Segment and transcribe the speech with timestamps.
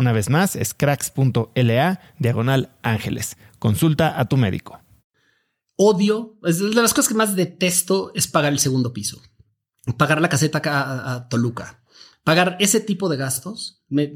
[0.00, 3.36] Una vez más, es cracks.la diagonal ángeles.
[3.58, 4.80] Consulta a tu médico.
[5.76, 9.20] Odio, es de las cosas que más detesto es pagar el segundo piso.
[9.98, 11.84] Pagar la caseta a, Toluca.
[12.24, 14.08] Pagar ese tipo de gastos me,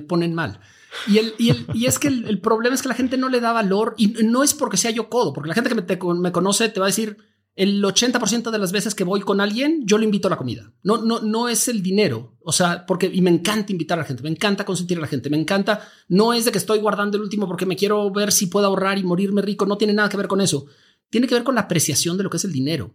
[0.00, 0.60] ponen mal.
[1.06, 3.94] Y, el, y, es que el, problema es que la gente no le da valor
[3.98, 6.80] y no es porque sea yo codo, porque la gente que me, me conoce te
[6.80, 7.18] va a decir,
[7.60, 10.72] el 80% de las veces que voy con alguien, yo le invito a la comida.
[10.82, 12.38] No, no, no es el dinero.
[12.40, 15.06] O sea, porque, y me encanta invitar a la gente, me encanta consentir a la
[15.06, 18.32] gente, me encanta, no es de que estoy guardando el último porque me quiero ver
[18.32, 20.64] si puedo ahorrar y morirme rico, no tiene nada que ver con eso.
[21.10, 22.94] Tiene que ver con la apreciación de lo que es el dinero.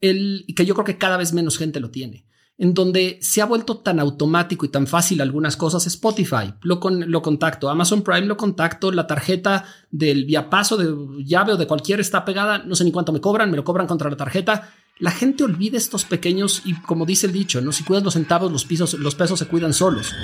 [0.00, 2.24] El, y que yo creo que cada vez menos gente lo tiene
[2.56, 7.10] en donde se ha vuelto tan automático y tan fácil algunas cosas, Spotify lo, con,
[7.10, 12.00] lo contacto, Amazon Prime lo contacto, la tarjeta del paso de llave o de cualquier
[12.00, 14.70] está pegada, no sé ni cuánto me cobran, me lo cobran contra la tarjeta.
[15.00, 18.52] La gente olvida estos pequeños y como dice el dicho, no si cuidas los centavos,
[18.52, 20.14] los pisos, los pesos se cuidan solos.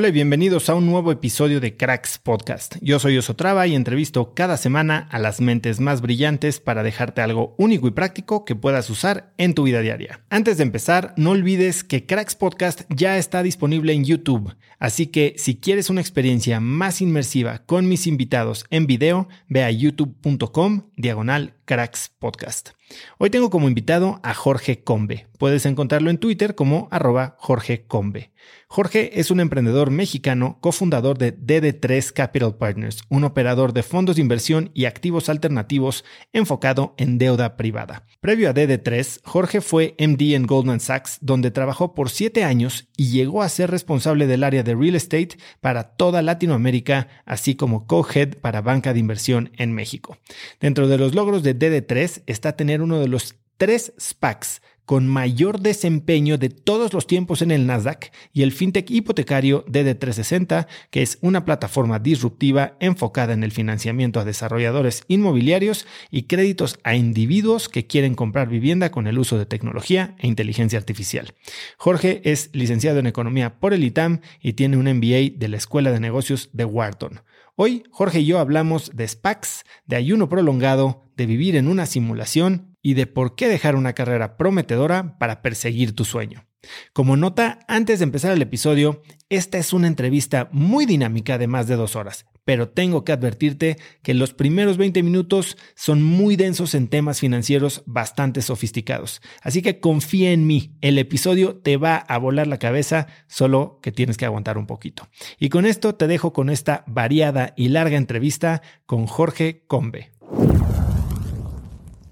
[0.00, 2.76] Hola y bienvenidos a un nuevo episodio de Cracks Podcast.
[2.80, 7.54] Yo soy Osotrava y entrevisto cada semana a las mentes más brillantes para dejarte algo
[7.58, 10.24] único y práctico que puedas usar en tu vida diaria.
[10.30, 15.34] Antes de empezar, no olvides que Cracks Podcast ya está disponible en YouTube, así que
[15.36, 21.52] si quieres una experiencia más inmersiva con mis invitados en video, ve a youtube.com diagonal
[21.66, 22.70] Cracks Podcast.
[23.18, 25.26] Hoy tengo como invitado a Jorge Combe.
[25.38, 28.30] Puedes encontrarlo en Twitter como arroba Jorge Combe.
[28.68, 34.22] Jorge es un emprendedor mexicano, cofundador de DD3 Capital Partners, un operador de fondos de
[34.22, 38.06] inversión y activos alternativos enfocado en deuda privada.
[38.20, 43.10] Previo a DD3, Jorge fue MD en Goldman Sachs, donde trabajó por siete años y
[43.10, 48.36] llegó a ser responsable del área de real estate para toda Latinoamérica, así como co-head
[48.36, 50.16] para banca de inversión en México.
[50.60, 54.60] Dentro de los logros de DD3 está tener uno de los tres SPACs
[54.90, 60.66] con mayor desempeño de todos los tiempos en el Nasdaq y el fintech hipotecario DD360,
[60.90, 66.96] que es una plataforma disruptiva enfocada en el financiamiento a desarrolladores inmobiliarios y créditos a
[66.96, 71.34] individuos que quieren comprar vivienda con el uso de tecnología e inteligencia artificial.
[71.76, 75.92] Jorge es licenciado en economía por el ITAM y tiene un MBA de la Escuela
[75.92, 77.20] de Negocios de Wharton.
[77.54, 82.69] Hoy Jorge y yo hablamos de SPACs, de ayuno prolongado, de vivir en una simulación
[82.82, 86.46] y de por qué dejar una carrera prometedora para perseguir tu sueño.
[86.92, 91.66] Como nota, antes de empezar el episodio, esta es una entrevista muy dinámica de más
[91.66, 96.74] de dos horas, pero tengo que advertirte que los primeros 20 minutos son muy densos
[96.74, 99.22] en temas financieros bastante sofisticados.
[99.40, 103.92] Así que confía en mí, el episodio te va a volar la cabeza, solo que
[103.92, 105.08] tienes que aguantar un poquito.
[105.38, 110.12] Y con esto te dejo con esta variada y larga entrevista con Jorge Combe.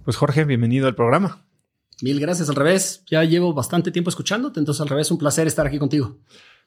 [0.08, 1.44] Pues Jorge, bienvenido al programa.
[2.00, 3.04] Mil gracias, al revés.
[3.10, 6.16] Ya llevo bastante tiempo escuchándote, entonces al revés, un placer estar aquí contigo.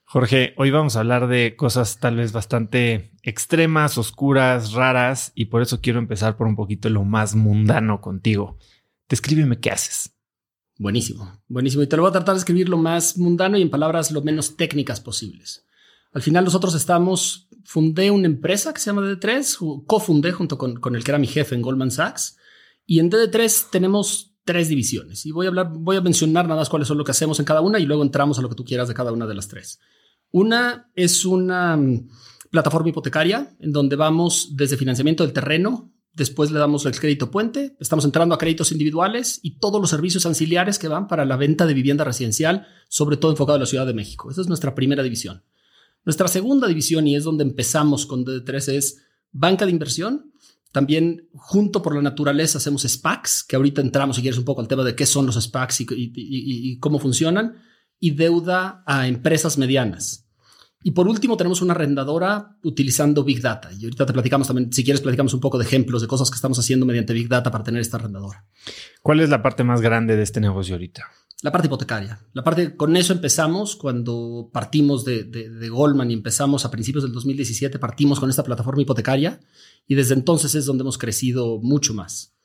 [0.03, 5.63] Jorge, hoy vamos a hablar de cosas tal vez bastante extremas, oscuras, raras, y por
[5.63, 8.59] eso quiero empezar por un poquito lo más mundano contigo.
[9.09, 10.15] Descríbeme qué haces.
[10.77, 11.81] Buenísimo, buenísimo.
[11.81, 14.21] Y te lo voy a tratar de escribir lo más mundano y en palabras lo
[14.21, 15.65] menos técnicas posibles.
[16.13, 20.95] Al final nosotros estamos, fundé una empresa que se llama DD3, cofundé junto con, con
[20.95, 22.37] el que era mi jefe en Goldman Sachs,
[22.91, 26.67] y en DD3 tenemos tres divisiones y voy a hablar, voy a mencionar nada más
[26.67, 28.65] cuáles son lo que hacemos en cada una y luego entramos a lo que tú
[28.65, 29.79] quieras de cada una de las tres.
[30.29, 32.09] Una es una mm,
[32.49, 37.77] plataforma hipotecaria en donde vamos desde financiamiento del terreno, después le damos el crédito puente,
[37.79, 41.65] estamos entrando a créditos individuales y todos los servicios auxiliares que van para la venta
[41.65, 44.29] de vivienda residencial, sobre todo enfocado en la Ciudad de México.
[44.29, 45.45] Esa es nuestra primera división.
[46.03, 49.01] Nuestra segunda división, y es donde empezamos con D3, es
[49.31, 50.30] banca de inversión,
[50.71, 54.67] también, junto por la naturaleza, hacemos SPACs, que ahorita entramos, si quieres, un poco al
[54.67, 57.55] tema de qué son los SPACs y, cómo funcionan,
[57.99, 60.29] y deuda a empresas medianas.
[60.83, 63.69] Y por último, tenemos una arrendadora utilizando Big Data.
[63.77, 66.35] Y ahorita te platicamos también, si quieres, platicamos un poco de ejemplos de cosas que
[66.35, 68.45] estamos haciendo mediante Big Data para tener esta arrendadora.
[69.03, 71.05] ¿Cuál es la parte más grande de este negocio ahorita?
[71.41, 72.19] La parte hipotecaria.
[72.33, 77.13] La parte, con eso empezamos cuando partimos de, de, Goldman y empezamos a principios del
[77.13, 79.39] 2017, partimos con esta plataforma hipotecaria
[79.87, 82.35] y desde entonces es donde hemos crecido mucho más.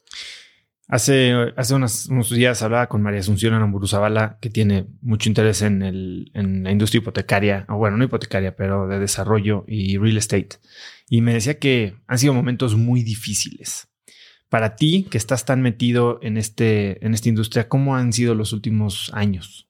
[0.89, 6.31] Hace, hace unos, días hablaba con María Asunción Anamburuzabala, que tiene mucho interés en, el,
[6.33, 10.61] en la industria hipotecaria, o bueno, no hipotecaria, pero de desarrollo y real estate.
[11.11, 13.89] Y me decía que han sido momentos muy difíciles
[14.49, 18.53] para ti, que estás tan metido en, este, en esta industria, ¿cómo han sido los
[18.53, 19.67] últimos años?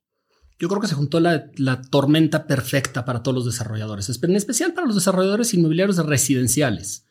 [0.58, 1.50] Yo creo que se juntó la,
[1.90, 7.04] tormenta perfecta para todos los desarrolladores, en especial para los desarrolladores inmobiliarios residenciales.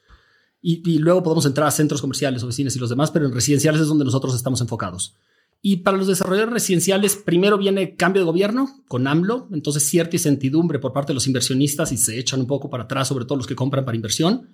[0.61, 3.87] Y, luego podemos entrar a centros comerciales, oficinas y los demás, pero en residenciales es
[3.87, 5.15] donde nosotros estamos enfocados.
[5.61, 10.79] Y para los desarrolladores residenciales, primero viene cambio de gobierno con AMLO, entonces cierta incertidumbre
[10.79, 13.45] por parte de los inversionistas y se echan un poco para atrás, sobre todo los
[13.45, 14.49] que compran para inversión.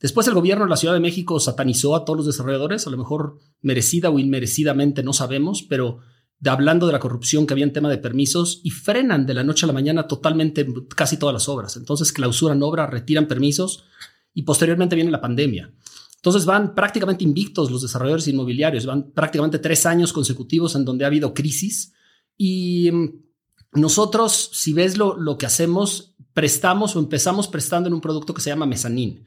[0.00, 2.98] Después el gobierno de la Ciudad de México satanizó a todos los desarrolladores, a lo
[2.98, 6.00] mejor merecida o inmerecidamente, no sabemos, pero
[6.38, 9.44] de, hablando de la corrupción que había en tema de permisos y frenan de la
[9.44, 11.76] noche a la mañana totalmente casi todas las obras.
[11.76, 13.84] Entonces clausuran obras, retiran permisos
[14.34, 15.72] y posteriormente viene la pandemia.
[16.16, 21.08] Entonces van prácticamente invictos los desarrolladores inmobiliarios, van prácticamente tres años consecutivos en donde ha
[21.08, 21.92] habido crisis
[22.36, 23.24] y mm,
[23.80, 28.40] nosotros, si ves lo, lo que hacemos, prestamos o empezamos prestando en un producto que
[28.42, 29.24] se llama mezanín.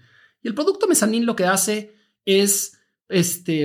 [0.48, 2.80] El producto mezanín lo que hace es,
[3.10, 3.64] este,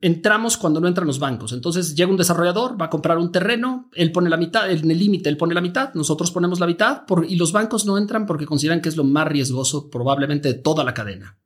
[0.00, 1.52] entramos cuando no entran los bancos.
[1.52, 4.98] Entonces llega un desarrollador, va a comprar un terreno, él pone la mitad, en el
[4.98, 8.46] límite él pone la mitad, nosotros ponemos la mitad y los bancos no entran porque
[8.46, 11.38] consideran que es lo más riesgoso probablemente de toda la cadena.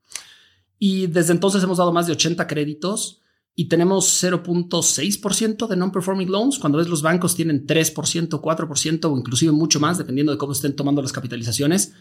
[0.79, 3.21] Y desde entonces hemos dado más de 80 créditos
[3.55, 9.53] y tenemos 0.6% de non-performing loans, cuando ves los bancos tienen 3%, 4% o inclusive
[9.53, 11.93] mucho más, dependiendo de cómo estén tomando las capitalizaciones.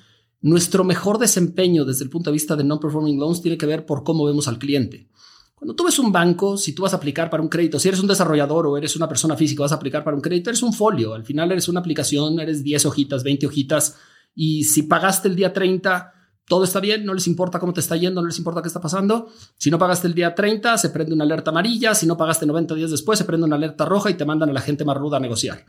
[0.42, 4.04] Nuestro mejor desempeño desde el punto de vista de non-performing loans tiene que ver por
[4.04, 5.10] cómo vemos al cliente.
[5.56, 8.00] Cuando tú ves un banco, si tú vas a aplicar para un crédito, si eres
[8.00, 10.72] un desarrollador o eres una persona física, vas a aplicar para un crédito, eres un
[10.72, 11.16] folio.
[11.16, 13.98] Al final eres una aplicación, eres 10 hojitas, 20 hojitas.
[14.36, 16.14] Y si pagaste el día 30,
[16.48, 18.80] todo está bien, no les importa cómo te está yendo, no les importa qué está
[18.80, 19.30] pasando.
[19.58, 21.96] Si no pagaste el día 30, se prende una alerta amarilla.
[21.96, 24.54] Si no pagaste 90 días después, se prende una alerta roja y te mandan a
[24.54, 25.66] la gente más ruda a negociar.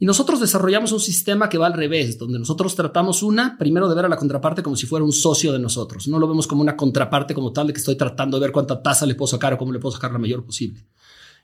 [0.00, 3.96] Y nosotros desarrollamos un sistema que va al revés, donde nosotros tratamos una, primero de
[3.96, 6.06] ver a la contraparte como si fuera un socio de nosotros.
[6.06, 8.80] No lo vemos como una contraparte como tal de que estoy tratando de ver cuánta
[8.80, 10.86] tasa le puedo sacar o cómo le puedo sacar la mayor posible.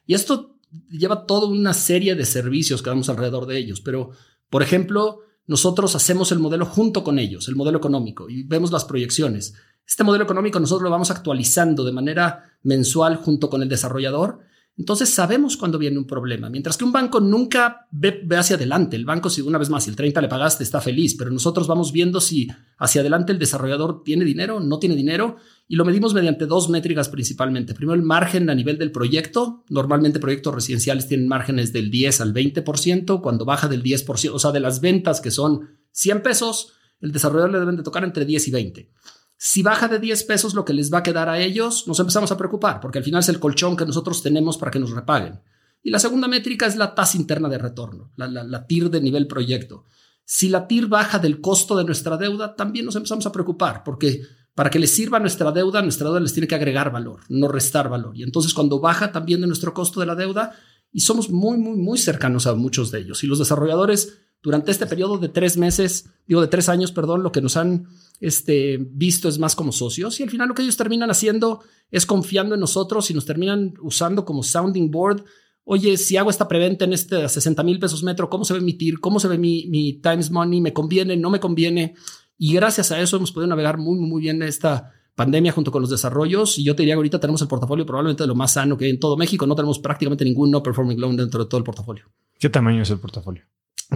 [0.06, 0.56] Y esto
[0.88, 3.80] lleva toda una serie de servicios que damos alrededor de ellos.
[3.80, 4.10] Pero,
[4.50, 8.84] por ejemplo, nosotros hacemos el modelo junto con ellos, el modelo económico, y vemos las
[8.84, 9.54] proyecciones.
[9.86, 14.40] Este modelo económico nosotros lo vamos actualizando de manera mensual junto con el desarrollador
[14.76, 18.96] entonces sabemos cuando viene un problema, mientras que un banco nunca ve, hacia adelante.
[18.96, 21.68] El banco, si una vez más, si el 30 le pagaste, está feliz, pero nosotros
[21.68, 25.36] vamos viendo si hacia adelante el desarrollador tiene dinero, no tiene dinero,
[25.68, 27.72] y lo medimos mediante dos métricas principalmente.
[27.72, 29.64] Primero, el margen a nivel del proyecto.
[29.70, 34.50] Normalmente proyectos residenciales tienen márgenes del 10 al 20%, cuando baja del 10%, o sea,
[34.50, 38.48] de las ventas que son 100 pesos, el desarrollador le deben de tocar entre 10
[38.48, 38.90] y 20.
[39.36, 42.30] Si baja de 10 pesos lo que les va a quedar a ellos, nos empezamos
[42.32, 45.40] a preocupar, porque al final es el colchón que nosotros tenemos para que nos repaguen.
[45.82, 49.84] Y la segunda métrica es la tasa interna de retorno, la, TIR de nivel proyecto.
[50.24, 54.22] Si la TIR baja del costo de nuestra deuda, también nos empezamos a preocupar, porque
[54.54, 57.90] para que les sirva nuestra deuda, nuestra deuda les tiene que agregar valor, no restar
[57.90, 58.16] valor.
[58.16, 60.54] Y entonces cuando baja también de nuestro costo de la deuda,
[60.90, 63.24] y somos muy, muy, muy cercanos a muchos de ellos.
[63.24, 67.32] Y los desarrolladores, durante este periodo de tres meses, digo de tres años, perdón, lo
[67.32, 67.88] que nos han
[68.20, 70.18] este, visto es más como socios.
[70.20, 73.74] Y al final lo que ellos terminan haciendo es confiando en nosotros y nos terminan
[73.80, 75.24] usando como sounding board
[75.64, 78.58] oye, si hago esta preventa en este a 60 mil pesos metro, ¿cómo se va
[78.58, 79.00] a emitir?
[79.00, 80.60] ¿Cómo se ve mi, mi Times Money?
[80.60, 81.16] ¿Me conviene?
[81.16, 81.94] ¿No me conviene?
[82.38, 85.90] Y gracias a eso hemos podido navegar muy, muy bien esta pandemia junto con los
[85.90, 86.58] desarrollos.
[86.58, 88.86] Y yo te diría que ahorita tenemos el portafolio probablemente de lo más sano que
[88.86, 89.46] hay en todo México.
[89.46, 92.04] No tenemos prácticamente ningún no performing loan dentro de todo el portafolio.
[92.38, 93.44] ¿Qué tamaño es el portafolio?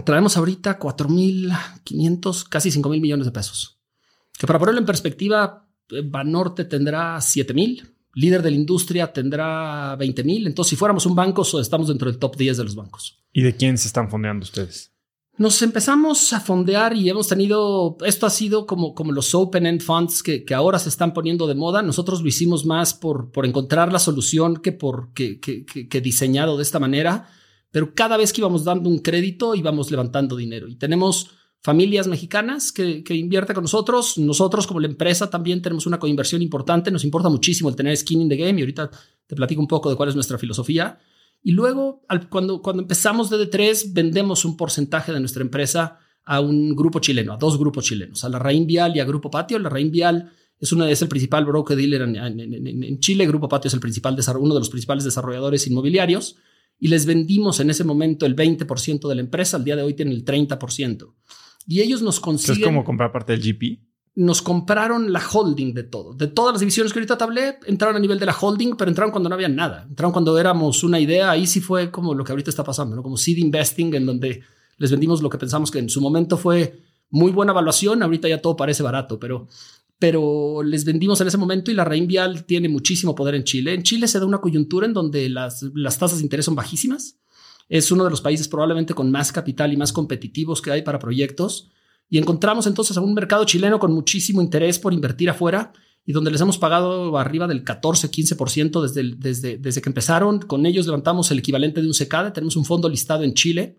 [0.05, 3.78] Traemos ahorita 4.500, casi 5.000 millones de pesos.
[4.39, 10.23] Que para ponerlo en perspectiva, eh, Banorte tendrá 7.000 líder de la industria tendrá 20
[10.23, 10.47] mil.
[10.47, 13.19] Entonces, si fuéramos un banco, estamos dentro del top 10 de los bancos.
[13.31, 14.91] ¿Y de quién se están fondeando ustedes?
[15.37, 20.21] Nos empezamos a fondear y hemos tenido, esto ha sido como, como los open-end funds
[20.21, 21.81] que, que, ahora se están poniendo de moda.
[21.81, 26.57] Nosotros lo hicimos más por, por encontrar la solución que por que, que, que diseñado
[26.57, 27.29] de esta manera.
[27.71, 30.67] Pero cada vez que íbamos dando un crédito, íbamos levantando dinero.
[30.67, 31.29] Y tenemos
[31.61, 34.17] familias mexicanas que, que invierte con nosotros.
[34.17, 36.91] Nosotros como la empresa también tenemos una coinversión importante.
[36.91, 38.89] Nos importa muchísimo el tener skin in the game y ahorita
[39.27, 40.99] te platico un poco de cuál es nuestra filosofía.
[41.41, 46.99] Y luego, cuando, cuando empezamos DD3, vendemos un porcentaje de nuestra empresa a un grupo
[46.99, 49.57] chileno, a dos grupos chilenos, a la Raín Vial y a Grupo Patio.
[49.57, 53.25] La Raín Vial es, una, es el principal broker dealer en, Chile.
[53.25, 56.35] Grupo Patio es el principal uno de los principales desarrolladores inmobiliarios.
[56.77, 59.57] Y les vendimos en ese momento el 20% de la empresa.
[59.57, 61.13] Al día de hoy tienen el 30%.
[61.69, 62.61] Y ellos nos consiguen.
[62.61, 63.79] ¿Es como comprar parte del GP?
[64.15, 66.15] Nos compraron la holding de todo.
[66.15, 68.89] De todas las divisiones que ahorita te hablé, entraron a nivel de la holding, pero
[68.89, 69.85] entraron cuando no había nada.
[69.87, 71.29] Entraron cuando éramos una idea.
[71.29, 73.03] Ahí sí fue como lo que ahorita está pasando, ¿no?
[73.03, 74.41] Como seed investing, en donde
[74.77, 78.01] les vendimos lo que pensamos que en su momento fue muy buena evaluación.
[78.01, 79.47] Ahorita ya todo parece barato, pero,
[79.99, 83.75] pero les vendimos en ese momento y la Reinvial tiene muchísimo poder en Chile.
[83.75, 87.19] En Chile se da una coyuntura en donde las, las tasas de interés son bajísimas
[87.69, 90.99] es uno de los países probablemente con más capital y más competitivos que hay para
[90.99, 91.69] proyectos.
[92.09, 95.71] Y encontramos entonces a un mercado chileno con muchísimo interés por invertir afuera
[96.03, 100.39] y donde les hemos pagado arriba del 14, 15% desde, desde, desde que empezaron.
[100.39, 102.31] Con ellos levantamos el equivalente de un SECADE.
[102.31, 103.77] Tenemos un fondo listado en Chile.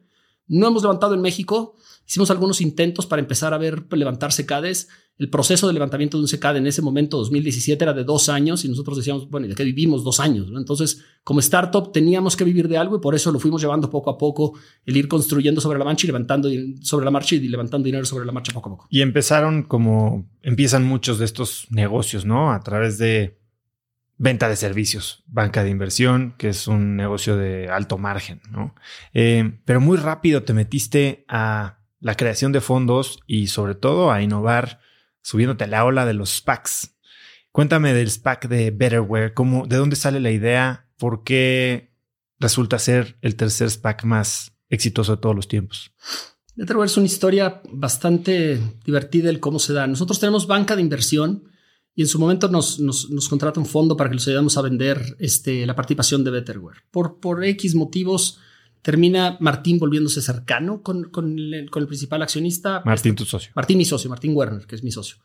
[0.50, 1.76] No hemos levantado en México.
[2.07, 4.88] Hicimos algunos intentos para empezar a ver levantar SECADES
[5.21, 8.64] el proceso de levantamiento de un SECAD en ese momento, 2017, era de dos años
[8.64, 10.50] y nosotros decíamos, bueno, ¿y de qué vivimos dos años?
[10.57, 14.09] Entonces, como startup teníamos que vivir de algo y por eso lo fuimos llevando poco
[14.09, 14.54] a poco,
[14.87, 16.49] el ir construyendo sobre la marcha y levantando
[16.80, 18.87] sobre la marcha y levantando dinero sobre la marcha poco a poco.
[18.88, 22.50] Y empezaron como empiezan muchos de estos negocios, ¿no?
[22.52, 23.39] A través de
[24.20, 28.74] venta de servicios, banca de inversión, que es un negocio de alto margen, ¿no?
[29.14, 34.20] Eh, pero muy rápido te metiste a la creación de fondos y sobre todo a
[34.20, 34.80] innovar
[35.22, 36.98] subiéndote a la ola de los SPACs.
[37.50, 41.94] Cuéntame del SPAC de Betterware, cómo, de dónde sale la idea, por qué
[42.38, 45.94] resulta ser el tercer SPAC más exitoso de todos los tiempos.
[46.56, 49.86] Betterware es una historia bastante divertida el cómo se da.
[49.86, 51.50] Nosotros tenemos banca de inversión
[51.94, 55.16] y en su momento nos, nos, contrata un fondo para que les ayudemos a vender
[55.18, 56.78] este, la participación de Betterware.
[56.90, 58.38] Por, por X motivos,
[58.82, 62.82] termina Martín volviéndose cercano con, con, el, principal accionista.
[62.85, 63.52] Martín, tu socio.
[63.54, 65.16] Martín, mi socio, Martín Werner, que es mi socio.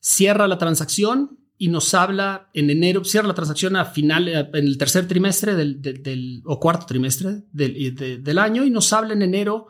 [0.00, 4.78] Cierra la transacción y nos habla en enero, cierra la transacción a final, en el
[4.78, 9.66] tercer trimestre del, o cuarto trimestre del, del, año y nos habla en enero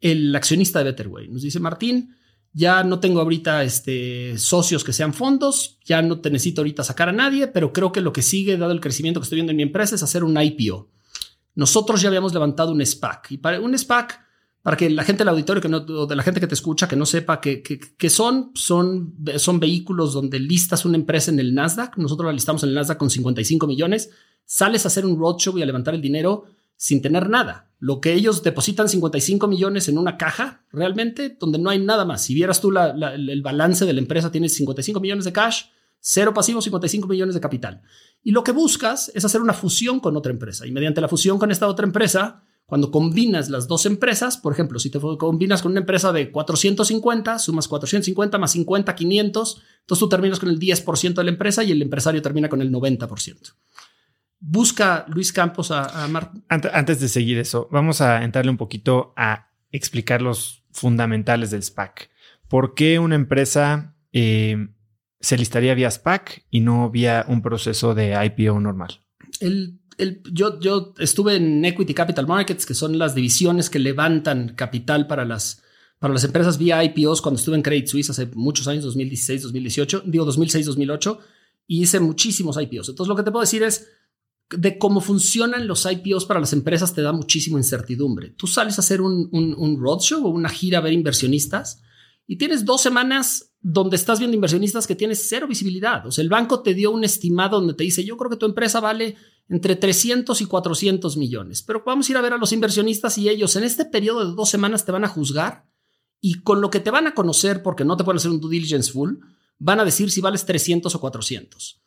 [0.00, 1.28] el accionista de Betterway.
[1.28, 2.14] Nos dice, Martín,
[2.52, 7.08] ya no tengo ahorita este, socios que sean fondos, ya no te necesito ahorita sacar
[7.08, 9.56] a nadie, pero creo que lo que sigue, dado el crecimiento que estoy viendo en
[9.56, 10.88] mi empresa, es hacer un IPO.
[11.54, 14.20] Nosotros ya habíamos levantado un SPAC y para un SPAC,
[14.62, 16.86] para que la gente del auditorio que no, o de la gente que te escucha
[16.86, 21.54] que no sepa qué que, son, son, son vehículos donde listas una empresa en el
[21.54, 21.96] Nasdaq.
[21.96, 24.10] Nosotros la listamos en el Nasdaq con 55 millones.
[24.44, 26.44] Sales a hacer un roadshow y a levantar el dinero
[26.80, 27.68] sin tener nada.
[27.78, 32.22] Lo que ellos depositan 55 millones en una caja, realmente, donde no hay nada más.
[32.24, 35.64] Si vieras tú el balance de la empresa, tienes 55 millones de cash,
[36.00, 37.82] cero pasivos, 55 millones de capital.
[38.22, 40.66] Y lo que buscas es hacer una fusión con otra empresa.
[40.66, 44.78] Y mediante la fusión con esta otra empresa, cuando combinas las dos empresas, por ejemplo,
[44.78, 50.08] si te combinas con una empresa de 450, sumas 450 más 50, 500, entonces tú
[50.08, 53.52] terminas con el 10% de la empresa y el empresario termina con el 90%.
[54.40, 59.50] Busca Luis Campos a, a Antes de seguir eso, vamos a entrarle un poquito a
[59.70, 62.10] explicar los fundamentales del SPAC.
[62.48, 64.56] ¿Por qué una empresa eh,
[65.20, 69.00] se listaría vía SPAC y no vía un proceso de IPO normal.
[69.38, 69.78] El,
[70.32, 75.26] yo, yo estuve en Equity Capital Markets, que son las divisiones que levantan capital para
[75.26, 75.62] las,
[75.98, 80.02] para las empresas vía IPOs cuando estuve en Credit Suisse hace muchos años, 2016, 2018,
[80.06, 81.18] digo 2006, 2008,
[81.66, 82.88] y hice muchísimos IPOs.
[82.88, 83.88] Entonces lo que te puedo decir es
[84.50, 88.30] de cómo funcionan los IPOs para las empresas te da muchísima incertidumbre.
[88.30, 91.82] Tú sales a hacer un, un, un roadshow o una gira a ver inversionistas
[92.26, 96.06] y tienes dos semanas donde estás viendo inversionistas que tienes cero visibilidad.
[96.06, 98.46] O sea, el banco te dio un estimado donde te dice, yo creo que tu
[98.46, 99.16] empresa vale
[99.48, 103.28] entre 300 y 400 millones, pero vamos a ir a ver a los inversionistas y
[103.28, 105.66] ellos en este periodo de dos semanas te van a juzgar
[106.20, 108.52] y con lo que te van a conocer, porque no te pueden hacer un due
[108.52, 109.14] diligence full,
[109.58, 111.82] van a decir si vales 300 o 400.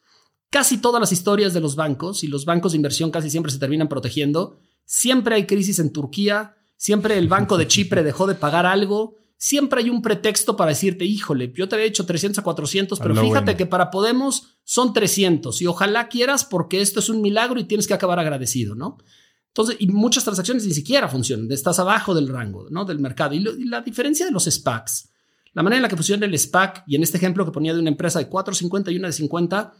[0.53, 3.57] Casi todas las historias de los bancos, y los bancos de inversión casi siempre se
[3.57, 8.67] terminan protegiendo, siempre hay crisis en Turquía, siempre el banco de Chipre dejó de pagar
[8.67, 12.99] algo, siempre hay un pretexto para decirte, híjole, yo te había hecho 300 a 400,
[12.99, 17.59] pero fíjate que para Podemos son 300 y ojalá quieras porque esto es un milagro
[17.59, 18.99] y tienes que acabar agradecido, ¿no?
[19.47, 22.85] Entonces, y muchas transacciones ni siquiera funcionan, estás abajo del rango, ¿no?
[22.85, 23.33] Del mercado.
[23.33, 25.09] Y, la diferencia de los SPACs,
[25.53, 27.79] la manera en la que funciona el SPAC, y en este ejemplo que ponía de
[27.79, 29.73] una empresa de 450 y una de 50,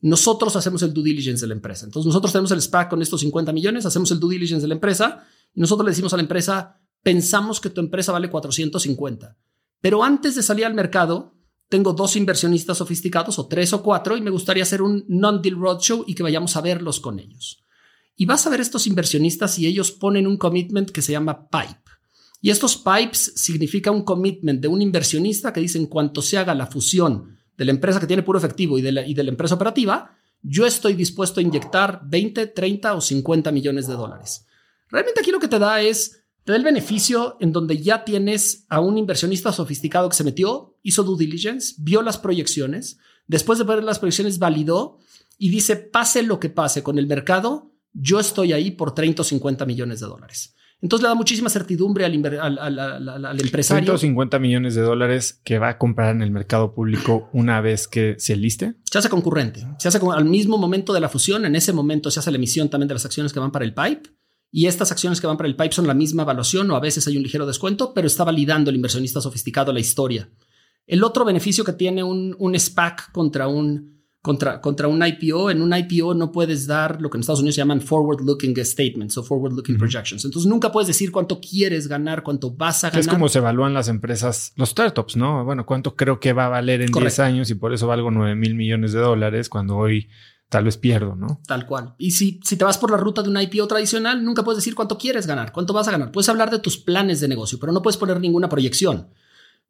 [0.00, 1.84] nosotros hacemos el due diligence de la empresa.
[1.84, 4.74] Entonces, nosotros tenemos el SPAC con estos 50 millones, hacemos el due diligence de la
[4.74, 9.36] empresa y nosotros le decimos a la empresa, pensamos que tu empresa vale 450.
[9.80, 11.34] Pero antes de salir al mercado,
[11.68, 16.04] tengo dos inversionistas sofisticados o tres o cuatro y me gustaría hacer un non-deal roadshow
[16.06, 17.62] y que vayamos a verlos con ellos.
[18.16, 21.90] Y vas a ver estos inversionistas y ellos ponen un commitment que se llama PIPE.
[22.42, 26.54] Y estos PIPEs significa un commitment de un inversionista que dice en cuanto se haga
[26.54, 29.28] la fusión de la empresa que tiene puro efectivo y de la, y de la
[29.28, 34.46] empresa operativa, yo estoy dispuesto a inyectar 20, 30 o 50 millones de dólares.
[34.88, 38.96] Realmente aquí lo que te da es, el beneficio en donde ya tienes a un
[38.96, 43.98] inversionista sofisticado que se metió, hizo due diligence, vio las proyecciones, después de ver las
[43.98, 44.98] proyecciones validó
[45.36, 49.24] y dice, pase lo que pase con el mercado, yo estoy ahí por 30 o
[49.24, 50.54] 50 millones de dólares.
[50.82, 53.84] Entonces le da muchísima certidumbre al, al, al, al, empresario.
[53.84, 58.16] 150 millones de dólares que va a comprar en el mercado público una vez que
[58.18, 58.76] se liste.
[58.90, 59.66] Se hace concurrente.
[59.78, 61.44] Se hace al mismo momento de la fusión.
[61.44, 63.74] En ese momento se hace la emisión también de las acciones que van para el
[63.74, 64.10] pipe.
[64.50, 67.06] Y estas acciones que van para el pipe son la misma evaluación o a veces
[67.06, 70.30] hay un ligero descuento, pero está validando el inversionista sofisticado la historia.
[70.86, 75.50] El otro beneficio que tiene un, un SPAC contra un, contra, contra un IPO.
[75.50, 79.24] En un IPO no puedes dar lo que en Estados Unidos llaman forward-looking statements o
[79.24, 80.24] forward-looking projections.
[80.24, 83.00] Entonces nunca puedes decir cuánto quieres ganar, cuánto vas a ganar.
[83.00, 85.44] Es como se evalúan las empresas, los startups, ¿no?
[85.44, 88.34] Bueno, cuánto creo que va a valer en 10 años y por eso valgo 9
[88.34, 90.08] mil millones de dólares cuando hoy
[90.50, 91.40] tal vez pierdo, ¿no?
[91.46, 91.94] Tal cual.
[91.96, 94.74] Y si, si te vas por la ruta de un IPO tradicional, nunca puedes decir
[94.74, 96.10] cuánto quieres ganar, cuánto vas a ganar.
[96.10, 99.08] Puedes hablar de tus planes de negocio, pero no puedes poner ninguna proyección.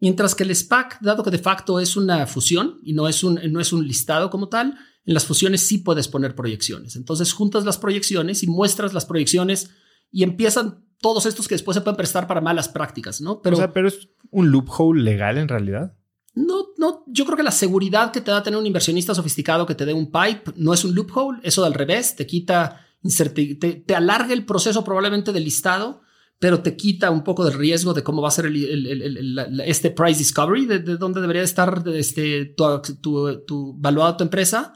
[0.01, 3.39] Mientras que el SPAC, dado que de facto es una fusión y no es un,
[3.53, 6.97] no es un listado como tal, en las fusiones sí puedes poner proyecciones.
[6.97, 9.71] Entonces juntas las proyecciones y muestras las proyecciones
[10.11, 13.43] y empiezan todos estos que después se pueden prestar para malas prácticas, ¿no?
[13.43, 15.95] Pero, o sea, pero es un loophole legal en realidad.
[16.35, 19.75] No, no, yo creo que la seguridad que te da tener un inversionista sofisticado que
[19.75, 22.87] te dé un pipe no es un loophole, eso al revés, te quita,
[23.35, 26.03] te, te alarga el proceso probablemente del listado
[26.41, 30.19] pero te quita un poco del riesgo de cómo va a ser el, este price
[30.19, 32.65] discovery, de, dónde debería estar este, tu,
[33.03, 34.73] tu, tu, tu empresa.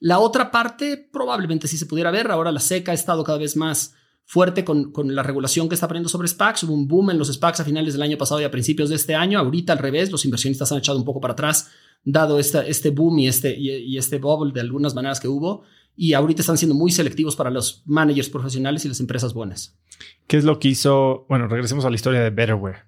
[0.00, 2.32] La otra parte probablemente sí se pudiera ver.
[2.32, 5.86] Ahora la SECA ha estado cada vez más fuerte con, con, la regulación que está
[5.86, 6.64] poniendo sobre SPACs.
[6.64, 8.96] Hubo un boom en los SPACs a finales del año pasado y a principios de
[8.96, 9.38] este año.
[9.38, 11.70] Ahorita al revés, los inversionistas han echado un poco para atrás,
[12.02, 15.62] dado esta, este boom y este, y este bubble de algunas maneras que hubo.
[15.96, 19.78] Y ahorita están siendo muy selectivos para los managers profesionales y las empresas buenas.
[20.26, 21.26] ¿Qué es lo que hizo?
[21.28, 22.84] Bueno, regresemos a la historia de Betterware.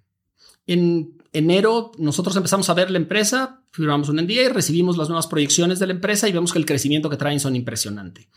[0.67, 5.79] En enero nosotros empezamos a ver la empresa, firmamos un NDA, recibimos las nuevas proyecciones
[5.79, 8.29] de la empresa y vemos que el crecimiento que traen son impresionante.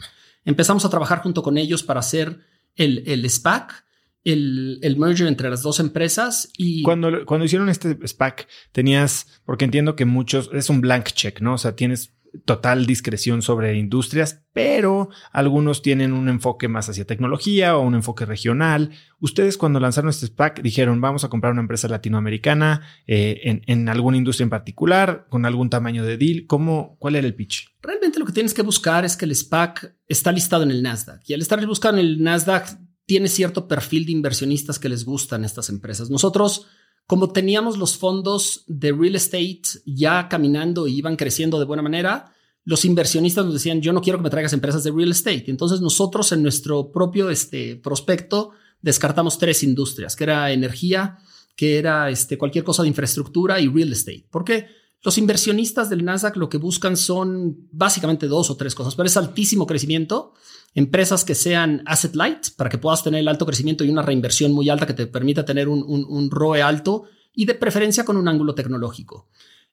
[0.46, 2.40] Empezamos a trabajar junto con ellos para hacer
[2.76, 3.86] el, el SPAC,
[4.24, 6.84] el, el, merger entre las dos empresas y...
[6.84, 11.54] Cuando, cuando hicieron este SPAC, tenías, porque entiendo que muchos, es un blank check, ¿no?
[11.54, 12.14] O sea, tienes
[12.46, 18.26] total discreción sobre industrias, pero algunos tienen un enfoque más hacia tecnología o un enfoque
[18.26, 18.92] regional.
[19.20, 24.18] Ustedes cuando lanzaron este SPAC dijeron vamos a comprar una empresa latinoamericana eh, en, alguna
[24.18, 26.46] industria en particular, con algún tamaño de deal.
[26.48, 27.76] ¿Cómo, ¿Cuál era el pitch?
[27.82, 31.22] Realmente lo que tienes que buscar es que el SPAC está listado en el Nasdaq
[31.28, 35.44] y al estar buscando en el Nasdaq tiene cierto perfil de inversionistas que les gustan
[35.44, 36.12] estas empresas.
[36.12, 36.68] Nosotros
[37.10, 42.36] como teníamos los fondos de real estate ya caminando y iban creciendo de buena manera,
[42.66, 45.46] los inversionistas nos decían, yo no quiero que me traigas empresas de real estate.
[45.48, 51.18] Entonces nosotros en nuestro propio este, prospecto descartamos tres industrias, que era energía,
[51.56, 54.28] que era este, cualquier cosa de infraestructura y real estate.
[54.30, 54.68] Porque
[55.02, 59.18] los inversionistas del Nasdaq lo que buscan son básicamente dos o tres cosas, pero es
[59.18, 60.36] altísimo crecimiento
[60.74, 64.52] empresas que sean asset light para que puedas tener el alto crecimiento y una reinversión
[64.52, 68.28] muy alta que te permita tener un, un, ROE alto y de preferencia con un
[68.28, 69.28] ángulo tecnológico.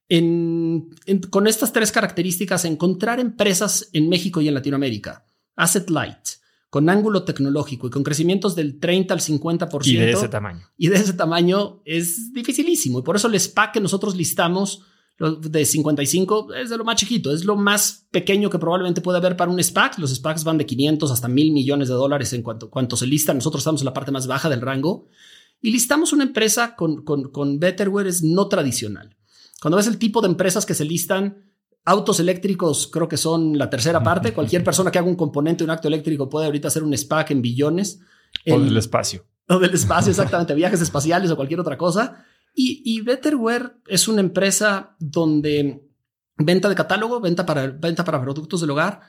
[0.08, 5.24] con estas tres características, encontrar empresas en México y en Latinoamérica,
[5.56, 6.28] asset light,
[6.70, 9.86] con ángulo tecnológico y con crecimientos del 30 al 50%.
[9.86, 10.68] Y de ese tamaño.
[10.76, 12.98] Y de ese tamaño es dificilísimo.
[12.98, 14.82] Y por eso el SPAC que nosotros listamos
[15.18, 19.36] de 55 es de lo más chiquito, es lo más pequeño que probablemente puede haber
[19.36, 19.98] para un SPAC.
[19.98, 23.36] Los SPACs van de 500 hasta mil millones de dólares en cuanto, cuanto se listan.
[23.36, 25.08] Nosotros estamos en la parte más baja del rango
[25.62, 29.16] y listamos una empresa con, con, con Betterware es no tradicional.
[29.60, 31.50] Cuando ves el tipo de empresas que se listan,
[31.86, 34.34] autos eléctricos creo que son la tercera parte.
[34.34, 37.30] Cualquier persona que haga un componente de un acto eléctrico puede ahorita hacer un SPAC
[37.30, 38.00] en billones.
[38.46, 39.24] O del espacio.
[39.48, 40.54] O del espacio, exactamente.
[40.54, 42.22] viajes espaciales o cualquier otra cosa.
[42.58, 45.86] Y, Betterware es una empresa donde
[46.38, 49.02] venta de catálogo, venta para, venta para productos del hogar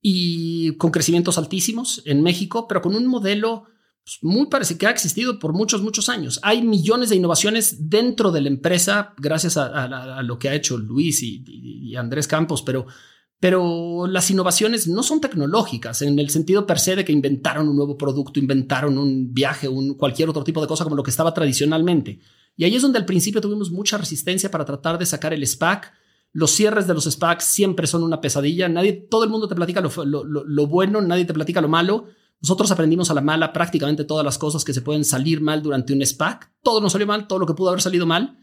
[0.00, 3.64] y con crecimientos altísimos en México, pero con un modelo
[4.04, 6.38] pues, muy parecido que ha existido por muchos, muchos años.
[6.44, 11.24] Hay millones de innovaciones dentro de la empresa gracias a, lo que ha hecho Luis
[11.24, 12.86] y, Andrés Campos, pero,
[13.40, 17.74] pero las innovaciones no son tecnológicas en el sentido per se de que inventaron un
[17.74, 21.34] nuevo producto, inventaron un viaje, un, cualquier otro tipo de cosa como lo que estaba
[21.34, 22.20] tradicionalmente
[22.56, 25.92] y ahí es donde al principio tuvimos mucha resistencia para tratar de sacar el SPAC.
[26.32, 28.68] Los cierres de los SPACs siempre son una pesadilla.
[28.68, 32.06] Nadie, todo el mundo te platica lo, bueno, nadie te platica lo malo.
[32.40, 35.92] Nosotros aprendimos a la mala prácticamente todas las cosas que se pueden salir mal durante
[35.92, 36.52] un SPAC.
[36.62, 38.38] Todo nos salió mal, todo lo que pudo haber salido mal.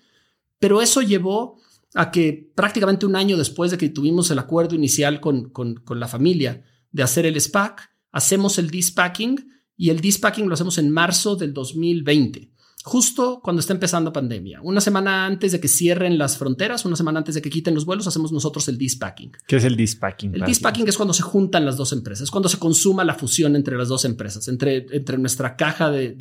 [0.58, 1.60] Pero eso llevó
[1.96, 6.00] a que prácticamente un año después de que tuvimos el acuerdo inicial con, con, con
[6.00, 10.90] la familia de hacer el SPAC, hacemos el despacking y el despacking lo hacemos en
[10.90, 12.52] marzo del 2020
[12.84, 14.62] justo cuando está empezando pandemia.
[14.62, 17.86] Una semana antes de que cierren las fronteras, una semana antes de que quiten los
[17.86, 19.32] vuelos, hacemos nosotros el despacking.
[19.48, 20.36] ¿Qué es el despacking?
[20.36, 23.78] El despacking es cuando se juntan las dos empresas, cuando se consuma la fusión entre
[23.78, 26.14] las dos empresas, entre, entre nuestra caja de,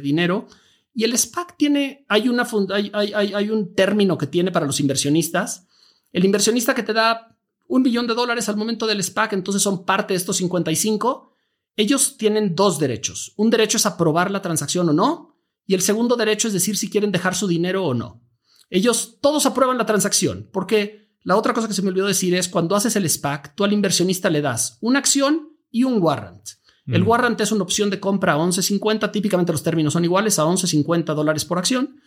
[0.00, 0.46] dinero.
[0.94, 4.78] Y el SPAC tiene, hay, una, hay, hay, hay un término que tiene para los
[4.78, 5.66] inversionistas.
[6.12, 9.84] El inversionista que te da un millón de dólares al momento del SPAC, entonces son
[9.84, 11.32] parte de estos 55.
[11.76, 13.32] Ellos tienen dos derechos.
[13.36, 15.33] Un derecho es aprobar la transacción o no,
[15.66, 18.22] y el segundo derecho es decir si quieren dejar su dinero o no.
[18.70, 22.48] Ellos todos aprueban la transacción, porque la otra cosa que se me olvidó decir es
[22.48, 26.48] cuando haces el SPAC, tú al inversionista le das una acción y un warrant.
[26.86, 27.08] El mm.
[27.08, 31.14] warrant es una opción de compra a 11.50, típicamente los términos son iguales, a 11.50
[31.14, 32.00] dólares por acción.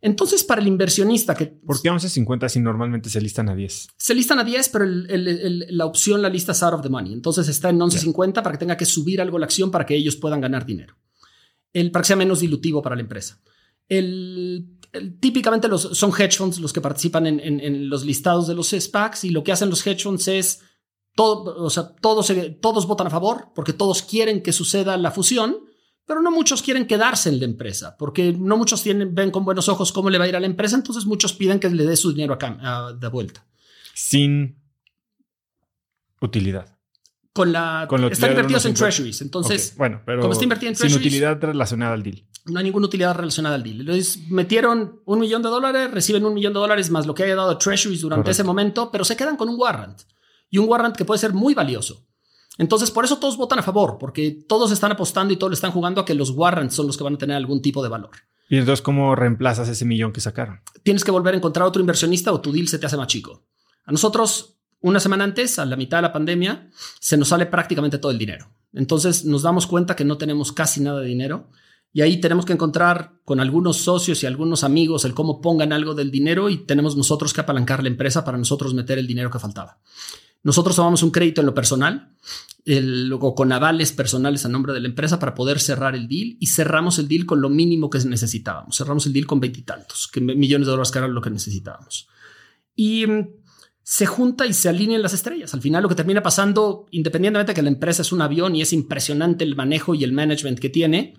[0.00, 1.46] Entonces, para el inversionista que...
[1.46, 3.88] ¿Por qué 11.50 si normalmente se listan a 10?
[3.96, 7.12] Se listan a 10, pero la opción la lista out of the money.
[7.12, 10.16] Entonces está en 11.50 para que tenga que subir algo la acción para que ellos
[10.16, 10.96] puedan ganar dinero
[11.80, 13.38] el, para que sea menos dilutivo para la empresa.
[13.86, 14.78] El,
[15.20, 19.30] típicamente los, son hedge funds los que participan en, los listados de los SPACs y
[19.30, 20.62] lo que hacen los hedge funds es,
[21.14, 25.58] todo, o sea, todos, todos votan a favor porque todos quieren que suceda la fusión,
[26.06, 29.68] pero no muchos quieren quedarse en la empresa porque no muchos tienen, ven con buenos
[29.68, 31.96] ojos cómo le va a ir a la empresa, entonces muchos piden que le dé
[31.96, 33.46] su dinero a, de vuelta.
[33.94, 34.58] Sin
[36.22, 36.75] utilidad
[37.36, 39.20] con la están invertidos en treasuries.
[39.20, 42.24] Entonces, bueno, pero como está invertido en treasuries, sin utilidad relacionada al deal.
[42.46, 43.80] No hay ninguna utilidad relacionada al deal.
[43.80, 47.36] Entonces, metieron un millón de dólares, reciben un millón de dólares más lo que haya
[47.36, 50.00] dado treasuries durante ese momento, pero se quedan con un warrant
[50.48, 52.06] y un warrant que puede ser muy valioso.
[52.58, 55.72] Entonces, por eso todos votan a favor, porque todos están apostando y todos le están
[55.72, 58.10] jugando a que los warrants son los que van a tener algún tipo de valor.
[58.48, 60.60] ¿Y entonces cómo reemplazas ese millón que sacaron?
[60.82, 63.44] Tienes que volver a encontrar otro inversionista o tu deal se te hace más chico.
[63.84, 64.55] A nosotros
[64.86, 66.70] una semana antes, a la mitad de la pandemia,
[67.00, 68.52] se nos sale prácticamente todo el dinero.
[68.72, 71.50] Entonces nos damos cuenta que no tenemos casi nada de dinero
[71.92, 75.94] y ahí tenemos que encontrar con algunos socios y algunos amigos el cómo pongan algo
[75.94, 79.40] del dinero y tenemos nosotros que apalancar la empresa para nosotros meter el dinero que
[79.40, 79.80] faltaba.
[80.44, 82.12] Nosotros tomamos un crédito en lo personal,
[82.64, 86.46] luego con avales personales a nombre de la empresa para poder cerrar el deal y
[86.46, 88.76] cerramos el deal con lo mínimo que necesitábamos.
[88.76, 92.06] Cerramos el deal con veintitantos, que millones de dólares que era lo que necesitábamos.
[92.76, 93.28] Y mm,
[93.88, 95.54] se junta y se alinean las estrellas.
[95.54, 98.60] Al final lo que termina pasando, independientemente de que la empresa es un avión y
[98.60, 101.14] es impresionante el manejo y el management que tiene,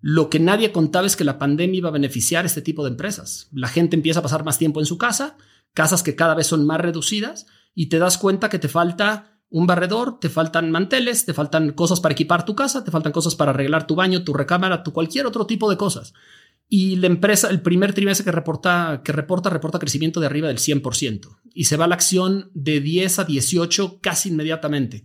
[0.00, 2.90] lo que nadie contaba es que la pandemia iba a beneficiar a este tipo de
[2.90, 3.48] empresas.
[3.50, 5.36] La gente empieza a pasar más tiempo en su casa,
[5.74, 9.66] casas que cada vez son más reducidas y te das cuenta que te falta un
[9.66, 13.50] barredor, te faltan manteles, te faltan cosas para equipar tu casa, te faltan cosas para
[13.50, 16.14] arreglar tu baño, tu recámara, tu cualquier otro tipo de cosas
[16.74, 20.56] y la empresa, el primer trimestre que reporta, que reporta, reporta crecimiento de arriba del
[20.56, 25.04] 100% y se va la acción de 10 a 18 casi inmediatamente.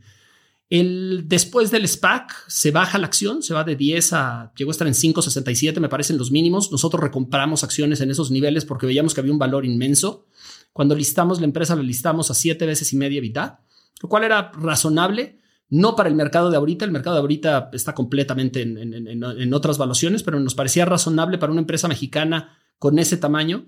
[0.70, 4.76] El, después del SPAC se baja la acción, se va de 10 a, llegó a
[4.76, 6.72] estar en 5.67, me parecen los mínimos.
[6.72, 10.26] Nosotros recompramos acciones en esos niveles porque veíamos que había un valor inmenso.
[10.72, 13.60] Cuando listamos la empresa, la listamos a 7 veces y media vida,
[14.02, 17.94] lo cual era razonable, no para el mercado de ahorita, el mercado de ahorita está
[17.94, 23.18] completamente en, en otras valuaciones, pero nos parecía razonable para una empresa mexicana con ese
[23.18, 23.66] tamaño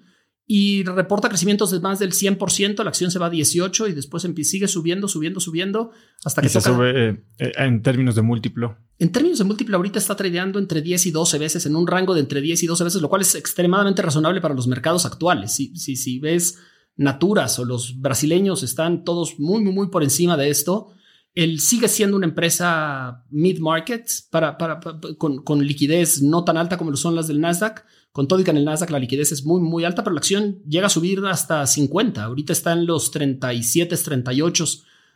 [0.51, 4.27] y reporta crecimientos de más del 100%, la acción se va a 18 y después
[4.41, 5.91] sigue subiendo, subiendo, subiendo
[6.25, 8.75] hasta que se sube eh, eh, en términos de múltiplo.
[8.97, 12.15] En términos de múltiplo ahorita está tradeando entre 10 y 12 veces en un rango
[12.15, 15.51] de entre 10 y 12 veces, lo cual es extremadamente razonable para los mercados actuales.
[15.51, 16.57] Si, si, si ves
[16.95, 20.93] Naturas o los brasileños están todos muy, muy, muy por encima de esto.
[21.35, 24.79] Él sigue siendo una empresa mid-market para, para,
[25.17, 28.43] con, con liquidez no tan alta como lo son las del Nasdaq con todo y
[28.43, 30.89] que en el Nasdaq la liquidez es muy, muy alta, pero la acción llega a
[30.89, 32.23] subir hasta 50.
[32.23, 34.65] Ahorita está en los 37, 38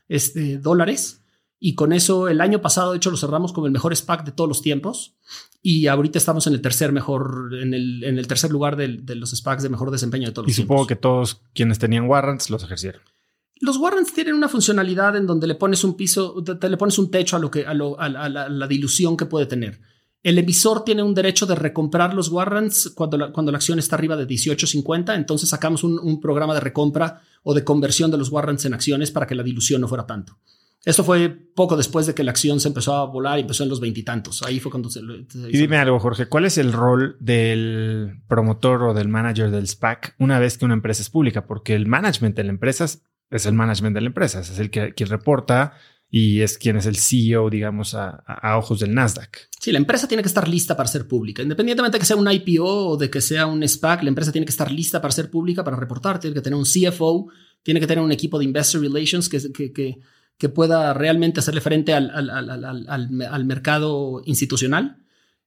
[0.09, 1.21] este, dólares.
[1.59, 4.31] Y con eso, el año pasado, de hecho, lo cerramos como el mejor SPAC de
[4.33, 5.15] todos los tiempos.
[5.61, 9.31] Y ahorita estamos en el tercer mejor, en el, en el tercer lugar de, los
[9.31, 10.63] SPACs de mejor desempeño de todos los tiempos.
[10.63, 13.01] Y supongo que todos quienes tenían warrants los ejercieron.
[13.63, 17.09] Los warrants tienen una funcionalidad en donde le pones un piso, te, le pones un
[17.09, 19.79] techo a lo que a, a la dilución que puede tener.
[20.21, 23.95] El emisor tiene un derecho de recomprar los warrants cuando la, cuando la acción está
[23.95, 25.15] arriba de 18.50.
[25.15, 29.27] Entonces sacamos un, programa de recompra o de conversión de los warrants en acciones para
[29.27, 30.37] que la dilución no fuera tanto.
[30.83, 33.69] Esto fue poco después de que la acción se empezó a volar y empezó en
[33.69, 34.43] los veintitantos.
[34.43, 38.93] Ahí fue cuando se, Y dime algo, Jorge, ¿cuál es el rol del promotor o
[38.93, 41.47] del manager del SPAC una vez que una empresa es pública?
[41.47, 42.85] Porque el management de la empresa
[43.33, 45.73] es el management de la empresa, es el que quien reporta
[46.09, 48.23] y es quien es el CEO, digamos, a,
[48.55, 49.49] ojos del Nasdaq.
[49.59, 51.41] Sí, la empresa tiene que estar lista para ser pública.
[51.41, 54.45] Independientemente de que sea un IPO o de que sea un SPAC, la empresa tiene
[54.45, 57.29] que estar lista para ser pública, para reportar, tiene que tener un CFO,
[57.63, 59.99] tiene que tener un equipo de Investor Relations que, que,
[60.37, 64.97] que, pueda realmente hacerle frente al, al, al, al mercado institucional.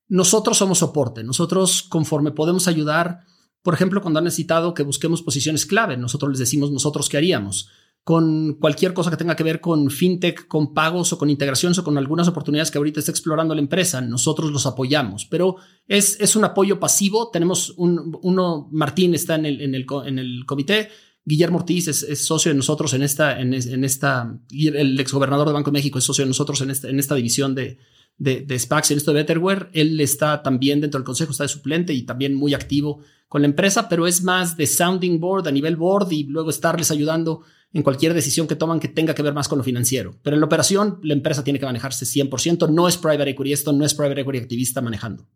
[0.08, 1.22] Nosotros somos soporte.
[1.22, 3.20] Nosotros, conforme podemos ayudar,
[3.66, 7.68] por ejemplo, cuando han necesitado que busquemos posiciones clave, nosotros les decimos nosotros qué haríamos.
[8.04, 11.82] Con cualquier cosa que tenga que ver con fintech, con pagos o con integraciones o
[11.82, 15.56] con algunas oportunidades que ahorita está explorando la empresa, nosotros los apoyamos, pero
[15.88, 17.28] es, es un apoyo pasivo.
[17.32, 20.88] Tenemos un, uno, Martín está en el, en el, en el comité,
[21.24, 25.72] Guillermo Ortiz es, socio de nosotros en esta, en, en esta, el exgobernador de Banco
[25.72, 27.78] México es socio de nosotros en esta, en esta división de,
[28.18, 29.70] de, de en esto de Betterware.
[29.72, 33.48] Él está también dentro del consejo, está de suplente y también muy activo con la
[33.48, 37.82] empresa, pero es más de sounding board a nivel board y luego estarles ayudando en
[37.82, 40.16] cualquier decisión que toman que tenga que ver más con lo financiero.
[40.22, 42.70] Pero en la operación, la empresa tiene que manejarse 100%.
[42.70, 45.28] No es private equity, esto no es private equity activista manejando.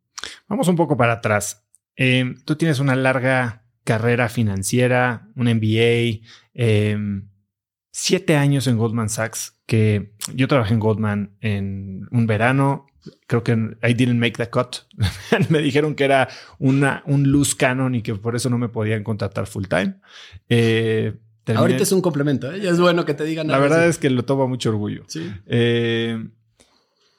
[0.48, 1.66] Vamos un poco para atrás.
[1.96, 6.20] Eh, tú tienes una larga carrera financiera, un MBA,
[6.54, 7.28] em,
[7.90, 12.88] siete años en Goldman Sachs, que yo trabajé en Goldman en un verano.
[13.28, 14.78] Creo que I didn't make the cut.
[15.48, 16.28] me dijeron que era
[16.58, 20.00] una, un loose canon y que por eso no me podían contratar full time.
[20.48, 21.14] Eh,
[21.54, 22.68] Ahorita es un complemento, ¿eh?
[22.68, 23.46] es bueno que te digan.
[23.46, 25.04] La verdad es que lo tomo mucho orgullo.
[25.06, 25.32] Sí.
[25.46, 26.18] Eh,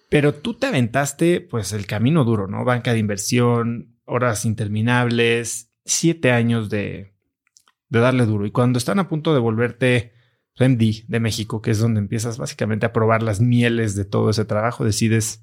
[0.09, 2.65] pero tú te aventaste, pues, el camino duro, ¿no?
[2.65, 7.13] Banca de inversión, horas interminables, siete años de,
[7.87, 8.45] de darle duro.
[8.45, 10.11] Y cuando están a punto de volverte
[10.59, 14.45] MD de México, que es donde empiezas básicamente a probar las mieles de todo ese
[14.45, 15.41] trabajo, decides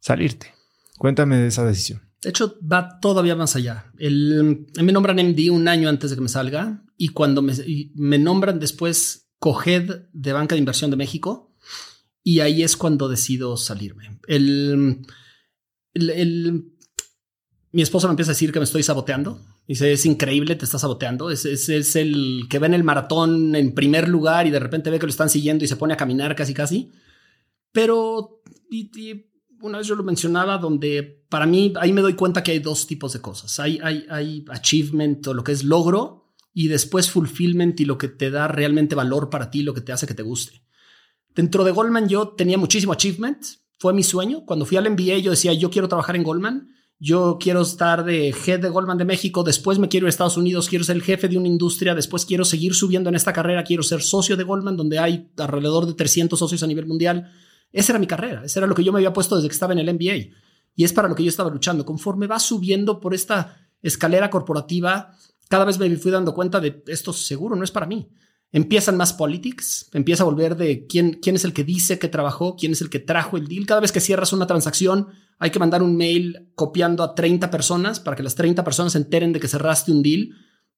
[0.00, 0.54] salirte.
[0.98, 2.02] Cuéntame de esa decisión.
[2.22, 3.92] De hecho, va todavía más allá.
[3.98, 8.58] El, me nombran MD un año antes de que me salga y cuando me, nombran
[8.58, 11.54] después COGED de Banca de Inversión de México
[12.22, 14.18] y ahí es cuando decido salirme.
[14.26, 15.04] El,
[15.94, 19.40] mi esposa me empieza a decir que me estoy saboteando.
[19.66, 21.30] Dice, es increíble, te está saboteando.
[21.30, 24.90] Es, es, es, el que ve en el maratón en primer lugar y de repente
[24.90, 26.92] ve que lo están siguiendo y se pone a caminar casi casi.
[27.72, 28.42] Pero
[29.60, 32.86] una vez yo lo mencionaba, donde para mí ahí me doy cuenta que hay dos
[32.86, 33.58] tipos de cosas.
[33.58, 38.08] Hay, hay, hay achievement o lo que es logro y después fulfillment y lo que
[38.08, 40.62] te da realmente valor para ti, lo que te hace que te guste.
[41.34, 43.44] Dentro de Goldman yo tenía muchísimo achievement,
[43.78, 44.44] fue mi sueño.
[44.46, 48.28] Cuando fui al MBA yo decía, yo quiero trabajar en Goldman, yo quiero estar de
[48.30, 51.02] head de Goldman de México, después me quiero ir a Estados Unidos, quiero ser el
[51.02, 54.44] jefe de una industria, después quiero seguir subiendo en esta carrera, quiero ser socio de
[54.44, 57.30] Goldman, donde hay alrededor de 300 socios a nivel mundial
[57.72, 59.72] esa era mi carrera, esa era lo que yo me había puesto desde que estaba
[59.72, 60.34] en el MBA.
[60.74, 61.84] Y es para lo que yo estaba luchando.
[61.84, 65.12] Conforme va subiendo por esta escalera corporativa,
[65.48, 68.08] cada vez me fui dando cuenta de esto seguro no es para mí.
[68.56, 72.56] Empiezan más politics, empieza a volver de quién, quién es el que dice que trabajó,
[72.56, 73.66] quién es el que trajo el deal.
[73.66, 78.00] Cada vez que cierras una transacción, hay que mandar un mail copiando a 30 personas
[78.00, 80.30] para que las 30 personas se enteren de que cerraste un deal.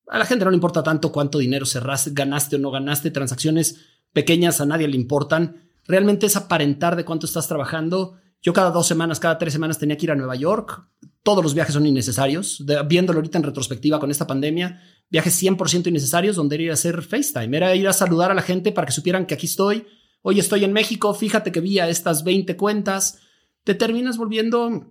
[0.09, 3.13] A la gente no le importa tanto cuánto dinero cerraste, ganaste o no ganaste.
[3.13, 3.77] Transacciones
[4.13, 8.17] pequeñas a nadie le importan realmente es aparentar de cuánto estás trabajando.
[8.43, 10.87] Yo cada dos semanas, cada tres semanas tenía que ir a Nueva York.
[11.23, 12.65] Todos los viajes son innecesarios.
[12.87, 17.03] viéndolo ahorita en retrospectiva con esta pandemia, viajes 100% innecesarios donde era ir a hacer
[17.03, 17.57] FaceTime.
[17.57, 19.85] Era ir a saludar a la gente para que supieran que aquí estoy,
[20.23, 23.19] Hoy estoy en México, fíjate que vi a estas 20 cuentas,
[23.65, 24.87] te terminas volviendo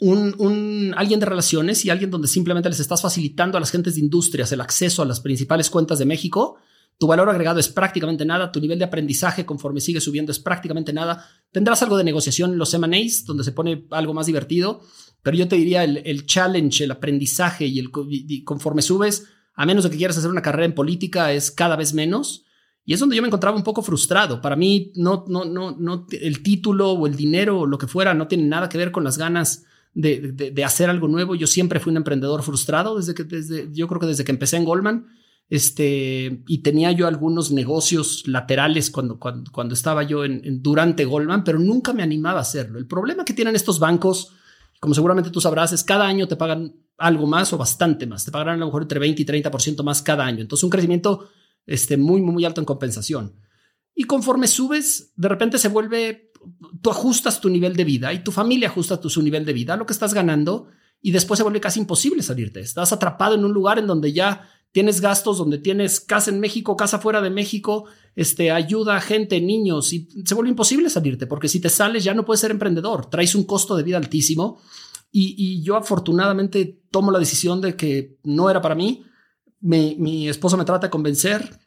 [0.00, 4.00] un, alguien de relaciones y alguien donde simplemente les estás facilitando a las gentes de
[4.00, 6.56] industrias el acceso a las principales cuentas de México
[7.02, 10.92] tu valor agregado es prácticamente nada, tu nivel de aprendizaje conforme sigue subiendo es prácticamente
[10.92, 11.26] nada.
[11.50, 14.82] Tendrás algo de negociación en los M&As, donde se pone algo más divertido,
[15.20, 17.90] pero yo te diría el, challenge, el aprendizaje y, el,
[18.44, 21.92] conforme subes, a menos de que quieras hacer una carrera en política, es cada vez
[21.92, 22.44] menos.
[22.84, 24.40] Y es donde yo me encontraba un poco frustrado.
[24.40, 28.14] Para mí, no, no, no, no, el título o el dinero o lo que fuera
[28.14, 31.34] no tiene nada que ver con las ganas de, de, hacer algo nuevo.
[31.34, 34.56] Yo siempre fui un emprendedor frustrado desde que, desde, yo creo que desde que empecé
[34.56, 35.08] en Goldman
[35.52, 41.58] este, y tenía yo algunos negocios laterales cuando, cuando, estaba yo en, durante Goldman, pero
[41.58, 42.78] nunca me animaba a hacerlo.
[42.78, 44.32] El problema que tienen estos bancos,
[44.80, 48.24] como seguramente tú sabrás, es cada año te pagan algo más o bastante más.
[48.24, 50.40] Te pagarán a lo mejor entre 20 y 30% más cada año.
[50.40, 51.28] Entonces, un crecimiento
[51.66, 53.34] este, muy, muy alto en compensación.
[53.94, 56.32] Y conforme subes, de repente se vuelve,
[56.80, 59.76] tú ajustas tu nivel de vida y tu familia ajusta tu, su nivel de vida,
[59.76, 60.68] lo que estás ganando,
[61.02, 62.60] y después se vuelve casi imposible salirte.
[62.60, 66.76] Estás atrapado en un lugar en donde ya tienes gastos donde tienes casa en México,
[66.76, 67.84] casa fuera de México,
[68.16, 72.14] este, ayuda a gente, niños, y se vuelve imposible salirte, porque si te sales ya
[72.14, 74.58] no puedes ser emprendedor, traes un costo de vida altísimo.
[75.14, 79.04] Y, yo afortunadamente tomo la decisión de que no era para mí.
[79.60, 81.60] Mi, mi esposo me trata de convencer,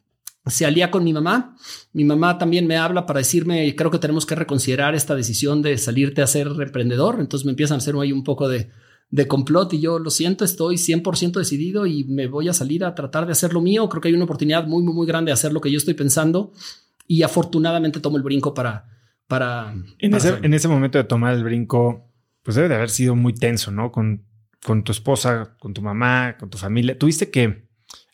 [0.48, 1.56] se alía con mi mamá.
[1.94, 5.78] Mi mamá también me habla para decirme, creo que tenemos que reconsiderar esta decisión de
[5.78, 7.18] salirte a ser emprendedor.
[7.20, 8.72] Entonces me empiezan a hacer ahí un poco de,
[9.10, 12.96] de complot y yo lo siento, estoy 100% decidido y me voy a salir a
[12.96, 13.88] tratar de hacer lo mío.
[13.89, 15.94] Creo que hay una oportunidad muy, muy, muy grande de hacer lo que yo estoy
[15.94, 16.52] pensando
[17.08, 18.89] y afortunadamente tomo el brinco para...
[19.28, 22.12] para, en, ese, en ese momento de tomar el brinco,
[22.44, 23.91] pues debe de haber sido muy tenso, ¿no?
[23.91, 24.26] Con,
[24.65, 26.98] con tu esposa, con tu mamá, con tu familia.
[26.98, 27.68] ¿Tuviste que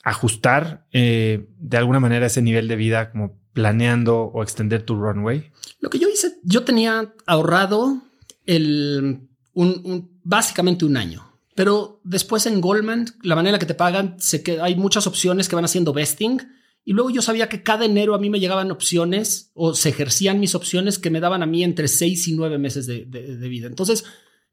[0.04, 5.52] ajustar eh, de alguna manera ese nivel de vida como planeando o extender tu runway?
[5.80, 8.02] Lo que yo hice, yo tenía ahorrado
[8.46, 11.32] el un, básicamente un año.
[11.56, 15.56] Pero después en Goldman, la manera que te pagan, sé que hay muchas opciones que
[15.56, 16.42] van haciendo vesting.
[16.84, 20.40] Y luego yo sabía que cada enero a mí me llegaban opciones o se ejercían
[20.40, 23.68] mis opciones que me daban a mí entre seis y nueve meses de, vida.
[23.68, 24.04] Entonces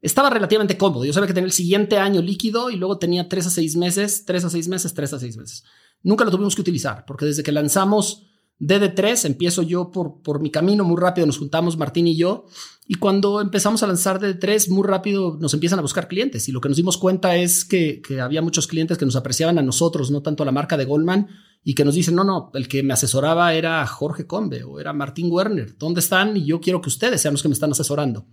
[0.01, 1.05] estaba relativamente cómodo.
[1.05, 4.25] Yo sabía que tenía el siguiente año líquido y luego tenía tres a seis meses,
[4.25, 5.63] tres a seis meses, tres a seis meses.
[6.03, 8.28] Nunca lo tuvimos que utilizar porque desde que lanzamos
[8.59, 12.45] DD3, empiezo yo por, por mi camino muy rápido, nos juntamos Martín y yo,
[12.87, 16.59] y cuando empezamos a lanzar DD3, muy rápido nos empiezan a buscar clientes, y lo
[16.59, 20.11] que nos dimos cuenta es que, que había muchos clientes que nos apreciaban a nosotros,
[20.11, 21.27] no tanto a la marca de Goldman,
[21.63, 24.93] y que nos dicen, no, no, el que me asesoraba era Jorge Combe o era
[24.93, 26.35] Martín Werner, ¿dónde están?
[26.37, 28.27] Y yo quiero que ustedes sean los que me están asesorando.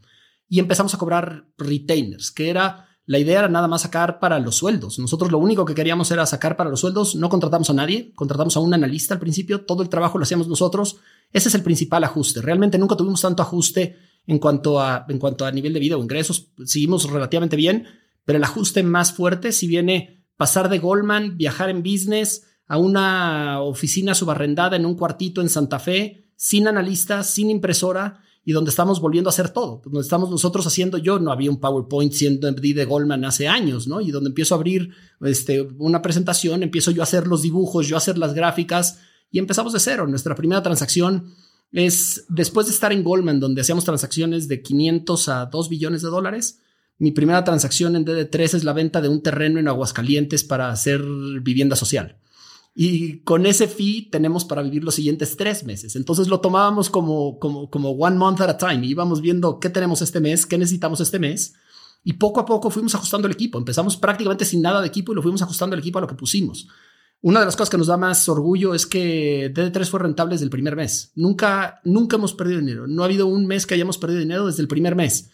[0.49, 4.57] Y empezamos a cobrar retainers, que era la idea era nada más sacar para los
[4.57, 4.99] sueldos.
[4.99, 7.15] Nosotros lo único que queríamos era sacar para los sueldos.
[7.15, 9.65] No contratamos a nadie, contratamos a un analista al principio.
[9.65, 10.99] Todo el trabajo lo hacíamos nosotros.
[11.33, 12.43] Ese es el principal ajuste.
[12.43, 16.03] Realmente nunca tuvimos tanto ajuste en cuanto a, en cuanto a nivel de vida o
[16.03, 16.49] ingresos.
[16.65, 17.87] Seguimos relativamente bien,
[18.25, 23.61] pero el ajuste más fuerte si viene pasar de Goldman, viajar en business a una
[23.61, 29.01] oficina subarrendada en un cuartito en Santa Fe, sin analista, sin impresora y donde estamos
[29.01, 32.77] volviendo a hacer todo, donde estamos nosotros haciendo, yo no había un PowerPoint siendo MD
[32.77, 34.01] de Goldman hace años, ¿no?
[34.01, 34.91] Y donde empiezo a abrir
[35.23, 39.01] este, una presentación, empiezo yo a hacer los dibujos, yo a hacer las gráficas
[39.33, 40.07] y empezamos de cero.
[40.07, 41.35] Nuestra primera transacción
[41.73, 46.09] es después de estar en Goldman, donde hacíamos transacciones de 500 a 2 billones de
[46.09, 46.61] dólares.
[46.99, 51.03] Mi primera transacción en DD3 es la venta de un terreno en Aguascalientes para hacer
[51.43, 52.21] vivienda social
[52.79, 55.97] y con ese fee tenemos para vivir los siguientes tres meses.
[55.97, 60.03] Entonces lo tomábamos como, como, como one month at a time íbamos viendo qué tenemos
[60.03, 61.55] este mes, qué necesitamos este mes.
[62.05, 63.57] Y poco a poco fuimos ajustando el equipo.
[63.57, 66.17] Empezamos prácticamente sin nada de equipo y lo fuimos ajustando el equipo a lo que
[66.17, 66.69] pusimos.
[67.23, 70.45] Una de las cosas que nos da más orgullo es que DD3 fue rentable desde
[70.45, 71.13] el primer mes.
[71.15, 72.87] Nunca, nunca hemos perdido dinero.
[72.87, 75.31] No ha habido un mes que hayamos perdido dinero desde el primer mes.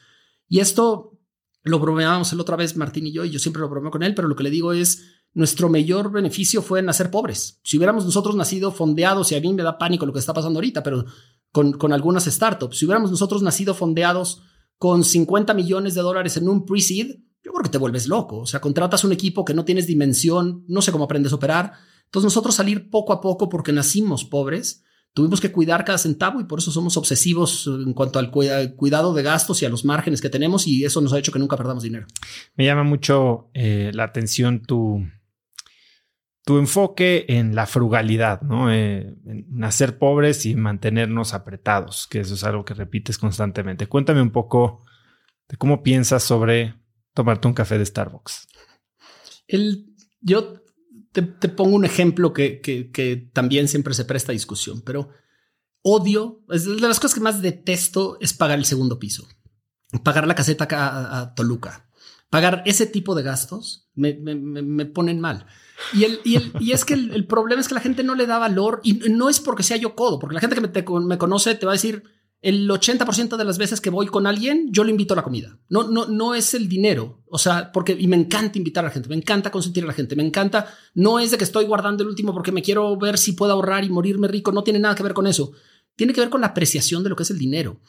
[0.49, 1.19] Y esto
[1.65, 4.15] lo bromeábamos el otra vez Martín y yo, y yo siempre lo bromeo con él,
[4.15, 7.61] pero lo que le digo es, nuestro mayor beneficio fue nacer pobres.
[7.63, 10.59] Si hubiéramos nosotros nacido fondeados, y a mí me da pánico lo que está pasando
[10.59, 11.05] ahorita, pero
[11.51, 14.43] con, con algunas startups, si hubiéramos nosotros nacido fondeados
[14.79, 18.39] con 50 millones de dólares en un pre-seed, yo creo que te vuelves loco.
[18.39, 21.73] O sea, contratas un equipo que no tienes dimensión, no sé cómo aprendes a operar.
[22.05, 26.45] Entonces nosotros salir poco a poco porque nacimos pobres, tuvimos que cuidar cada centavo y
[26.45, 30.29] por eso somos obsesivos en cuanto al cuidado de gastos y a los márgenes que
[30.29, 32.07] tenemos y eso nos ha hecho que nunca perdamos dinero.
[32.55, 35.07] Me llama mucho eh, la atención tu
[36.45, 38.73] tu enfoque en la frugalidad, ¿no?
[38.73, 43.87] Eh, en nacer pobres y mantenernos apretados, que eso es algo que repites constantemente.
[43.87, 44.85] Cuéntame un poco
[45.49, 46.75] de cómo piensas sobre
[47.15, 48.49] tomarte un café de Starbucks.
[49.47, 50.63] El, yo
[51.13, 55.11] te, pongo un ejemplo que, que, también siempre se presta a discusión, pero
[55.83, 59.29] odio, es de las cosas que más detesto es pagar el segundo piso,
[60.03, 61.89] pagar la caseta a, Toluca,
[62.31, 64.15] pagar ese tipo de gastos me,
[64.87, 65.47] ponen mal.
[65.93, 68.81] Y, el, y, es que el, problema es que la gente no le da valor
[68.83, 71.67] y no es porque sea yo codo, porque la gente que me, me conoce te
[71.67, 72.03] va a decir,
[72.43, 75.59] el 80% de las veces que voy con alguien, yo le invito a la comida.
[75.69, 77.23] No, no, no es el dinero.
[77.29, 79.93] O sea, porque y me encanta invitar a la gente, me encanta consentir a la
[79.93, 80.67] gente, me encanta.
[80.95, 83.85] No es de que estoy guardando el último porque me quiero ver si puedo ahorrar
[83.85, 84.51] y morirme rico.
[84.51, 85.53] No tiene nada que ver con eso.
[85.95, 87.81] Tiene que ver con la apreciación de lo que es el dinero.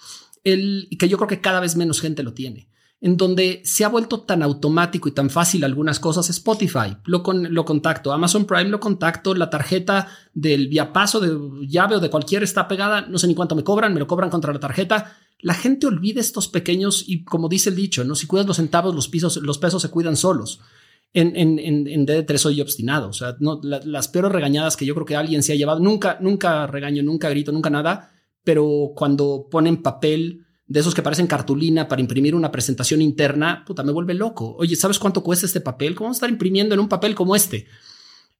[0.43, 2.69] El que yo creo que cada vez menos gente lo tiene
[3.03, 7.53] en donde se ha vuelto tan automático y tan fácil algunas cosas, Spotify, lo, con,
[7.53, 12.43] lo contacto, Amazon Prime lo contacto, la tarjeta del paso de llave o de cualquier
[12.43, 15.17] está pegada, no sé ni cuánto me cobran, me lo cobran contra la tarjeta.
[15.39, 18.15] La gente olvida estos pequeños y como dice el dicho, ¿no?
[18.15, 20.61] si cuidas los centavos, los, pisos, los pesos se cuidan solos.
[21.11, 23.09] En, en, en, en D3 soy obstinado.
[23.09, 26.67] O sea, las peores regañadas que yo creo que alguien se ha llevado, nunca, nunca
[26.67, 28.13] regaño, nunca grito, nunca nada,
[28.45, 33.83] pero cuando ponen papel de esos que parecen cartulina para imprimir una presentación interna, puta,
[33.83, 34.55] me vuelve loco.
[34.57, 35.93] Oye, ¿sabes cuánto cuesta este papel?
[35.93, 37.67] ¿Cómo vamos a estar imprimiendo en un papel como este?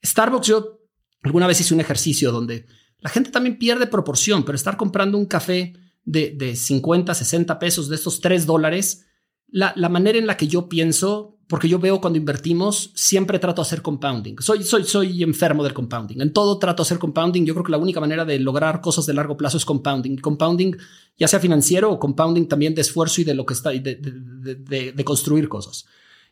[0.03, 0.79] Starbucks, yo
[1.21, 2.65] alguna vez hice un ejercicio donde
[3.01, 5.73] la gente también pierde proporción, pero estar comprando un café
[6.05, 9.05] de, de 50, 60 pesos de estos 3 dólares,
[9.47, 13.61] la, la manera en la que yo pienso porque yo veo cuando invertimos, siempre trato
[13.61, 14.37] de hacer compounding.
[14.39, 16.19] Soy, soy, soy enfermo del compounding.
[16.19, 17.45] En todo trato de hacer compounding.
[17.45, 20.17] Yo creo que la única manera de lograr cosas de largo plazo es compounding.
[20.17, 20.75] Compounding,
[21.15, 24.93] ya sea financiero o compounding también de esfuerzo y de lo que está, de, de,
[24.93, 25.85] de, construir cosas.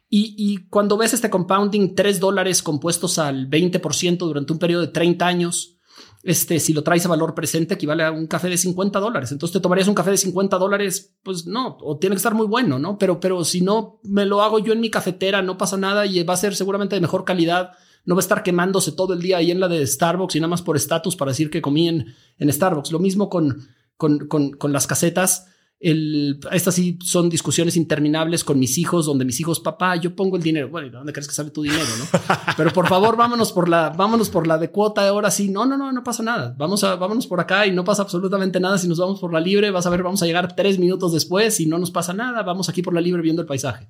[0.10, 4.88] Y, y, cuando ves este compounding, tres dólares compuestos al 20% durante un periodo de
[4.88, 5.78] 30 años,
[6.24, 9.32] este, si lo traes a valor presente, equivale a un café de 50 dólares.
[9.32, 12.48] Entonces te tomarías un café de 50 dólares, pues no, o tiene que estar muy
[12.48, 12.98] bueno, ¿no?
[12.98, 16.24] Pero, pero si no me lo hago yo en mi cafetera, no pasa nada y
[16.24, 17.72] va a ser seguramente de mejor calidad.
[18.06, 20.50] No va a estar quemándose todo el día ahí en la de Starbucks y nada
[20.50, 22.92] más por estatus para decir que comí en, en Starbucks.
[22.92, 25.51] Lo mismo con, con, con, con las casetas
[25.82, 30.38] el, estas sí son discusiones interminables con mis hijos, donde mis hijos, papá, yo pongo
[30.38, 30.70] el dinero.
[30.70, 31.84] Bueno, ¿dónde crees que sale tu dinero?
[31.98, 32.20] No?
[32.58, 35.08] Pero por favor, vámonos por la, vámonos por la de cuota.
[35.08, 36.56] Ahora sí, no, no, no, no pasa nada.
[36.58, 38.78] Vamos a, vámonos por acá y no pasa absolutamente nada.
[38.78, 41.60] Si nos vamos por la libre, vas a ver, vamos a llegar tres minutos después
[41.60, 42.44] y no nos pasa nada.
[42.44, 43.90] Vamos aquí por la libre viendo el paisaje.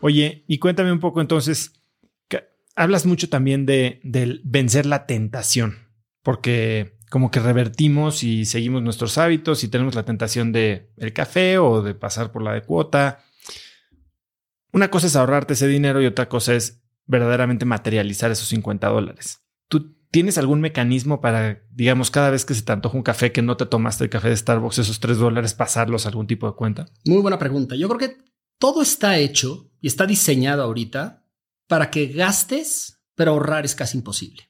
[0.00, 1.80] Oye, y cuéntame un poco entonces,
[2.74, 5.76] hablas mucho también de, del vencer la tentación,
[6.22, 11.58] porque como que revertimos y seguimos nuestros hábitos y tenemos la tentación de el café
[11.58, 13.24] o de pasar por la de cuota.
[14.72, 19.40] Una cosa es ahorrarte ese dinero y otra cosa es verdaderamente materializar esos 50 dólares.
[19.68, 23.42] ¿Tú tienes algún mecanismo para, digamos, cada vez que se te antoja un café que
[23.42, 26.54] no te tomaste el café de Starbucks, esos 3 dólares, pasarlos a algún tipo de
[26.54, 26.86] cuenta?
[27.04, 27.74] Muy buena pregunta.
[27.74, 28.18] Yo creo que
[28.60, 31.26] todo está hecho y está diseñado ahorita
[31.66, 34.49] para que gastes, pero ahorrar es casi imposible.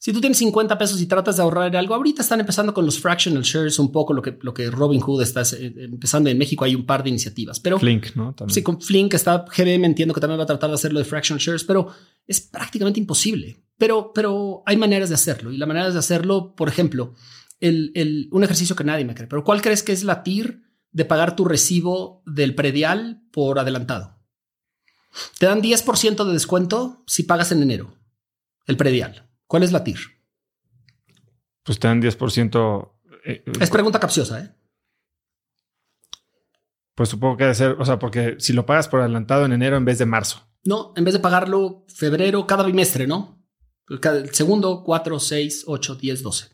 [0.00, 3.00] Si tú tienes 50 pesos y tratas de ahorrar algo, ahorita están empezando con los
[3.00, 6.64] fractional shares, un poco lo que, lo que Robin Hood está eh, empezando en México.
[6.64, 8.32] Hay un par de iniciativas, pero Flink, ¿no?
[8.46, 11.40] Sí, con Flink está GBM, entiendo que también va a tratar de hacerlo de fractional
[11.40, 11.88] shares, pero
[12.26, 13.64] es prácticamente imposible.
[13.76, 17.14] Pero, pero hay maneras de hacerlo y la manera de hacerlo, por ejemplo,
[17.58, 20.62] el, el, un ejercicio que nadie me cree, pero ¿cuál crees que es la TIR
[20.92, 24.16] de pagar tu recibo del predial por adelantado?
[25.38, 27.94] Te dan 10% de descuento si pagas en enero
[28.66, 29.27] el predial.
[29.48, 29.98] ¿Cuál es la TIR?
[31.64, 32.92] Pues te dan 10%.
[33.24, 34.54] Eh, es pregunta capciosa, ¿eh?
[36.94, 39.76] Pues supongo que debe ser, o sea, porque si lo pagas por adelantado en enero
[39.76, 40.48] en vez de marzo.
[40.64, 43.42] No, en vez de pagarlo febrero, cada bimestre, ¿no?
[43.88, 46.48] El segundo, 4, 6, 8, 10, 12.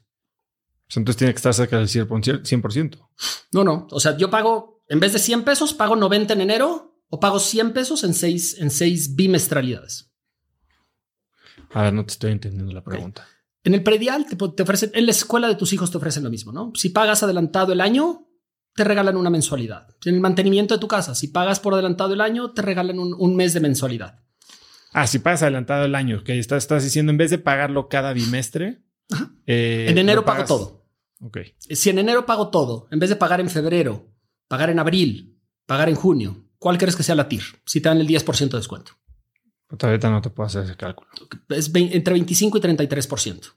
[0.97, 3.09] entonces tiene que estar cerca del 100%.
[3.53, 3.89] No, no.
[3.91, 7.41] O sea, yo pago, en vez de 100 pesos, pago 90 en enero o pago
[7.41, 10.14] 100 pesos en 6 en seis bimestralidades.
[11.75, 13.27] A ver, no te estoy entendiendo la pregunta.
[13.64, 16.53] En el predial te, ofrecen, en la escuela de tus hijos te ofrecen lo mismo,
[16.53, 16.72] ¿no?
[16.75, 18.29] Si pagas adelantado el año,
[18.75, 19.89] te regalan una mensualidad.
[20.05, 23.37] En el mantenimiento de tu casa, si pagas por adelantado el año, te regalan un,
[23.37, 24.20] mes de mensualidad.
[24.93, 28.12] Ah, si pagas adelantado el año, que estás, estás diciendo en vez de pagarlo cada
[28.12, 28.83] bimestre.
[29.47, 30.87] Eh, en enero pago todo.
[31.20, 31.39] Ok.
[31.59, 34.14] Si en enero pago todo, en vez de pagar en febrero,
[34.47, 37.43] pagar en abril, pagar en junio, ¿cuál crees que sea la TIR?
[37.66, 38.93] Si te dan el 10% de descuento.
[39.77, 41.11] Todavía no te puedo hacer ese cálculo.
[41.49, 43.53] Es entre 25 y 33%.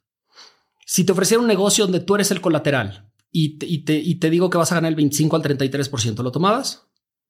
[0.85, 4.49] Si te ofreciera un negocio donde tú eres el colateral y te, y te, digo
[4.49, 6.87] que vas a ganar el 25 al 33%, ¿lo tomabas?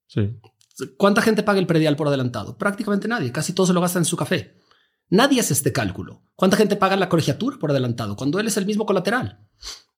[0.08, 0.40] Sí.
[0.98, 2.58] ¿Cuánta gente paga el predial por adelantado?
[2.58, 3.32] Prácticamente nadie.
[3.32, 4.58] Casi todo se lo gasta en su café.
[5.10, 6.22] Nadie hace este cálculo.
[6.36, 9.48] ¿Cuánta gente paga la colegiatura por adelantado cuando él es el mismo colateral?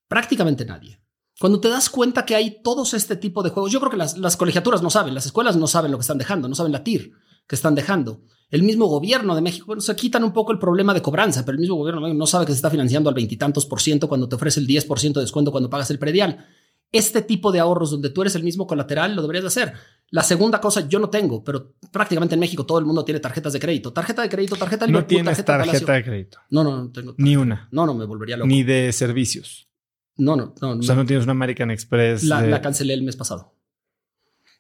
[0.07, 1.01] Prácticamente nadie.
[1.37, 4.17] Cuando te das cuenta que hay todos este tipo de juegos, yo creo que las,
[4.17, 6.83] las colegiaturas no saben, las escuelas no saben lo que están dejando, no saben la
[6.83, 7.11] TIR
[7.49, 8.21] que están dejando.
[8.51, 11.55] El mismo gobierno de México, bueno, se quitan un poco el problema de cobranza, pero
[11.55, 14.35] el mismo gobierno no sabe que se está financiando al veintitantos por ciento cuando te
[14.35, 16.45] ofrece el 10% de descuento cuando pagas el predial.
[16.91, 19.73] Este tipo de ahorros donde tú eres el mismo colateral lo deberías de hacer.
[20.11, 23.53] La segunda cosa yo no tengo, pero prácticamente en México todo el mundo tiene tarjetas
[23.53, 23.93] de crédito.
[23.93, 26.39] Tarjeta de crédito, tarjeta de No tienes tarjeta, de crédito.
[26.49, 27.13] No, no, no tengo.
[27.17, 27.67] Ni una.
[27.71, 28.47] No, no, me volvería loco.
[28.47, 29.69] Ni de servicios.
[30.17, 30.71] No, no, no.
[30.71, 32.23] O sea, no tienes una American Express.
[32.23, 33.55] La, cancelé el mes pasado.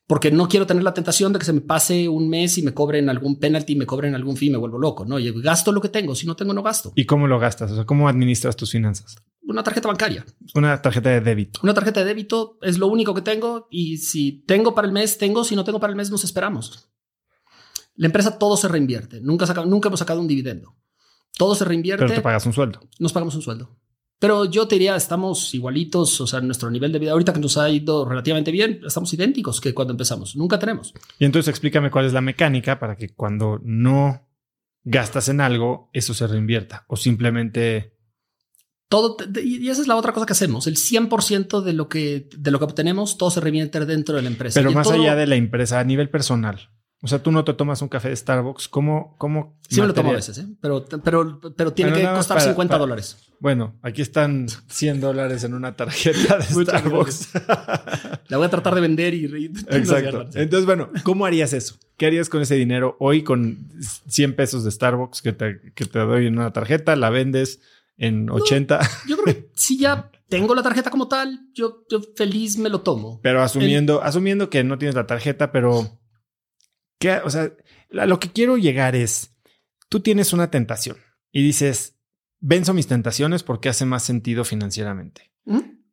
[0.09, 2.73] Porque no quiero tener la tentación de que se me pase un mes y me
[2.73, 5.05] cobren algún penalty, me cobren algún fee, me vuelvo loco.
[5.05, 6.15] No, yo gasto lo que tengo.
[6.15, 6.91] Si no tengo, no gasto.
[6.95, 7.69] ¿Y cómo lo gastas?
[7.69, 9.17] O sea, ¿cómo administras tus finanzas?
[9.43, 10.25] Una tarjeta bancaria.
[10.55, 11.59] Una tarjeta de débito.
[11.61, 13.67] Una tarjeta de débito es lo único que tengo.
[13.69, 15.43] Y si tengo para el mes, tengo.
[15.43, 16.89] Si no tengo para el mes, nos esperamos.
[17.93, 19.21] La empresa todo se reinvierte.
[19.21, 20.75] Nunca, nunca hemos sacado un dividendo.
[21.37, 22.05] Todo se reinvierte.
[22.05, 22.79] Pero te pagas un sueldo.
[22.97, 23.77] Nos pagamos un sueldo.
[24.19, 27.57] Pero yo te diría, estamos igualitos, o sea, nuestro nivel de vida ahorita que nos
[27.57, 30.35] ha ido relativamente bien, estamos idénticos que cuando empezamos.
[30.35, 30.93] Nunca tenemos.
[31.17, 34.27] Y entonces explícame cuál es la mecánica para que cuando no
[34.83, 37.95] gastas en algo, eso se reinvierta o simplemente...
[38.89, 40.65] Todo, y esa es la otra cosa que hacemos.
[40.65, 44.29] El 100% de lo que, de lo que obtenemos, todo se reinvierte dentro de la
[44.29, 44.59] empresa.
[44.59, 46.71] Pero más allá de la empresa, a nivel personal.
[47.01, 48.67] O sea, tú no te tomas un café de Starbucks.
[48.67, 49.15] ¿Cómo?
[49.17, 50.47] cómo sí, me lo tomo a veces, ¿eh?
[50.59, 53.17] pero, pero, pero tiene que costar 50 dólares.
[53.39, 57.29] Bueno, aquí están 100 dólares en una tarjeta de Starbucks.
[58.27, 59.25] La voy a tratar de vender y.
[59.69, 60.25] Exacto.
[60.33, 61.75] Entonces, bueno, ¿cómo harías eso?
[61.95, 63.57] ¿Qué harías con ese dinero hoy con
[64.07, 66.97] 100 pesos de Starbucks que te, que te doy en una tarjeta?
[66.97, 67.61] ¿La vendes
[67.97, 68.79] en 80?
[69.07, 72.81] yo creo que si ya tengo la tarjeta como tal, yo, yo feliz me lo
[72.81, 73.21] tomo.
[73.23, 75.97] Pero asumiendo, asumiendo que no tienes la tarjeta, pero
[77.23, 77.51] o sea,
[77.89, 79.35] lo que quiero llegar es,
[79.87, 80.97] tú tienes una tentación
[81.31, 81.99] y dices,
[82.39, 85.31] venzo mis tentaciones porque hace más sentido financieramente.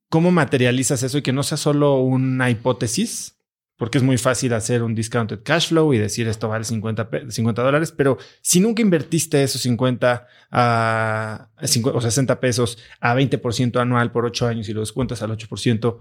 [0.09, 3.39] ¿Cómo materializas eso y que no sea solo una hipótesis?
[3.77, 7.63] Porque es muy fácil hacer un discounted cash flow y decir esto vale 50, 50
[7.63, 11.51] dólares, pero si nunca invertiste esos 50 a,
[11.93, 15.99] o 60 pesos a 20% anual por 8 años y lo descuentas al 8%,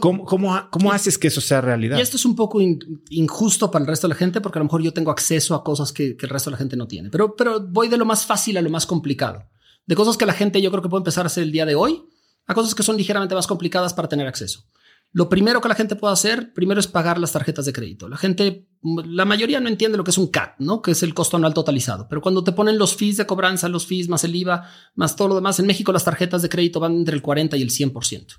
[0.00, 1.98] ¿Cómo, cómo, haces que eso sea realidad?
[1.98, 2.58] Y esto es un poco
[3.10, 5.64] injusto para el resto de la gente porque a lo mejor yo tengo acceso a
[5.64, 7.10] cosas que, el resto de la gente no tiene.
[7.10, 9.48] Pero, pero voy de lo más fácil a lo más complicado.
[9.86, 11.74] De cosas que la gente yo creo que puede empezar a hacer el día de
[11.74, 12.04] hoy
[12.46, 14.64] a cosas que son ligeramente más complicadas para tener acceso.
[15.14, 18.08] Lo primero que la gente puede hacer, primero es pagar las tarjetas de crédito.
[18.08, 20.80] La gente, la mayoría no entiende lo que es un CAT, ¿no?
[20.80, 22.08] Que es el costo anual totalizado.
[22.08, 25.28] Pero cuando te ponen los fees de cobranza, los fees más el IVA, más todo
[25.28, 28.38] lo demás, en México las tarjetas de crédito van entre el 40 y el 100%.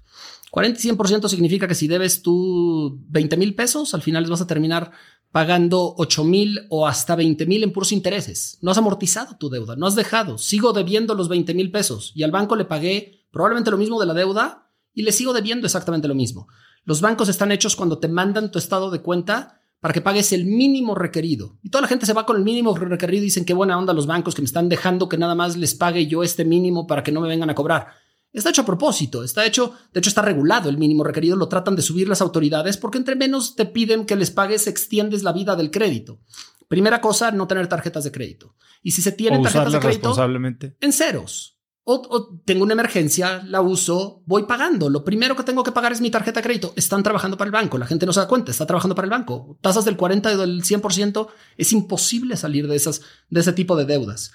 [0.54, 4.46] 40 y 100% significa que si debes tú 20 mil pesos, al final vas a
[4.46, 4.92] terminar
[5.32, 8.60] pagando 8 mil o hasta 20 mil en puros intereses.
[8.62, 10.38] No has amortizado tu deuda, no has dejado.
[10.38, 14.06] Sigo debiendo los 20 mil pesos y al banco le pagué probablemente lo mismo de
[14.06, 16.48] la deuda y le sigo debiendo exactamente lo mismo.
[16.86, 20.46] Los bancos están hechos cuando te mandan tu estado de cuenta para que pagues el
[20.46, 21.58] mínimo requerido.
[21.64, 23.92] Y toda la gente se va con el mínimo requerido y dicen qué buena onda
[23.92, 27.02] los bancos que me están dejando que nada más les pague yo este mínimo para
[27.02, 28.03] que no me vengan a cobrar.
[28.34, 31.76] Está hecho a propósito, está hecho, de hecho está regulado el mínimo requerido, lo tratan
[31.76, 35.56] de subir las autoridades porque entre menos te piden que les pagues, extiendes la vida
[35.56, 36.20] del crédito.
[36.68, 38.56] Primera cosa, no tener tarjetas de crédito.
[38.82, 40.76] Y si se tienen tarjetas de crédito, responsablemente.
[40.82, 41.54] en ceros.
[41.86, 44.90] O, tengo una emergencia, la uso, voy pagando.
[44.90, 46.74] Lo primero que tengo que pagar es mi tarjeta de crédito.
[46.78, 47.78] Están trabajando para el banco.
[47.78, 49.58] La gente no se da cuenta, está trabajando para el banco.
[49.62, 51.28] Tasas del 40 y del 100%.
[51.58, 54.32] Es imposible salir de, esas, de ese tipo de deudas.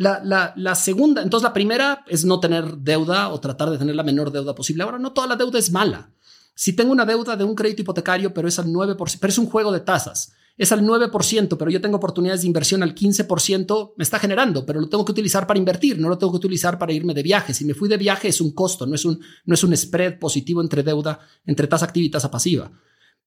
[0.00, 4.02] La, la, segunda, entonces la primera es no tener deuda o tratar de tener la
[4.02, 4.82] menor deuda posible.
[4.82, 6.14] Ahora, no toda la deuda es mala.
[6.54, 9.44] Si tengo una deuda de un crédito hipotecario, pero es al 9%, pero es un
[9.44, 14.02] juego de tasas, es al 9%, pero yo tengo oportunidades de inversión al 15%, me
[14.02, 16.94] está generando, pero lo tengo que utilizar para invertir, no lo tengo que utilizar para
[16.94, 17.52] irme de viaje.
[17.52, 20.18] Si me fui de viaje es un costo, no es un, no es un spread
[20.18, 22.72] positivo entre deuda, entre tasa activa y tasa pasiva.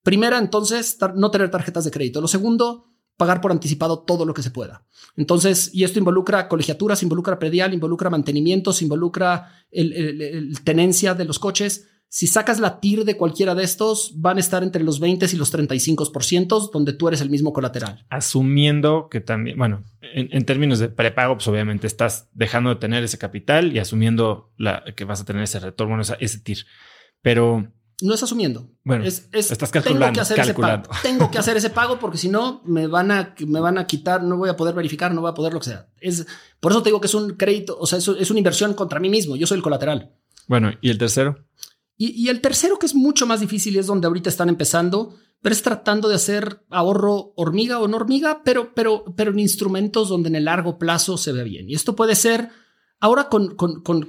[0.01, 2.19] Primera, entonces, no tener tarjetas de crédito.
[2.19, 4.85] Lo segundo, pagar por anticipado todo lo que se pueda.
[5.15, 11.89] Entonces, y esto involucra colegiaturas, involucra predial, involucra mantenimientos, involucra el, tenencia de los coches.
[12.07, 15.35] Si sacas la TIR de cualquiera de estos, van a estar entre los 20 y
[15.35, 18.05] los 35%, donde tú eres el mismo colateral.
[18.09, 23.17] Asumiendo que también, bueno, en, términos de prepago, pues obviamente estás dejando de tener ese
[23.17, 26.65] capital y asumiendo la, que vas a tener ese retorno, ese, ese TIR.
[27.23, 27.71] Pero
[28.03, 28.69] no es asumiendo.
[28.83, 30.05] Bueno, es, estás calculando.
[30.05, 30.83] Tengo que hacer ese pago.
[31.01, 34.21] Tengo que hacer ese pago porque si no me van a me van a quitar,
[34.23, 35.87] no voy a poder verificar, no voy a poder lo que sea.
[35.99, 36.27] Es
[36.59, 38.99] por eso te digo que es un crédito, o sea, es, es una inversión contra
[38.99, 39.35] mí mismo.
[39.35, 40.11] Yo soy el colateral.
[40.47, 41.47] Bueno, y el tercero.
[41.95, 45.15] Y, y, el tercero que es mucho más difícil y es donde ahorita están empezando,
[45.41, 50.09] pero es tratando de hacer ahorro hormiga o no hormiga, pero pero pero en instrumentos
[50.09, 51.69] donde en el largo plazo se ve bien.
[51.69, 52.49] Y esto puede ser
[53.03, 53.57] Ahora con,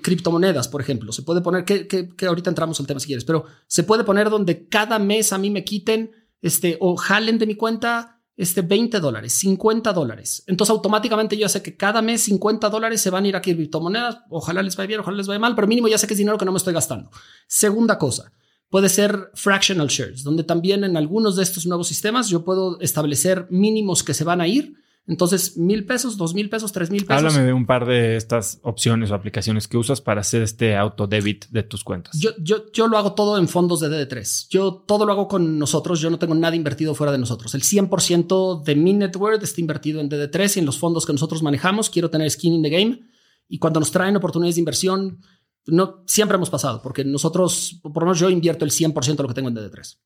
[0.03, 3.45] criptomonedas, por ejemplo, se puede poner, que, que, ahorita entramos al tema si quieres, pero
[3.67, 7.57] se puede poner donde cada mes a mí me quiten este, o jalen de mi
[7.57, 10.45] cuenta este 20 dólares, 50 dólares.
[10.47, 14.19] Entonces automáticamente yo sé que cada mes 50 dólares se van a ir a criptomonedas.
[14.31, 16.39] Ojalá les vaya bien, ojalá les vaya mal, pero mínimo ya sé que es dinero
[16.39, 17.11] que no me estoy gastando.
[17.49, 18.31] Segunda cosa,
[18.71, 23.49] puede ser fractional shares, donde también en algunos de estos nuevos sistemas yo puedo establecer
[23.51, 27.25] mínimos que se van a ir entonces, mil pesos, dos mil pesos, tres mil pesos.
[27.25, 31.45] Háblame de un par de estas opciones o aplicaciones que usas para hacer este autodebit
[31.51, 32.19] de tus cuentas.
[32.19, 34.47] Yo, yo, yo lo hago todo en fondos de DD3.
[34.49, 36.01] Yo todo lo hago con nosotros.
[36.01, 37.55] Yo no tengo nada invertido fuera de nosotros.
[37.55, 41.43] El 100% de mi network está invertido en DD3 y en los fondos que nosotros
[41.43, 41.91] manejamos.
[41.91, 43.01] Quiero tener skin in the game.
[43.47, 45.21] Y cuando nos traen oportunidades de inversión,
[45.67, 49.29] no siempre hemos pasado, porque nosotros, por lo menos yo invierto el 100% de lo
[49.29, 49.99] que tengo en DD3.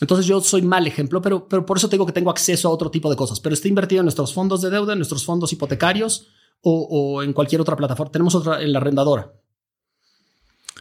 [0.00, 2.90] Entonces yo soy mal ejemplo, pero, pero por eso tengo que tengo acceso a otro
[2.90, 3.40] tipo de cosas.
[3.40, 6.28] Pero estoy invertido en nuestros fondos de deuda, en nuestros fondos hipotecarios
[6.62, 8.10] o, en cualquier otra plataforma.
[8.10, 9.32] Tenemos otra en la arrendadora.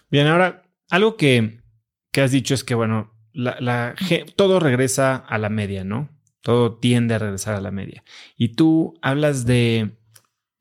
[0.09, 1.61] Bien, ahora algo que,
[2.11, 3.95] que has dicho es que, bueno, la,
[4.35, 6.09] todo regresa a la media, ¿no?
[6.41, 8.03] Todo tiende a regresar a la media.
[8.37, 9.97] Y tú hablas de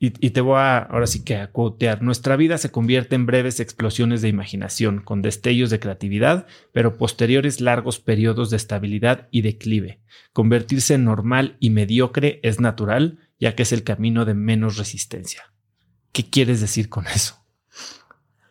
[0.05, 3.61] y, te voy a, ahora sí que a quotear, nuestra vida se convierte en breves
[3.61, 10.01] explosiones de imaginación, con destellos de creatividad, pero posteriores largos periodos de estabilidad y declive.
[10.33, 15.53] Convertirse en normal y mediocre es natural, ya que es el camino de menos resistencia.
[16.11, 17.37] ¿Qué quieres decir con eso?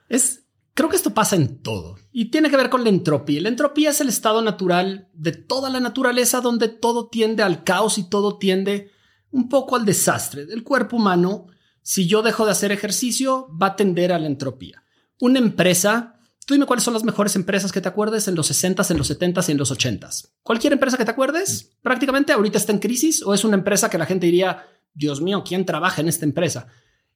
[0.08, 3.42] Es, creo que esto pasa en todo y tiene que ver con la entropía.
[3.42, 7.98] La entropía es el estado natural de toda la naturaleza donde todo tiende al caos
[7.98, 8.90] y todo tiende
[9.32, 10.46] un poco al desastre.
[10.46, 11.48] del cuerpo humano,
[11.82, 14.84] si yo dejo de hacer ejercicio, va a tender a la entropía.
[15.20, 18.84] Una empresa, tú dime cuáles son las mejores empresas que te acuerdes en los 60
[18.90, 20.30] en los 70 y en los 80s.
[20.44, 23.98] Cualquier empresa que te acuerdes, prácticamente ahorita está en crisis o es una empresa que
[23.98, 26.68] la gente diría, Dios mío, ¿quién trabaja en esta empresa?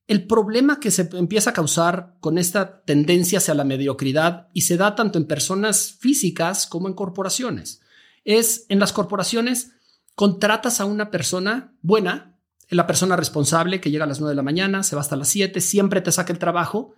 [0.07, 4.77] El problema que se empieza a causar con esta tendencia hacia la mediocridad y se
[4.77, 7.81] da tanto en personas físicas como en corporaciones
[8.25, 9.71] es en las corporaciones
[10.15, 12.39] contratas a una persona buena,
[12.69, 15.27] la persona responsable que llega a las 9 de la mañana, se va hasta las
[15.29, 16.95] 7, siempre te saca el trabajo,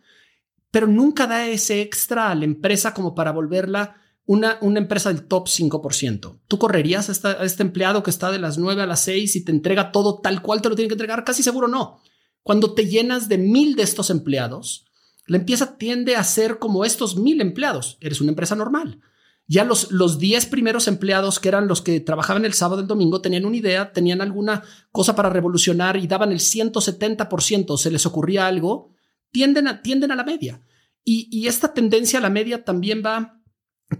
[0.71, 5.25] pero nunca da ese extra a la empresa como para volverla una, una empresa del
[5.25, 6.39] top 5%.
[6.47, 9.51] ¿Tú correrías a, este empleado que está de las 9 a las 6 y te
[9.51, 11.23] entrega todo tal cual te lo tiene que entregar?
[11.23, 12.01] Casi seguro no.
[12.43, 14.85] Cuando te llenas de mil de estos empleados,
[15.25, 17.97] la empresa tiende a ser como estos mil empleados.
[17.99, 19.01] Eres una empresa normal.
[19.47, 22.87] Ya los, los 10 primeros empleados, que eran los que trabajaban el sábado y el
[22.87, 28.05] domingo, tenían una idea, tenían alguna cosa para revolucionar y daban el 170%, se les
[28.05, 28.91] ocurría algo,
[29.31, 30.61] tienden a, tienden a la media.
[31.03, 33.41] Y, y esta tendencia a la media también va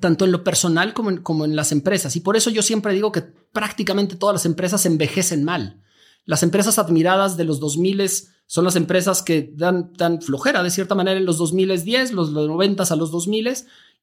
[0.02, 2.16] tanto en lo personal como en, como en las empresas.
[2.16, 5.82] Y por eso yo siempre digo que prácticamente todas las empresas envejecen mal.
[6.26, 8.02] Las empresas admiradas de los 2000
[8.48, 12.84] son las empresas que dan, dan flojera de cierta manera en los 2010, los 90
[12.84, 13.50] a los 2000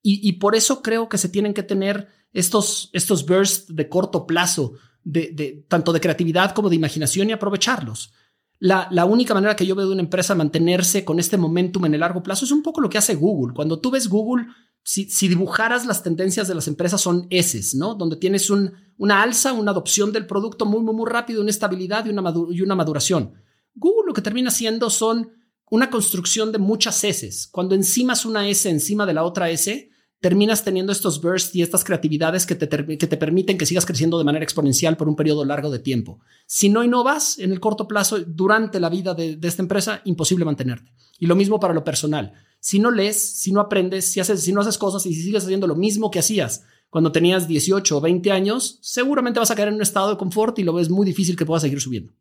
[0.06, 4.74] y, por eso creo que se tienen que tener estos, estos bursts de corto plazo,
[5.02, 8.12] de, tanto de creatividad como de imaginación y aprovecharlos.
[8.58, 11.94] La, la, única manera que yo veo de una empresa mantenerse con este momentum en
[11.94, 13.54] el largo plazo es un poco lo que hace Google.
[13.54, 14.46] Cuando tú ves Google,
[14.82, 17.94] si, si dibujaras las tendencias de las empresas son S, ¿no?
[17.94, 22.04] Donde tienes un, una alza, una adopción del producto muy, muy, muy rápido, una estabilidad
[22.04, 23.32] y una, y una maduración.
[23.74, 25.32] Google lo que termina siendo son
[25.70, 27.48] una construcción de muchas S.
[27.50, 31.84] Cuando encimas una S encima de la otra S, terminas teniendo estos bursts y estas
[31.84, 35.44] creatividades que te, que te permiten que sigas creciendo de manera exponencial por un periodo
[35.44, 36.20] largo de tiempo.
[36.46, 40.92] Si no innovas en el corto plazo, durante la vida de, esta empresa, imposible mantenerte.
[41.18, 42.32] Y lo mismo para lo personal.
[42.58, 45.44] Si no lees, si no aprendes, si, haces, si no haces cosas y si sigues
[45.44, 49.66] haciendo lo mismo que hacías cuando tenías 18 o 20 años, seguramente vas a caer
[49.66, 52.12] en un estado de confort y lo ves muy difícil que puedas seguir subiendo.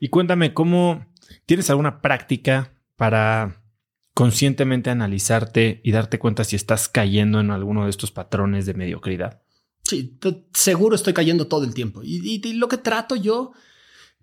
[0.00, 1.06] Y cuéntame, ¿cómo
[1.46, 3.60] tienes alguna práctica para
[4.14, 9.40] conscientemente analizarte y darte cuenta si estás cayendo en alguno de estos patrones de mediocridad.
[9.84, 10.18] Sí,
[10.52, 12.02] seguro estoy cayendo todo el tiempo.
[12.04, 13.52] Y, lo que trato yo,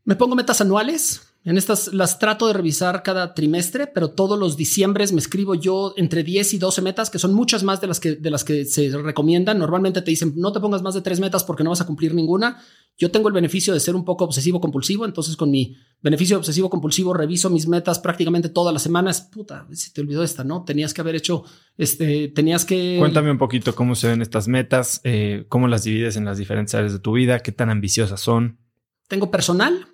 [0.04, 1.24] me pongo metas anuales.
[1.44, 5.94] En estas las trato de revisar cada trimestre, pero todos los diciembres me escribo yo
[5.96, 8.66] entre 10 y 12 metas, que son muchas más de las que, de las que
[8.66, 9.58] se recomiendan.
[9.58, 12.14] Normalmente te dicen no te pongas más de tres metas porque no vas a cumplir
[12.14, 12.62] ninguna.
[13.00, 16.68] Yo tengo el beneficio de ser un poco obsesivo compulsivo, entonces con mi beneficio obsesivo
[16.68, 19.22] compulsivo reviso mis metas prácticamente todas las semanas.
[19.22, 20.64] Puta, si te olvidó esta, ¿no?
[20.64, 21.44] Tenías que haber hecho,
[21.78, 22.96] este, tenías que...
[22.98, 26.74] Cuéntame un poquito cómo se ven estas metas, eh, cómo las divides en las diferentes
[26.74, 28.60] áreas de tu vida, qué tan ambiciosas son.
[29.08, 29.88] Tengo personal,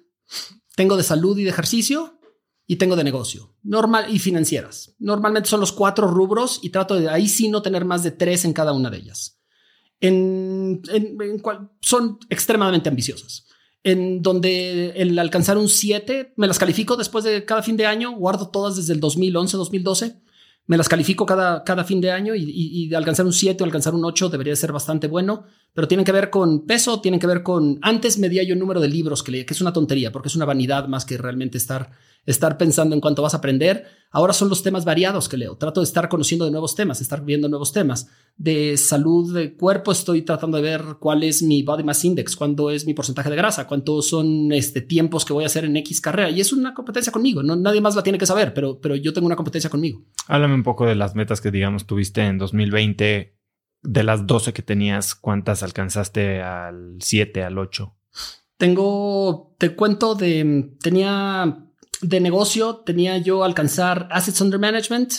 [0.78, 2.22] tengo de salud y de ejercicio
[2.66, 4.96] y tengo de negocio, normal y financieras.
[4.98, 8.46] Normalmente son los cuatro rubros y trato de ahí sí no tener más de tres
[8.46, 9.43] en cada una de ellas
[10.04, 10.82] en,
[11.80, 13.48] son extremadamente ambiciosas.
[13.84, 18.12] En donde el alcanzar un 7 me las califico después de cada fin de año,
[18.12, 20.22] guardo todas desde el 2011, 2012,
[20.66, 23.94] me las califico cada, cada fin de año y, y, alcanzar un 7 o alcanzar
[23.94, 25.46] un 8 debería ser bastante bueno.
[25.74, 27.80] pero tienen que ver con peso, tienen que ver con...
[27.82, 30.36] Antes medía yo el número de libros que leía, que es una tontería, porque es
[30.36, 31.92] una vanidad más que realmente estar,
[32.26, 33.86] estar pensando en cuánto vas a aprender.
[34.12, 35.58] Ahora son los temas variados que leo.
[35.58, 38.10] Trato de estar conociendo de nuevos temas, estar viendo nuevos temas.
[38.38, 42.70] De salud de cuerpo estoy tratando de ver cuál es mi body mass index, cuándo
[42.70, 46.00] es mi porcentaje de grasa, cuántos son este, tiempos que voy a hacer en X
[46.00, 46.30] carrera.
[46.30, 47.42] Y es una competencia conmigo.
[47.42, 50.04] No, nadie más la tiene que saber, pero, pero yo tengo una competencia conmigo.
[50.28, 53.36] Háblame un poco de las metas que, digamos, tuviste en 2020
[53.84, 57.94] de las 12 que tenías, ¿cuántas alcanzaste al 7, al 8?
[58.58, 61.66] Tengo, te cuento de, tenía
[62.04, 65.14] de negocio, tenía yo alcanzar assets under management,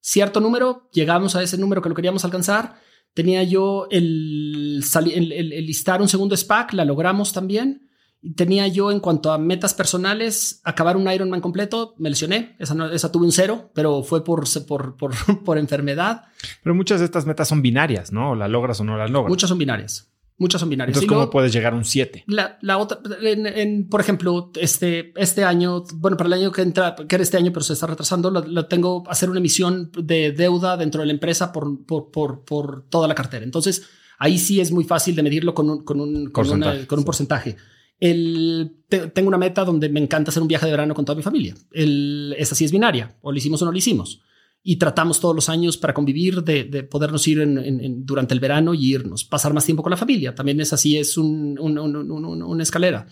[0.00, 2.80] cierto número, llegamos a ese número que lo queríamos alcanzar.
[3.14, 4.82] Tenía yo el,
[5.12, 7.90] el, el listar un segundo SPAC, la logramos también
[8.36, 12.90] tenía yo en cuanto a metas personales, acabar un Ironman completo, me lesioné, esa, no,
[12.90, 15.12] esa tuve un cero, pero fue por, por, por,
[15.44, 16.24] por, enfermedad.
[16.62, 18.32] Pero muchas de estas metas son binarias, ¿no?
[18.32, 19.30] O la logras o no la logras.
[19.30, 20.12] Muchas son binarias.
[20.40, 20.96] Muchas son binarias.
[20.96, 22.24] Entonces, ¿cómo puedes llegar a un 7?
[22.26, 26.96] La, la otra, en, por ejemplo, este, este año, bueno, para el año que entra,
[26.96, 30.78] que era este año, pero se está retrasando, lo, tengo hacer una emisión de deuda
[30.78, 33.44] dentro de la empresa por, por, por, por toda la cartera.
[33.44, 33.86] Entonces,
[34.18, 36.48] ahí sí es muy fácil de medirlo con un, con un, con,
[36.86, 37.56] con un porcentaje.
[38.00, 41.22] El, tengo una meta donde me encanta hacer un viaje de verano con toda mi
[41.22, 41.54] familia.
[41.70, 44.22] El, esa sí es binaria, o lo hicimos o no lo hicimos.
[44.62, 48.74] Y tratamos todos los años para convivir, de, de podernos ir en, durante el verano
[48.74, 50.34] y irnos, pasar más tiempo con la familia.
[50.34, 53.06] También es así, es un, una escalera.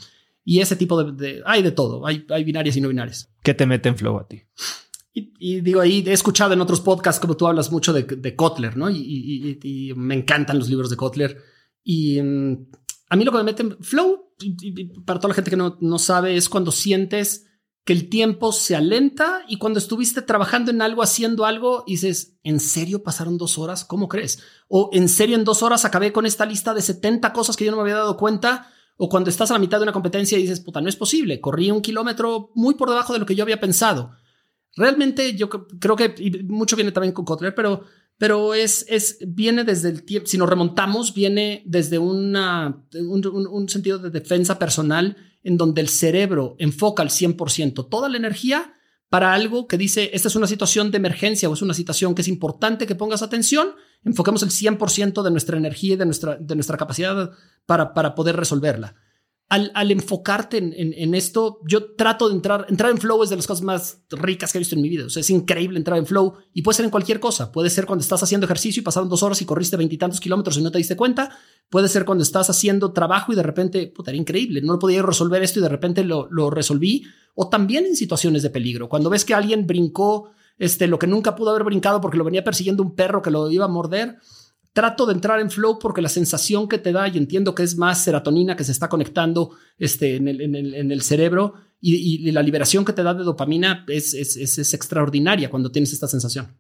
[0.45, 3.31] Y ese tipo de, hay de todo, hay, hay binarias y no binarias.
[3.43, 4.43] ¿Qué te mete en flow a ti?
[5.13, 8.77] Y, digo, ahí he escuchado en otros podcasts como tú hablas mucho de, de Kotler,
[8.77, 8.89] ¿no?
[8.89, 11.37] Y, y, me encantan los libros de Kotler.
[11.83, 12.67] Y mm,
[13.11, 14.33] a mí lo que me mete en flow,
[15.05, 17.48] para toda la gente que no, no sabe, es cuando sientes
[17.89, 22.61] que el tiempo se alenta y cuando estuviste trabajando en algo, haciendo algo, dices, ¿en
[22.61, 23.87] serio pasaron dos horas?
[23.87, 24.43] ¿Cómo crees?
[24.69, 27.71] O ¿en serio en dos horas acabé con esta lista de 70 cosas que yo
[27.71, 28.69] no me había dado cuenta?
[28.99, 31.41] O cuando estás a la mitad de una competencia y dices, puta, no es posible,
[31.41, 34.11] corrí un kilómetro muy por debajo de lo que yo había pensado.
[34.77, 37.85] Realmente yo creo que mucho viene también con Kotler, pero
[38.19, 43.99] pero es, es, viene desde el tiempo, si nos remontamos, viene desde una, un, sentido
[43.99, 45.17] de defensa personal
[45.49, 48.75] en donde el cerebro enfoca al 100% toda la energía
[49.09, 52.21] para algo que dice, esta es una situación de emergencia o es una situación que
[52.21, 53.71] es importante que pongas atención,
[54.05, 57.31] enfoquemos el 100% de nuestra energía y de nuestra, de nuestra capacidad
[57.65, 58.95] para, para poder resolverla
[59.51, 63.65] al, enfocarte en, esto, yo trato de entrar, entrar en flow es de las cosas
[63.65, 65.07] más ricas que he visto en mi vida.
[65.07, 67.51] O sea, es increíble entrar en flow y puede ser en cualquier cosa.
[67.51, 70.63] Puede ser cuando estás haciendo ejercicio y pasaron dos horas y corriste veintitantos kilómetros y
[70.63, 71.31] no te diste cuenta.
[71.71, 74.61] Puede ser cuando estás haciendo trabajo y de repente, puta, era increíble.
[74.61, 77.05] No podía resolver esto y de repente lo, lo resolví.
[77.35, 78.91] O también en situaciones de peligro.
[78.91, 82.45] Cuando ves que alguien brincó este, lo que nunca pudo haber brincado porque lo venía
[82.45, 84.19] persiguiendo un perro que lo iba a morder
[84.79, 87.77] trato de entrar en flow porque la sensación que te da, y entiendo que es
[87.77, 92.85] más serotonina que se está conectando este, en, el, en, el, cerebro, y, la liberación
[92.85, 96.57] que te da de dopamina es, es, es, extraordinaria cuando tienes esta sensación.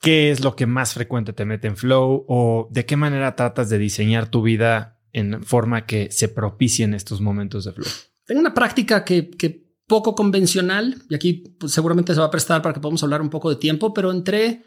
[0.00, 3.68] ¿Qué es lo que más frecuente te mete en flow o de qué manera tratas
[3.68, 7.88] de diseñar tu vida en forma que se propicien estos momentos de flow?
[8.24, 12.62] Tengo una práctica que, que poco convencional, y aquí pues, seguramente se va a prestar
[12.62, 14.62] para que podamos hablar un poco de tiempo, pero entré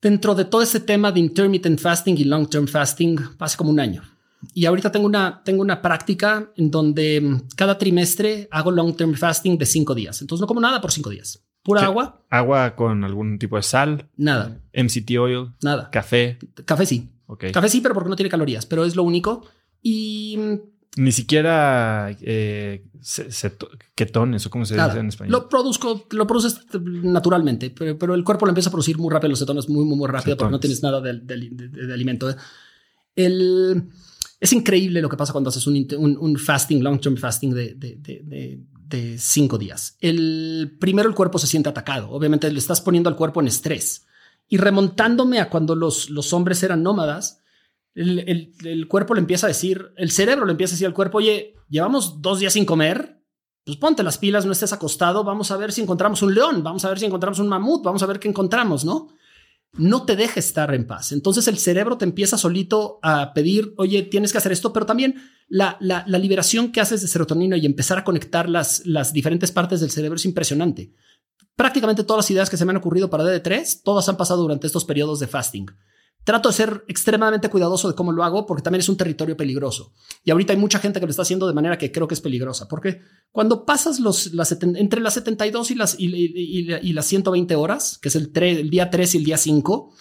[0.00, 3.80] dentro de todo ese tema de intermittent fasting y long term fasting hace como un
[3.80, 4.02] año.
[4.54, 9.14] Y ahorita tengo una, tengo una práctica en donde mm, cada trimestre hago long term
[9.14, 10.20] fasting de cinco días.
[10.20, 11.42] Entonces no como nada por cinco días.
[11.62, 12.22] Pura agua.
[12.30, 14.08] Agua con algún tipo de sal.
[14.16, 14.60] Nada.
[14.72, 15.48] MCT oil.
[15.62, 15.90] Nada.
[15.90, 16.38] Café.
[16.64, 17.10] Café sí.
[17.26, 17.50] Okay.
[17.50, 19.44] Café sí, pero porque no tiene calorías, pero es lo único.
[19.82, 22.84] Y mm, ni siquiera eh,
[23.94, 25.32] ketones o como se dice en español.
[25.32, 29.38] Lo produzco, lo produces naturalmente, pero, el cuerpo lo empieza a producir muy rápido los
[29.38, 32.34] cetones, muy, muy, muy rápido, porque no tienes nada de, alimento.
[33.14, 33.90] El,
[34.40, 39.58] es increíble lo que pasa cuando haces un, un, fasting, long term fasting de, cinco
[39.58, 39.98] días.
[40.00, 42.10] El primero, el cuerpo se siente atacado.
[42.10, 44.06] Obviamente, le estás poniendo al cuerpo en estrés.
[44.48, 47.42] Y remontándome a cuando los, los hombres eran nómadas,
[47.96, 51.54] el, cuerpo le empieza a decir, el cerebro le empieza a decir al cuerpo, oye,
[51.68, 53.22] llevamos dos días sin comer,
[53.64, 56.84] pues ponte las pilas, no estés acostado, vamos a ver si encontramos un león, vamos
[56.84, 59.08] a ver si encontramos un mamut, vamos a ver qué encontramos, ¿no?
[59.72, 61.12] No te dejes estar en paz.
[61.12, 65.16] Entonces el cerebro te empieza solito a pedir, oye, tienes que hacer esto, pero también
[65.48, 69.80] la, la, liberación que haces de serotonina y empezar a conectar las, las diferentes partes
[69.80, 70.92] del cerebro es impresionante.
[71.56, 74.66] Prácticamente todas las ideas que se me han ocurrido para DD3, todas han pasado durante
[74.66, 75.66] estos periodos de fasting.
[76.26, 79.92] Trato de ser extremadamente cuidadoso de cómo lo hago porque también es un territorio peligroso.
[80.24, 82.20] Y ahorita hay mucha gente que lo está haciendo de manera que creo que es
[82.20, 82.66] peligrosa.
[82.66, 83.00] Porque
[83.30, 88.16] cuando pasas los, las, entre las 72 y las, y, las 120 horas, que es
[88.16, 89.94] el, el día 3 y el día 5,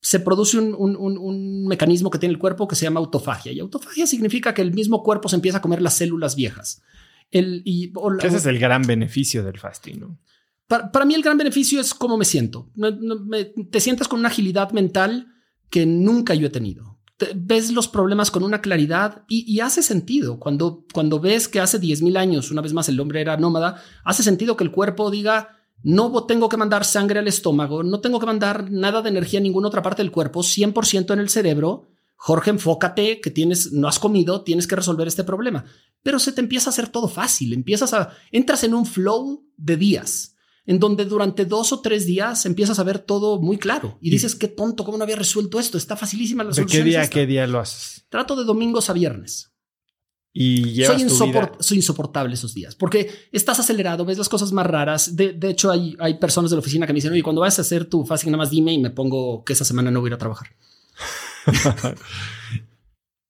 [0.00, 3.50] se produce un, un, un, mecanismo que tiene el cuerpo que se llama autofagia.
[3.50, 6.80] Y autofagia significa que el mismo cuerpo se empieza a comer las células viejas.
[7.32, 10.18] El, y, Ese es el gran beneficio del fasting, ¿no?
[10.68, 12.70] Para, mí el gran beneficio es cómo me siento.
[13.68, 15.31] te sientes con una agilidad mental
[15.72, 16.98] que nunca yo he tenido.
[17.34, 20.38] ves los problemas con una claridad y, hace sentido.
[20.38, 24.22] Cuando, cuando ves que hace 10.000 años, una vez más, el hombre era nómada, hace
[24.22, 28.26] sentido que el cuerpo diga, no tengo que mandar sangre al estómago, no tengo que
[28.26, 31.88] mandar nada de energía a ninguna otra parte del cuerpo, 100% en el cerebro.
[32.16, 35.64] Jorge, enfócate que tienes, no has comido, tienes que resolver este problema.
[36.02, 39.76] Pero se te empieza a hacer todo fácil, empiezas a, entras en un flow de
[39.76, 40.31] días
[40.66, 44.34] en donde durante dos o tres días empiezas a ver todo muy claro y dices,
[44.34, 45.76] qué tonto, ¿cómo no había resuelto esto?
[45.76, 46.84] Está facilísima la solución.
[46.84, 48.06] ¿De qué día qué día lo haces?
[48.08, 49.48] Trato de domingos a viernes.
[50.34, 51.06] Y soy,
[51.60, 55.14] soy insoportable esos días porque estás acelerado, ves las cosas más raras.
[55.14, 57.62] De, hecho, hay, hay personas de la oficina que me dicen, oye, cuando vas a
[57.62, 60.10] hacer tu fasting, nada más dime y me pongo que esa semana no voy a
[60.10, 60.48] ir a trabajar.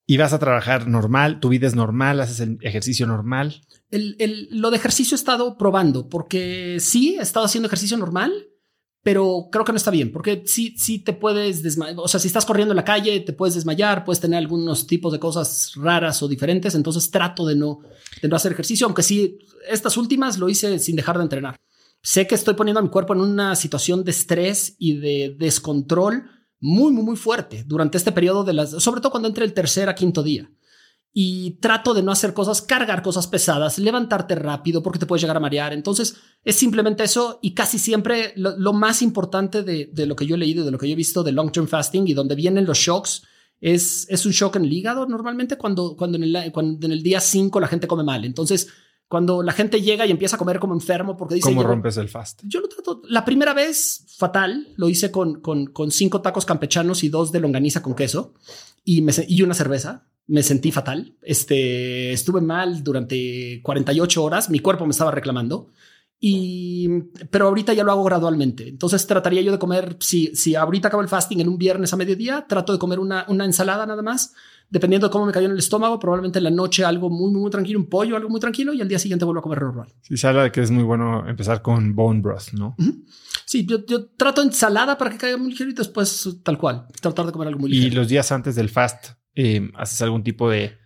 [0.06, 4.70] y vas a trabajar normal, tu vida es normal, haces el ejercicio normal el, lo
[4.70, 8.32] de ejercicio he estado probando porque sí, he estado haciendo ejercicio normal,
[9.02, 11.96] pero creo que no está bien porque sí, sí te puedes desmayar.
[11.98, 15.12] O sea, si estás corriendo en la calle, te puedes desmayar, puedes tener algunos tipos
[15.12, 16.74] de cosas raras o diferentes.
[16.74, 17.80] Entonces trato de no,
[18.22, 19.38] de no hacer ejercicio, aunque sí,
[19.68, 21.56] estas últimas lo hice sin dejar de entrenar.
[22.02, 26.24] Sé que estoy poniendo a mi cuerpo en una situación de estrés y de descontrol
[26.62, 29.88] muy, muy, muy fuerte durante este periodo de las, sobre todo cuando entre el tercer
[29.88, 30.48] a quinto día
[31.12, 35.36] y trato de no hacer cosas, cargar cosas pesadas, levantarte rápido porque te puedes llegar
[35.36, 35.72] a marear.
[35.72, 40.36] Entonces es simplemente eso y casi siempre lo, más importante de, de, lo que yo
[40.36, 42.64] he leído, de lo que yo he visto de long term fasting y donde vienen
[42.64, 43.24] los shocks
[43.60, 47.02] es, es un shock en el hígado normalmente cuando, cuando, en, el, cuando en el
[47.02, 48.24] día 5 la gente come mal.
[48.24, 48.68] Entonces
[49.12, 51.50] cuando la gente llega y empieza a comer como enfermo porque dice...
[51.50, 52.40] ¿Cómo rompes el fast?
[52.44, 53.02] Yo lo trato...
[53.06, 57.40] La primera vez, fatal, lo hice con, con, con cinco tacos campechanos y dos de
[57.40, 58.32] longaniza con queso
[58.86, 61.14] y, me, y una cerveza me sentí fatal.
[61.20, 65.68] Este, estuve mal durante 48 horas, mi cuerpo me estaba reclamando.
[66.24, 66.88] Y,
[67.32, 68.68] pero ahorita ya lo hago gradualmente.
[68.68, 71.96] Entonces trataría yo de comer, si, si ahorita acabo el fasting en un viernes a
[71.96, 74.32] mediodía, trato de comer una, una ensalada nada más.
[74.70, 77.50] Dependiendo de cómo me cayó en el estómago, probablemente en la noche algo muy, muy,
[77.50, 79.92] tranquilo, un pollo, algo muy tranquilo, y al día siguiente vuelvo a comer normal.
[80.02, 82.76] Sí, se habla de que es muy bueno empezar con bone broth, ¿no?
[83.44, 87.26] Sí, yo, yo, trato ensalada para que caiga muy ligero y después tal cual, tratar
[87.26, 87.92] de comer algo muy ligero.
[87.92, 90.78] Y los días antes del fast, eh, haces algún tipo de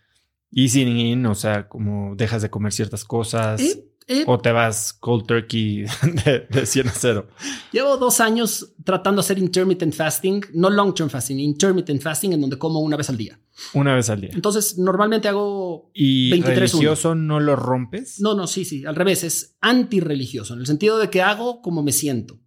[0.51, 3.61] easing in, o sea, como dejas de comer ciertas cosas.
[3.61, 4.25] Eh, eh.
[4.27, 5.85] o te vas cold turkey
[6.25, 7.29] de, de 100 a 0.
[7.73, 12.41] Llevo dos años tratando de hacer intermittent fasting, no long term fasting, intermittent fasting, en
[12.41, 13.39] donde como una vez al día.
[13.73, 14.31] Una vez al día.
[14.35, 18.21] Entonces, normalmente hago ¿Y 23 religioso no lo rompes?
[18.21, 21.83] No, no, sí, sí, al revés, es antirreligioso, en el sentido de que hago como
[21.83, 22.39] me siento.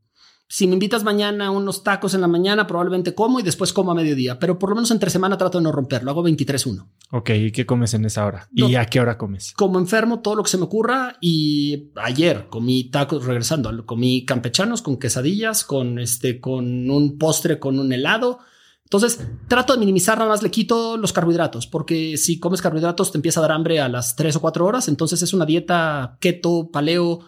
[0.51, 3.91] Si me invitas mañana a unos tacos en la mañana, probablemente como y después como
[3.91, 6.09] a mediodía, pero por lo menos entre semana trato de no romperlo.
[6.09, 6.87] Hago 23-1.
[7.11, 8.49] Ok, ¿y qué comes en esa hora?
[8.51, 9.53] ¿Y a qué hora comes?
[9.53, 11.17] Como enfermo, todo lo que se me ocurra.
[11.21, 17.77] Y ayer comí tacos, regresando, comí campechanos con quesadillas, con este, con un postre, con
[17.77, 18.39] un helado.
[18.85, 23.19] Entonces trato de minimizar, nada más le quito los carbohidratos, porque si comes carbohidratos te
[23.19, 24.87] empieza a dar hambre a las 3 o 4 horas.
[24.87, 27.19] Entonces es una dieta keto, paleo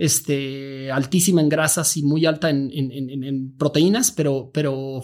[0.00, 4.50] este, altísima en grasas y muy alta en, proteínas, pero,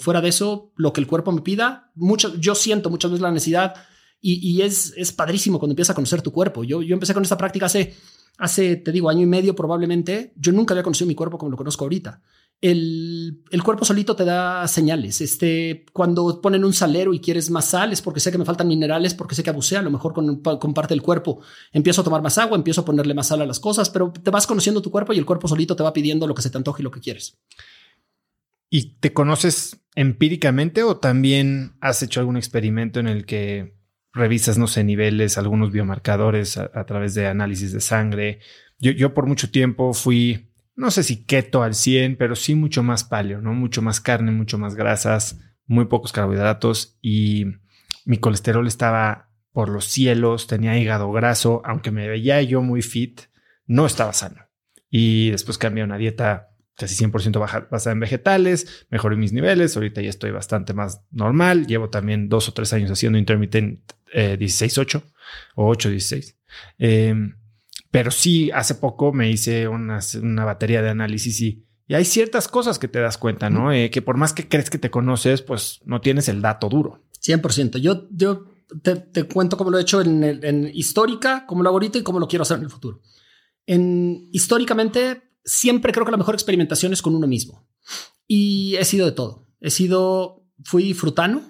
[0.01, 3.30] fuera de eso, lo que el cuerpo me pida, mucho, yo siento muchas veces la
[3.30, 3.74] necesidad
[4.22, 6.64] y, es, es padrísimo cuando empiezas a conocer tu cuerpo.
[6.64, 7.94] Yo, yo empecé con esta práctica hace,
[8.38, 10.32] hace, te digo, año y medio probablemente.
[10.34, 12.22] Yo nunca había conocido mi cuerpo como lo conozco ahorita
[12.61, 15.20] el, cuerpo solito te da señales.
[15.20, 18.68] Este, cuando ponen un salero y quieres más sal, es porque sé que me faltan
[18.68, 21.40] minerales, porque sé que abusé a lo mejor con, con, parte del cuerpo.
[21.72, 24.30] Empiezo a tomar más agua, empiezo a ponerle más sal a las cosas, pero te
[24.30, 26.57] vas conociendo tu cuerpo y el cuerpo solito te va pidiendo lo que se te
[26.57, 27.38] antoje y lo que quieres.
[28.70, 33.76] ¿Y te conoces empíricamente o también has hecho algún experimento en el que
[34.12, 38.40] revisas, no sé, niveles, algunos biomarcadores a, través de análisis de sangre?
[38.78, 42.83] Yo, yo por mucho tiempo fui no sé si keto al 100, pero sí mucho
[42.83, 43.55] más paleo, ¿no?
[43.55, 47.47] Mucho más carne, mucho más grasas, muy pocos carbohidratos y
[48.05, 53.22] mi colesterol estaba por los cielos, tenía hígado graso, aunque me veía yo muy fit,
[53.66, 54.47] no estaba sano.
[54.91, 60.11] Y después cambié una dieta casi 100% basada en vegetales, mejoré mis niveles, ahorita ya
[60.11, 63.81] estoy bastante más normal, llevo también dos o tres años haciendo intermittent
[64.12, 65.03] 16-8 eh,
[65.55, 66.37] o 8-16.
[66.79, 67.14] Eh,
[67.97, 70.03] pero sí, hace poco me hice una,
[70.44, 73.72] batería de análisis y, y, hay ciertas cosas que te das cuenta, ¿no?
[73.72, 77.07] Eh, que por más que crees que te conoces, pues no tienes el dato duro.
[77.22, 77.78] 100%.
[77.78, 78.44] Yo, yo
[78.82, 82.20] te, cuento cómo lo he hecho en, en, histórica, cómo lo hago ahorita y cómo
[82.20, 83.01] lo quiero hacer en el futuro.
[83.64, 87.66] En históricamente, siempre creo que la mejor experimentación es con uno mismo.
[88.26, 89.49] Y he sido de todo.
[89.59, 91.40] He sido fui frutano,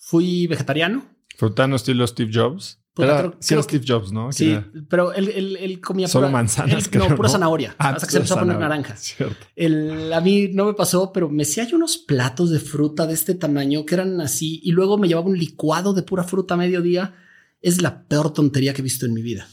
[0.00, 1.04] fui vegetariano.
[1.36, 2.81] Frutano estilo Steve Jobs.
[2.94, 4.30] Puta, Era- creo- sí era Steve Jobs, ¿no?
[4.32, 4.54] Sí,
[4.90, 7.32] pero él, él- él comía Solo pura- manzanas, él- creo, no, pura ¿no?
[7.32, 7.74] zanahoria.
[7.78, 8.96] Ah, hasta que se empezó a poner naranja.
[8.96, 9.46] Cierto.
[9.56, 13.14] El, a mí no me pasó, pero me sí hay unos platos de fruta de
[13.14, 16.58] este tamaño que eran así y luego me llevaba un licuado de pura fruta a
[16.58, 17.14] mediodía.
[17.62, 19.46] Es la peor tontería que he visto en mi vida.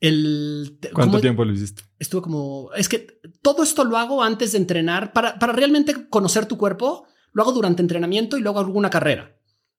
[0.00, 1.84] El, ¿Cuánto como- tiempo lo hiciste?
[1.98, 3.06] Estuve como, es que
[3.40, 7.06] todo esto lo hago antes de entrenar para, para realmente conocer tu cuerpo.
[7.32, 9.36] Lo hago durante entrenamiento y luego hago una carrera.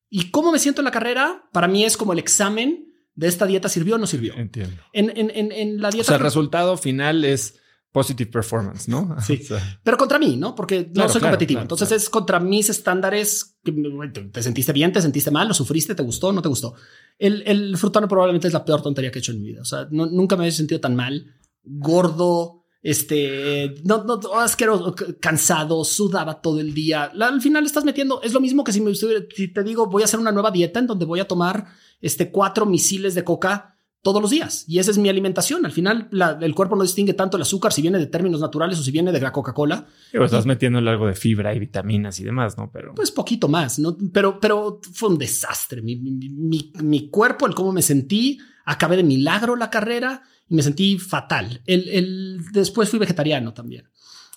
[0.10, 3.46] Y cómo me siento en la carrera, para mí es como el examen de esta
[3.46, 4.34] dieta sirvió o no sirvió.
[4.36, 4.82] Entiendo.
[4.94, 6.08] En, en, en, en la O dieta...
[6.08, 7.60] sea, el resultado final es
[7.92, 9.16] positive performance, ¿no?
[9.22, 9.40] Sí.
[9.44, 10.54] O sea, Pero contra mí, ¿no?
[10.54, 11.60] Porque Claro, no soy claro, competitivo.
[11.60, 13.56] claro, Entonces es contra mis estándares.
[13.64, 13.72] que,
[14.14, 14.92] ¿Te te sentiste bien?
[14.92, 15.48] ¿Te sentiste mal?
[15.48, 15.96] ¿Lo sufriste?
[15.96, 16.34] ¿Te gustó?
[16.34, 16.74] ¿No te gustó?
[17.18, 19.62] El, el frutano probablemente es la peor tontería que he hecho en mi vida.
[19.62, 25.18] O sea, no- nunca me he sentido tan mal, gordo, este, no, no, asqueroso, c-
[25.20, 27.06] cansado, sudaba todo el día.
[27.20, 30.06] Al final estás metiendo, es lo mismo que si, me, si te digo, voy a
[30.06, 31.66] hacer una nueva dieta en donde voy a tomar
[32.02, 33.72] este, cuatro misiles de coca
[34.02, 34.66] todos los días.
[34.68, 35.66] Y esa es mi alimentación.
[35.66, 38.78] Al final, la- el cuerpo no distingue tanto el azúcar si viene de términos naturales
[38.80, 39.88] o si viene de la Coca-Cola.
[40.12, 42.70] digo, estás metiéndole algo de fibra y vitaminas y demás, ¿no?
[42.72, 43.98] Pero Pues poquito más, ¿no?
[44.14, 45.82] Pero, pero fue un desastre.
[45.82, 45.96] Mi-
[46.84, 51.64] mi cuerpo, el cómo me sentí, acabé de milagro la carrera y me sentí fatal.
[51.66, 53.90] El, el- después fui vegetariano también.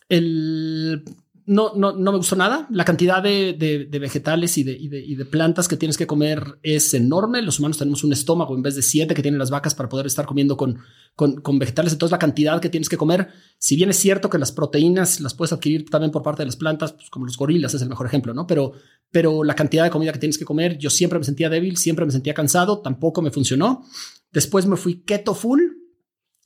[0.08, 1.04] El,
[1.48, 2.68] no, no, no me gustó nada.
[2.70, 3.54] La cantidad de,
[3.90, 7.42] de- vegetales y de, y y de plantas que tienes que comer es enorme.
[7.42, 10.06] Los humanos tenemos un estómago en vez de siete que tienen las vacas para poder
[10.06, 10.78] estar comiendo con,
[11.16, 11.92] con, con vegetales.
[11.92, 13.28] Entonces la cantidad que tienes que comer,
[13.58, 16.56] si bien es cierto que las proteínas las puedes adquirir también por parte de las
[16.56, 18.46] plantas, pues como los gorilas es el mejor ejemplo, ¿no?
[18.46, 18.72] Pero,
[19.10, 22.04] pero la cantidad de comida que tienes que comer, yo siempre me sentía débil, siempre
[22.06, 23.84] me sentía cansado, tampoco me funcionó.
[24.32, 25.60] Después me fui keto full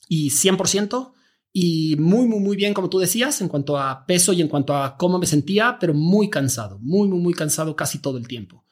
[0.07, 1.11] y 100%
[1.55, 4.75] y muy, muy, muy bien, como tú decías, en cuanto a peso y en cuanto
[4.75, 8.65] a cómo me sentía, pero muy cansado, muy, muy, muy cansado casi todo el tiempo.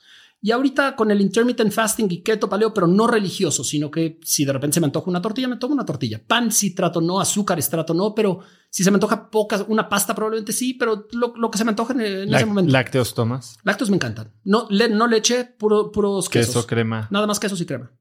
[0.43, 4.43] Y ahorita con el intermittent fasting y keto paleo, pero no religioso, sino que si
[4.43, 6.19] de repente se me antoja una tortilla, me tomo una tortilla.
[6.25, 10.15] Pan sí trato no, azúcares trato no, pero si se me antoja poca, una pasta
[10.15, 12.71] probablemente sí, pero lo, lo que se me antoja en, en ese momento.
[12.71, 14.31] lácteos tomas, Lácteos me encantan.
[14.43, 16.55] No, le- no leche, puro, puros quesos.
[16.55, 17.07] queso, crema.
[17.11, 17.91] Nada más quesos y crema.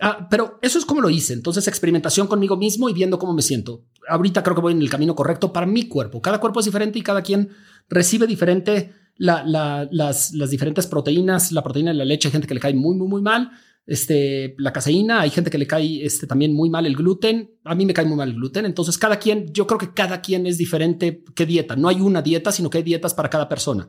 [0.00, 1.32] Ah, pero eso es como lo hice.
[1.32, 3.84] Entonces, experimentación conmigo mismo y viendo cómo me siento.
[4.08, 6.22] Ahorita creo que voy en el camino correcto para mi cuerpo.
[6.22, 7.50] Cada cuerpo es diferente y cada quien
[7.88, 11.50] recibe diferente la- la- las, las diferentes proteínas.
[11.52, 13.50] La proteína de la leche, hay gente que le cae muy, muy, muy mal.
[13.86, 17.58] Este, la caseína, hay gente que le cae este, también muy mal el gluten.
[17.64, 18.66] A mí me cae muy mal el gluten.
[18.66, 21.24] Entonces, cada quien, yo creo que cada quien es diferente.
[21.34, 21.74] ¿Qué dieta?
[21.74, 23.88] No hay una dieta, sino que hay dietas para cada persona.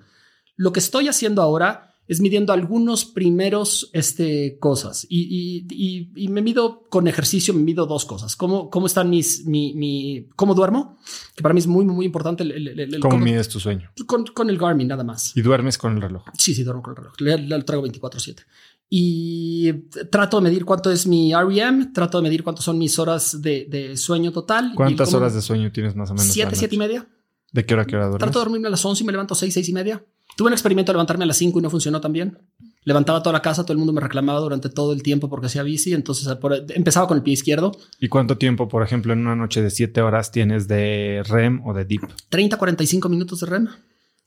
[0.56, 6.28] Lo que estoy haciendo ahora es midiendo algunos primeros este, cosas y, y- y- y
[6.28, 8.36] me mido con ejercicio, me mido dos cosas.
[8.36, 10.98] ¿Cómo, cómo están mis, mi, mi, cómo duermo?
[11.36, 12.44] Que para mí es muy, muy, muy importante.
[12.44, 13.92] El, el- el- ¿Cómo cómo- mides tu sueño?
[14.08, 15.38] con, con el Garmin nada más.
[15.38, 16.24] Y duermes con el reloj.
[16.38, 17.14] Sí, sí, duermo con el reloj.
[17.20, 18.44] Le, le traigo 24/7.
[18.92, 19.72] Y
[20.10, 23.68] trato de medir cuánto es mi REM, trato de medir cuántas son mis horas de,
[23.70, 24.72] de sueño total.
[24.76, 26.34] ¿Cuántas horas de sueño tienes más o menos?
[26.34, 27.08] Siete, siete y media.
[27.52, 28.20] ¿De qué hora a qué hora duermes?
[28.26, 30.04] Trato de dormirme a las 11 y me levanto a 6, 6 y media.
[30.40, 32.38] Tuve un experimento de levantarme a las 5 y no funcionó tan bien.
[32.86, 35.64] Levantaba toda la casa, todo el mundo me reclamaba durante todo el tiempo porque hacía
[35.64, 35.94] bici.
[35.94, 37.74] Entonces por- empezaba con el pie izquierdo.
[38.00, 41.74] ¿Y cuánto tiempo, por ejemplo, en una noche de 7 horas tienes de REM o
[41.74, 42.04] de DEEP?
[42.30, 43.68] 30, 45 minutos de REM.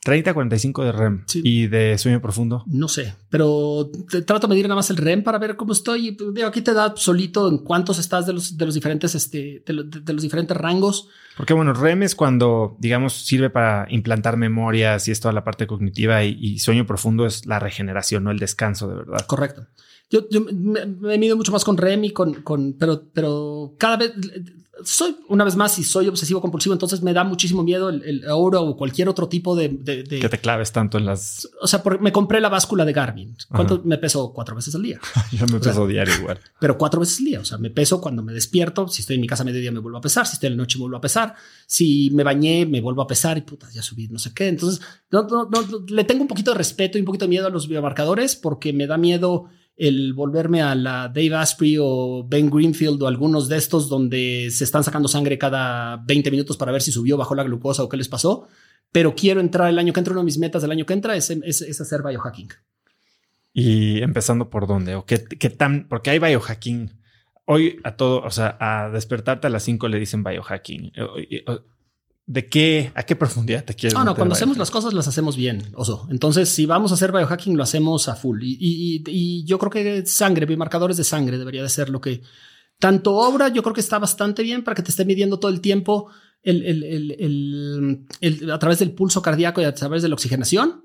[0.04, 1.22] 30 45 de REM.
[1.26, 1.40] Sí.
[1.44, 2.64] ¿Y de sueño profundo?
[2.66, 6.12] No sé, pero te- trato de medir nada más el REM para ver cómo estoy.
[6.12, 9.62] Pues, digo, aquí te da solito en cuántos estás de los, de los diferentes, este,
[9.64, 11.08] de, lo- de- de los diferentes rangos.
[11.36, 15.66] Porque bueno, REM es cuando, digamos, sirve para implantar memorias y es toda la parte
[15.66, 19.24] cognitiva y, y sueño profundo es la regeneración, no el descanso de verdad.
[19.26, 19.66] Correcto.
[20.10, 23.96] Yo, yo me, me mido mucho más con REM y con, con pero, pero cada
[23.96, 24.12] vez
[24.84, 28.24] soy una vez más y soy obsesivo compulsivo, entonces me da muchísimo miedo el, el
[28.30, 31.46] oro o cualquier otro tipo de, de- de- Que te claves tanto en las...
[31.60, 33.36] o sea, porque me compré la báscula de Garmin.
[33.48, 33.82] ¿Cuánto Ajá.
[33.84, 34.32] me peso?
[34.32, 34.98] Cuatro veces al día,
[35.32, 36.38] Yo me peso diario igual.
[36.58, 37.40] pero cuatro veces al día.
[37.40, 38.88] O sea, me peso cuando me despierto.
[38.88, 40.26] Si estoy en mi casa a mediodía, me vuelvo a pesar.
[40.26, 41.34] Si estoy en la noche, me vuelvo a pesar.
[41.66, 44.48] Si me bañé, me vuelvo a pesar y puta, ya subí no sé qué.
[44.48, 47.46] Entonces, no, no, no, le tengo un poquito de respeto y un poquito de miedo
[47.46, 49.44] a los biomarcadores porque me da miedo
[49.76, 54.64] el volverme a la Dave Asprey o Ben Greenfield o algunos de estos donde se
[54.64, 57.96] están sacando sangre cada 20 minutos para ver si subió, bajó la glucosa o qué
[57.96, 58.46] les pasó.
[58.90, 60.12] Pero quiero entrar el año que entra.
[60.12, 62.50] Una de mis metas del año que entra es, es, hacer biohacking.
[63.54, 66.98] Y empezando por dónde o qué, qué tan, porque hay biohacking.
[67.46, 70.92] Hoy a todo, o sea, a despertarte a las 5 le dicen biohacking.
[72.24, 75.08] ¿De qué, a qué profundidad te quieres No, no, meter cuando hacemos las cosas las
[75.08, 76.06] hacemos bien, oso.
[76.10, 78.42] Entonces, si vamos a hacer biohacking, lo hacemos a full.
[78.42, 82.22] Y, y- y yo creo que sangre, biomarcadores de sangre debería de ser lo que...
[82.78, 85.60] Tanto obra, yo creo que está bastante bien para que te esté midiendo todo el
[85.60, 86.08] tiempo
[86.42, 88.06] el-
[88.52, 90.84] a través del pulso cardíaco y a través de la oxigenación.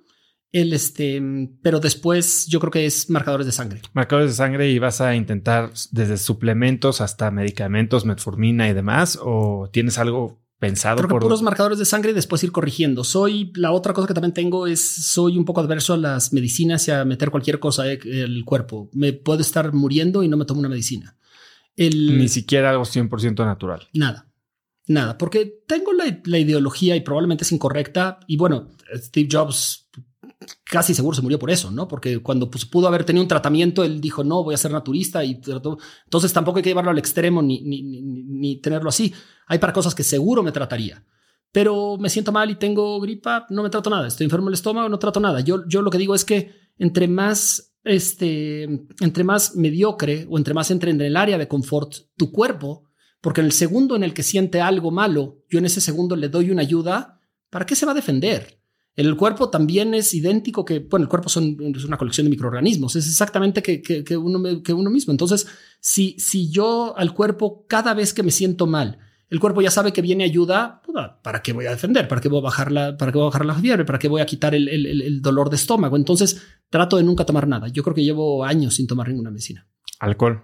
[0.52, 1.22] El este,
[1.62, 3.82] pero después yo creo que es marcadores de sangre.
[3.94, 9.70] Marcadores de sangre y vas a intentar desde suplementos hasta medicamentos, metformina y demás, o
[9.74, 13.03] tienes algo pensado Creo que por puros marcadores de sangre y después ir corrigiendo.
[13.03, 16.88] Soy la otra cosa que también tengo es soy un poco adverso a las medicinas
[16.88, 18.89] y a meter cualquier cosa en el cuerpo.
[18.93, 21.16] Me puedo estar muriendo y no me tomo una medicina.
[21.76, 23.88] Ni siquiera algo 100% natural.
[23.93, 24.28] Nada.
[24.89, 28.22] Nada, porque tengo la, la, ideología y probablemente es incorrecta.
[28.26, 29.87] Y bueno, Steve Jobs
[30.64, 31.88] casi seguro se murió por eso, ¿no?
[31.88, 35.24] Porque cuando pues, pudo haber tenido un tratamiento, él dijo, no, voy a ser naturista
[35.24, 39.14] y entonces tampoco hay que llevarlo al extremo ni, ni, ni, tenerlo así.
[39.48, 41.04] Hay para cosas que seguro me trataría.
[41.52, 44.08] Pero me siento mal y tengo gripa, no me trato nada.
[44.08, 45.40] Estoy enfermo del estómago, no trato nada.
[45.40, 48.64] Yo, yo lo que digo es que entre más, este,
[49.00, 52.84] entre más mediocre o entre más entre en el área de confort tu cuerpo,
[53.22, 56.30] porque en el segundo en el que siente algo malo, yo en ese segundo le
[56.30, 58.57] doy una ayuda, ¿para qué se va a defender?
[58.98, 62.95] El cuerpo también es idéntico que, bueno, el cuerpo son, es una colección de microorganismos,
[62.95, 65.12] es exactamente que, que, uno, que uno mismo.
[65.12, 65.48] Entonces,
[65.80, 68.98] si, si yo al cuerpo, cada vez que me siento mal,
[69.30, 72.08] el cuerpo ya sabe que viene ayuda, pues, ¿para qué voy a defender?
[72.08, 73.86] ¿Para qué voy a bajar la, para qué voy a bajar la fiebre?
[73.86, 75.95] ¿Para qué voy a quitar el, el, dolor de estómago?
[75.95, 76.41] Entonces,
[76.72, 77.68] trato de nunca tomar nada.
[77.68, 79.68] Yo creo que llevo años sin tomar ninguna medicina.
[80.00, 80.41] ¿Alcohol?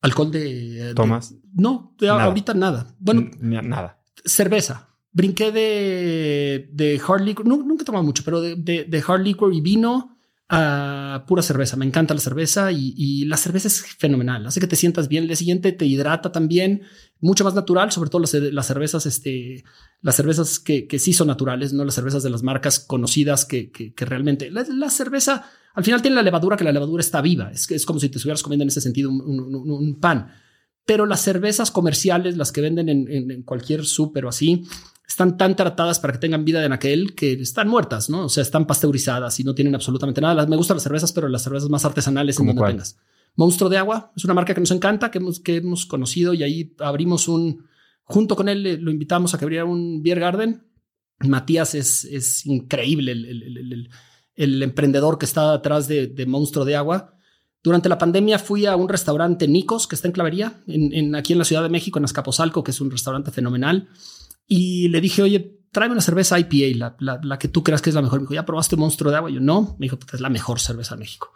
[0.00, 0.94] ¿Alcohol de...?
[0.96, 1.32] ¿Tomas?
[1.54, 2.92] no, ahorita nada.
[2.98, 4.02] Bueno, nada.
[4.24, 9.52] Cerveza brinqué de, de hard liquor, nunca he tomado mucho, pero de, de, hard liquor
[9.54, 10.14] y vino
[10.50, 11.74] a pura cerveza.
[11.78, 14.46] Me encanta la cerveza y, la cerveza es fenomenal.
[14.46, 15.24] Hace que te sientas bien.
[15.24, 16.82] El siguiente te hidrata también,
[17.18, 19.64] mucho más natural, sobre todo las, las cervezas, este,
[20.02, 23.70] las cervezas que, que, sí son naturales, no las cervezas de las marcas conocidas que,
[23.70, 27.50] que, realmente la, cerveza al final tiene la levadura, que la levadura está viva.
[27.50, 30.28] Es, es como si te estuvieras comiendo en ese sentido un, pan.
[30.84, 34.66] Pero las cervezas comerciales, las que venden en, en, en cualquier súper o así,
[35.06, 38.24] están tan tratadas para que tengan vida en aquel que están muertas, ¿no?
[38.24, 40.46] O sea, están pasteurizadas y no tienen absolutamente nada.
[40.46, 42.98] Me gustan las cervezas, pero las cervezas más artesanales en donde tengas.
[43.36, 46.42] Monstruo de Agua es una marca que nos encanta, que hemos, que hemos conocido y
[46.42, 47.66] ahí abrimos un,
[48.02, 50.66] junto con él lo invitamos a que abriera un beer garden.
[51.20, 53.90] Matías es, es increíble, el, el,
[54.34, 57.14] el, emprendedor que está detrás de, de, Monstruo de Agua.
[57.62, 61.32] Durante la pandemia fui a un restaurante Nicos, que está en Clavería, en, en, aquí
[61.32, 63.88] en la Ciudad de México, en Azcapotzalco, que es un restaurante fenomenal
[64.46, 67.94] y le dije, oye, tráeme una cerveza IPA, la, la, que tú creas que es
[67.94, 68.20] la mejor.
[68.20, 69.30] Me dijo, ¿ya probaste Monstruo de Agua?
[69.30, 69.76] Yo no.
[69.78, 71.32] Me dijo, pues es la mejor cerveza de México.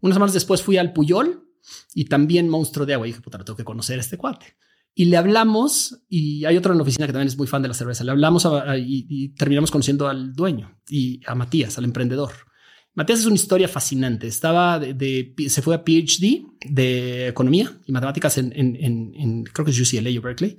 [0.00, 1.48] Unas semanas después fui al Puyol
[1.94, 3.06] y también Monstruo de Agua.
[3.06, 4.56] Y dije, puta, tengo que conocer este cuate.
[4.96, 7.68] Y le hablamos, y hay otro en la oficina que también es muy fan de
[7.68, 8.04] la cerveza.
[8.04, 8.48] Le hablamos
[8.78, 12.32] y, terminamos conociendo al dueño y a Matías, al emprendedor.
[12.94, 14.28] Matías es una historia fascinante.
[14.28, 19.64] Estaba de, se fue a PhD de economía y matemáticas en, en, en, en creo
[19.64, 20.58] que es UCLA o Berkeley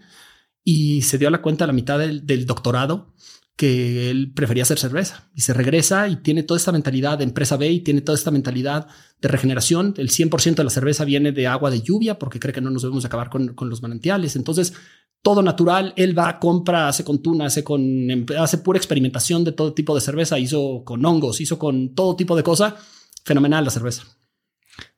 [0.66, 3.13] y se dio a la cuenta a la mitad del, doctorado
[3.55, 7.55] que él prefería hacer cerveza y se regresa y tiene toda esta mentalidad de empresa
[7.55, 8.88] B y tiene toda esta mentalidad
[9.22, 9.93] de regeneración.
[9.95, 12.82] El 100% de la cerveza viene de agua de lluvia porque cree que no nos
[12.82, 14.36] debemos acabar con, con los manantiales.
[14.36, 14.74] Entonces,
[15.22, 15.93] todo natural.
[15.95, 20.01] Él va, compra, hace con tuna, hace con, hace pura experimentación de todo tipo de
[20.01, 20.38] cerveza.
[20.38, 22.76] Hizo con hongos, hizo con todo tipo de cosa.
[23.24, 24.03] Fenomenal la cerveza.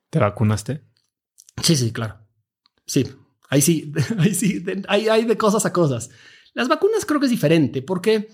[0.09, 0.83] ¿Te vacunaste?
[1.61, 2.17] Sí, sí, claro.
[2.85, 3.05] Sí,
[3.49, 6.09] Ahí sí, ahí sí, hay, hay de cosas a cosas.
[6.53, 8.29] Las vacunas creo que es diferente porque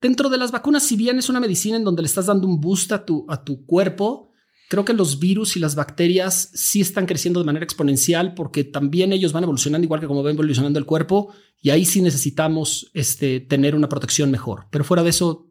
[0.00, 2.60] dentro de las vacunas, si bien es una medicina en donde le estás dando un
[2.60, 4.32] boost a tu, a tu cuerpo,
[4.68, 9.12] creo que los virus y las bacterias sí están creciendo de manera exponencial porque también
[9.12, 13.40] ellos van evolucionando igual que como va evolucionando el cuerpo y ahí sí necesitamos este,
[13.40, 14.66] tener una protección mejor.
[14.70, 15.50] Pero fuera de eso,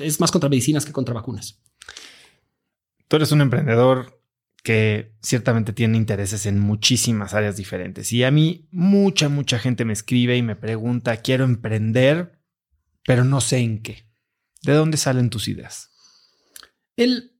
[0.00, 1.60] es más contra medicinas que contra vacunas.
[3.08, 4.23] Tú eres un emprendedor
[4.64, 8.10] que ciertamente tiene intereses en muchísimas áreas diferentes.
[8.14, 12.40] Y a mí mucha, mucha gente me escribe y me pregunta, quiero emprender,
[13.04, 14.08] pero no sé en qué.
[14.62, 15.90] ¿De dónde salen tus ideas?
[16.96, 17.36] El,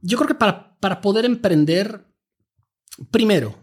[0.00, 2.06] yo creo que para, para poder emprender,
[3.10, 3.58] primero,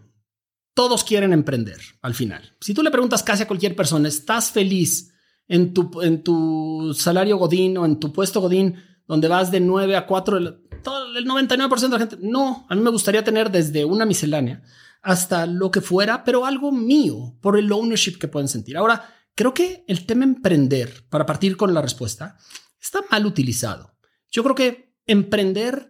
[0.72, 2.56] todos quieren emprender al final.
[2.60, 5.12] Si tú le preguntas casi a cualquier persona, ¿estás feliz
[5.48, 8.76] en tu, en tu salario Godín o en tu puesto Godín?
[9.06, 12.18] Donde vas de 9 a 4, el, todo el 99% de la gente.
[12.20, 14.62] No, a mí me gustaría tener desde una miscelánea
[15.02, 18.76] hasta lo que fuera, pero algo mío por el ownership que pueden sentir.
[18.76, 22.36] Ahora, creo que el tema emprender, para partir con la respuesta,
[22.80, 23.96] está mal utilizado.
[24.30, 25.88] Yo creo que emprender,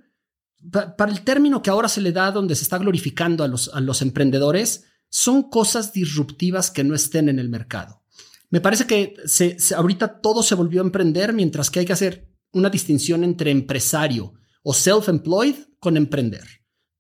[0.96, 3.80] para el término que ahora se le da donde se está glorificando a los, a
[3.80, 8.02] los emprendedores, son cosas disruptivas que no estén en el mercado.
[8.48, 12.31] Me parece que se, ahorita todo se volvió a emprender, mientras que hay que hacer
[12.52, 16.44] una distinción entre empresario o self-employed con emprender.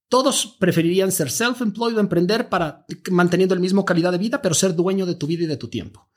[0.08, 4.74] Todos preferirían ser self-employed o emprender para manteniendo el mismo calidad de vida, pero ser
[4.74, 6.08] dueño de tu vida y de tu tiempo.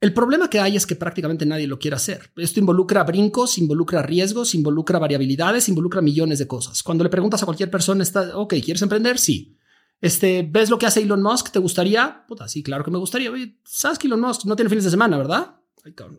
[0.00, 2.30] El problema que hay es que prácticamente nadie lo quiere hacer.
[2.36, 6.84] Esto involucra brincos, involucra riesgos, involucra variabilidades, involucra millones de cosas.
[6.84, 9.18] Cuando le preguntas a cualquier persona, está, ok, ¿quieres emprender?
[9.18, 9.56] Sí.
[10.00, 11.50] Este, ¿ves lo que hace Elon Musk?
[11.50, 12.24] ¿Te gustaría?
[12.28, 13.32] Puta, sí, claro que me gustaría.
[13.64, 15.56] Sabes que Elon Musk no tiene fines de semana, ¿verdad?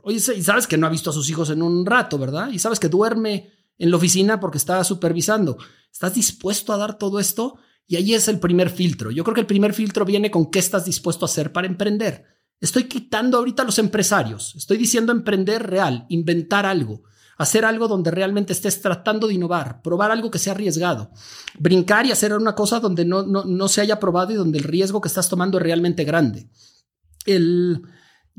[0.03, 2.49] Oye, y sabes que no ha visto a sus hijos en un rato, ¿verdad?
[2.51, 5.57] Y sabes que duerme en la oficina porque está supervisando.
[5.91, 7.57] ¿Estás dispuesto a dar todo esto?
[7.87, 9.11] Y ahí es el primer filtro.
[9.11, 12.25] Yo creo que el primer filtro viene con qué estás dispuesto a hacer para emprender.
[12.59, 14.53] Estoy quitando ahorita a los empresarios.
[14.55, 17.03] Estoy diciendo emprender real, inventar algo,
[17.37, 21.09] hacer algo donde realmente estés tratando de innovar, probar algo que sea arriesgado,
[21.57, 24.99] brincar y hacer una cosa donde no, no, se haya probado y donde el riesgo
[24.99, 26.49] que estás tomando es realmente grande.
[27.25, 27.81] El,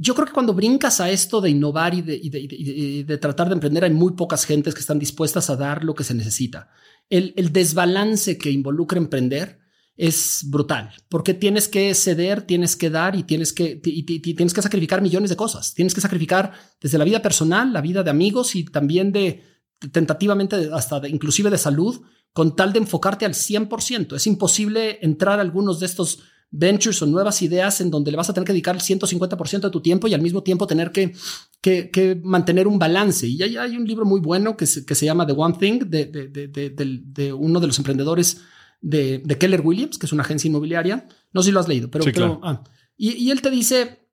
[0.00, 3.90] yo creo que cuando brincas a esto de innovar y de, tratar de emprender, hay
[3.90, 6.70] muy pocas gentes que están dispuestas a dar lo que se necesita.
[7.10, 9.58] El, el desbalance que involucra emprender
[9.98, 15.02] es brutal, porque tienes que ceder, tienes que dar y tienes que, tienes que sacrificar
[15.02, 15.74] millones de cosas.
[15.74, 19.44] Tienes que sacrificar desde la vida personal, la vida de amigos y también de
[19.92, 22.00] tentativamente hasta inclusive de salud,
[22.32, 24.16] con tal de enfocarte al 100%.
[24.16, 26.20] Es imposible entrar a algunos de estos
[26.50, 29.70] ventures o nuevas ideas en donde le vas a tener que dedicar el 150% de
[29.70, 31.12] tu tiempo y al mismo tiempo tener que,
[31.60, 33.26] que, mantener un balance.
[33.26, 35.78] Y hay, hay, un libro muy bueno que se, que se llama The One Thing
[35.88, 38.42] de, de, de uno de los emprendedores
[38.80, 41.06] de, Keller Williams, que es una agencia inmobiliaria.
[41.32, 42.40] No sé si lo has leído, pero...
[42.42, 42.64] Ah,
[42.96, 44.08] y, él te dice,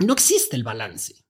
[0.00, 1.24] no existe el balance.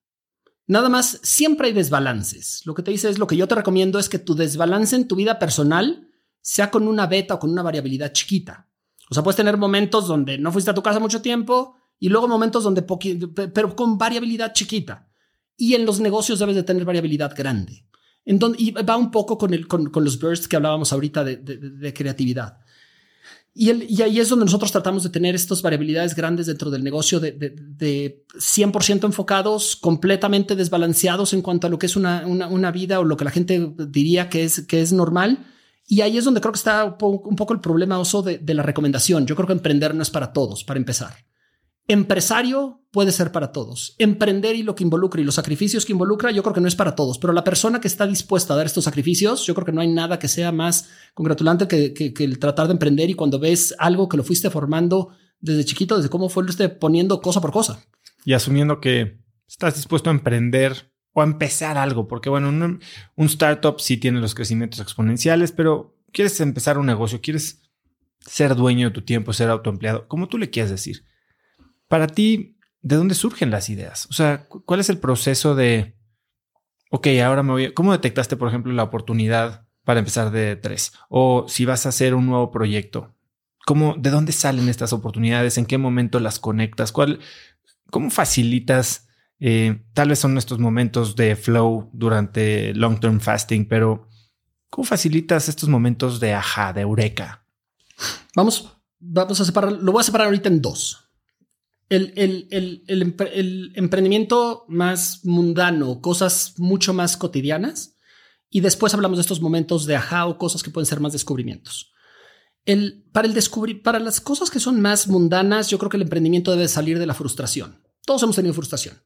[0.67, 2.63] Nada más, siempre hay desbalances.
[2.65, 5.07] Lo que te dice es, lo que yo te recomiendo es que tu desbalance en
[5.07, 6.09] tu vida personal
[6.41, 8.71] sea con una beta o con una variabilidad chiquita.
[9.15, 12.29] O sea, puedes tener momentos donde no fuiste a tu casa mucho tiempo y luego
[12.29, 15.09] momentos donde, pero con variabilidad chiquita.
[15.57, 17.87] Y en los negocios debes de tener variabilidad grande.
[18.25, 21.95] En donde, y va un poco con, el, con, los bursts que hablábamos ahorita de
[21.95, 22.59] creatividad.
[23.57, 27.31] Y, ahí es donde nosotros tratamos de tener estas variabilidades grandes dentro del negocio de,
[27.31, 33.05] de, 100% enfocados, completamente desbalanceados en cuanto a lo que es una, una, vida o
[33.05, 35.47] lo que la gente diría que es, que es normal.
[35.87, 39.27] Y ahí es donde creo que está un poco el problema de, la recomendación.
[39.27, 41.15] Yo creo que emprender no es para todos, para empezar.
[41.87, 43.95] Empresario puede ser para todos.
[43.99, 46.77] Emprender y lo que involucra y los sacrificios que involucra, yo creo que no es
[46.77, 49.73] para todos, pero la persona que está dispuesta a dar estos sacrificios, yo creo que
[49.73, 53.75] no hay nada que sea más congratulante que, el tratar de emprender y cuando ves
[53.79, 57.85] algo que lo fuiste formando desde chiquito, desde cómo fue usted poniendo cosa por cosa.
[58.25, 62.81] Y asumiendo que estás dispuesto a emprender o a empezar algo, porque bueno, un,
[63.27, 67.63] startup sí tiene los crecimientos exponenciales, pero quieres empezar un negocio, quieres
[68.21, 71.05] ser dueño de tu tiempo, ser autoempleado, como tú le quieras decir
[71.89, 74.07] para ti, ¿de dónde surgen las ideas?
[74.11, 75.97] O sea, ¿cuál es el proceso de,
[76.91, 80.93] ok, ahora me voy, ¿cómo detectaste, por ejemplo, la oportunidad para empezar de tres?
[81.09, 83.15] O si vas a hacer un nuevo proyecto,
[83.67, 85.59] ¿cómo, de dónde salen estas oportunidades?
[85.59, 86.93] ¿En qué momento las conectas?
[86.93, 87.21] ¿Cuál,
[87.91, 89.09] ¿Cómo facilitas?
[89.41, 94.09] Eh, tal vez son estos momentos de flow durante long term fasting, pero
[94.71, 97.47] ¿cómo facilitas estos momentos de ajá, de eureka?
[98.35, 101.05] Vamos, vamos a separar, lo voy a separar ahorita en dos
[101.89, 107.97] el, emprendimiento más mundano, cosas mucho más cotidianas.
[108.51, 111.93] Y después hablamos de estos momentos de ajá o cosas que pueden ser más descubrimientos.
[112.65, 116.05] El, para, el descubrir, para las cosas que son más mundanas, yo creo que el
[116.05, 117.83] emprendimiento debe salir de la frustración.
[118.07, 119.03] Todos hemos tenido frustración.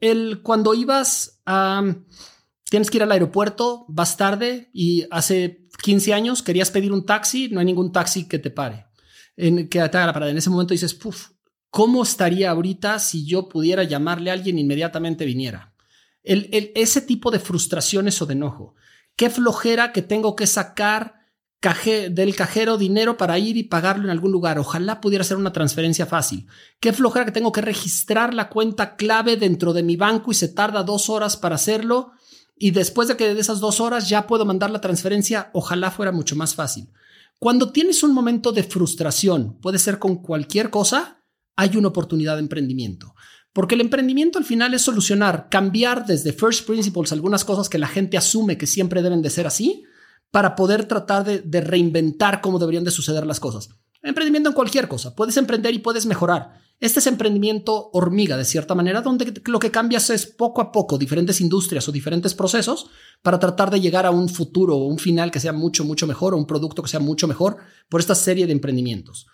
[0.00, 1.82] El, cuando ibas a...
[2.64, 7.48] Tienes que ir al aeropuerto, vas tarde y hace 15 años querías pedir un taxi,
[7.48, 8.84] no hay ningún taxi que te pare,
[9.38, 10.32] en, que te haga la parada.
[10.32, 11.28] En ese momento dices, puff,
[11.70, 15.74] ¿Cómo estaría ahorita si yo pudiera llamarle a alguien e inmediatamente viniera?
[16.22, 18.74] El, ese tipo de frustraciones o de enojo.
[19.16, 21.17] Qué flojera que tengo que sacar
[21.60, 24.58] del cajero dinero para ir y pagarlo en algún lugar.
[24.58, 26.46] Ojalá pudiera ser una transferencia fácil.
[26.78, 30.48] Qué flojera que tengo que registrar la cuenta clave dentro de mi banco y se
[30.48, 32.12] tarda dos horas para hacerlo.
[32.56, 36.12] Y después de que de esas dos horas ya puedo mandar la transferencia, ojalá fuera
[36.12, 36.90] mucho más fácil.
[37.40, 41.22] Cuando tienes un momento de frustración, puede ser con cualquier cosa,
[41.56, 43.14] hay una oportunidad de emprendimiento.
[43.52, 47.88] Porque el emprendimiento al final es solucionar, cambiar desde first principles algunas cosas que la
[47.88, 49.84] gente asume que siempre deben de ser así,
[50.30, 53.70] para poder tratar de, reinventar cómo deberían de suceder las cosas.
[54.02, 56.60] Emprendimiento en cualquier cosa, puedes emprender y puedes mejorar.
[56.80, 60.96] Este es emprendimiento hormiga, de cierta manera, donde lo que cambias es poco a poco
[60.96, 62.88] diferentes industrias o diferentes procesos
[63.22, 66.34] para tratar de llegar a un futuro o un final que sea mucho, mucho mejor
[66.34, 67.56] o un producto que sea mucho mejor
[67.88, 69.26] por esta serie de emprendimientos.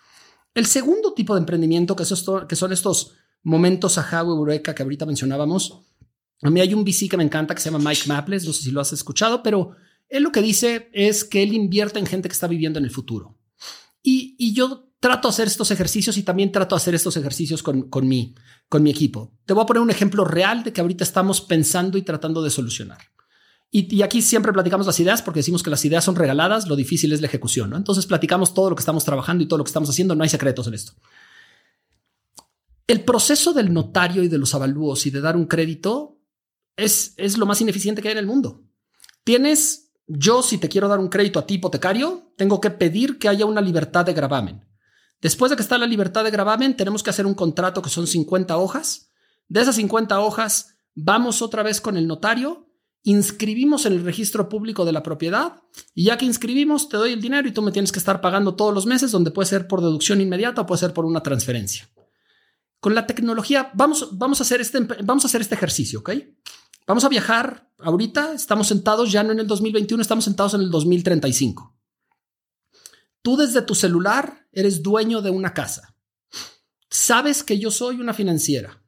[0.55, 2.05] El segundo tipo de emprendimiento, que,
[2.49, 3.13] que son estos
[3.43, 5.81] momentos a o eureka que ahorita mencionábamos,
[6.43, 8.63] a mí hay un VC que me encanta que se llama Mike Maples, no sé
[8.63, 9.73] si lo has escuchado, pero
[10.09, 12.91] él lo que dice es que él invierte en gente que está viviendo en el
[12.91, 13.39] futuro.
[14.03, 17.89] Y, yo trato de hacer estos ejercicios y también trato de hacer estos ejercicios con,
[17.89, 18.35] con, mi,
[18.69, 19.33] con mi equipo.
[19.47, 22.51] Te voy a poner un ejemplo real de que ahorita estamos pensando y tratando de
[22.51, 22.99] solucionar.
[23.77, 27.13] Y, aquí siempre platicamos las ideas porque decimos que las ideas son regaladas, lo difícil
[27.13, 27.71] es la ejecución.
[27.71, 27.77] ¿no?
[27.77, 30.29] Entonces platicamos todo lo que estamos trabajando y todo lo que estamos haciendo, no hay
[30.29, 30.93] secretos en esto.
[32.87, 36.21] El proceso del notario y de los avalúos y de dar un crédito
[36.77, 38.63] es, es lo más ineficiente que hay en el mundo.
[39.25, 43.29] Tienes, yo si te quiero dar un crédito a ti hipotecario, tengo que pedir que
[43.29, 44.65] haya una libertad de gravamen.
[45.21, 48.07] Después de que está la libertad de gravamen, tenemos que hacer un contrato que son
[48.07, 49.11] 50 hojas.
[49.49, 52.69] De esas 50 hojas, vamos otra vez con el notario,
[53.03, 55.63] inscribimos en el registro público de la propiedad
[55.95, 58.55] y ya que inscribimos, te doy el dinero y tú me tienes que estar pagando
[58.55, 61.89] todos los meses, donde puede ser por deducción inmediata o puede ser por una transferencia.
[62.81, 66.11] Con la tecnología, vamos, vamos, a, hacer este, vamos a hacer este ejercicio, ¿ok?
[66.87, 70.71] Vamos a viajar ahorita, estamos sentados ya no en el 2021, estamos sentados en el
[70.71, 71.75] 2035.
[73.23, 75.97] Tú desde tu celular eres dueño de una casa.
[76.91, 78.85] Sabes que yo soy una financiera.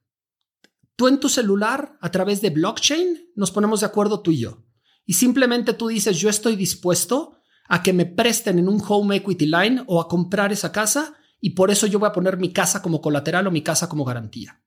[0.95, 4.63] Tú en tu celular, a través de blockchain, nos ponemos de acuerdo tú y yo.
[5.05, 9.47] Y simplemente tú dices, yo estoy dispuesto a que me presten en un home equity
[9.47, 12.81] line o a comprar esa casa y por eso yo voy a poner mi casa
[12.81, 14.61] como colateral o mi casa como garantía.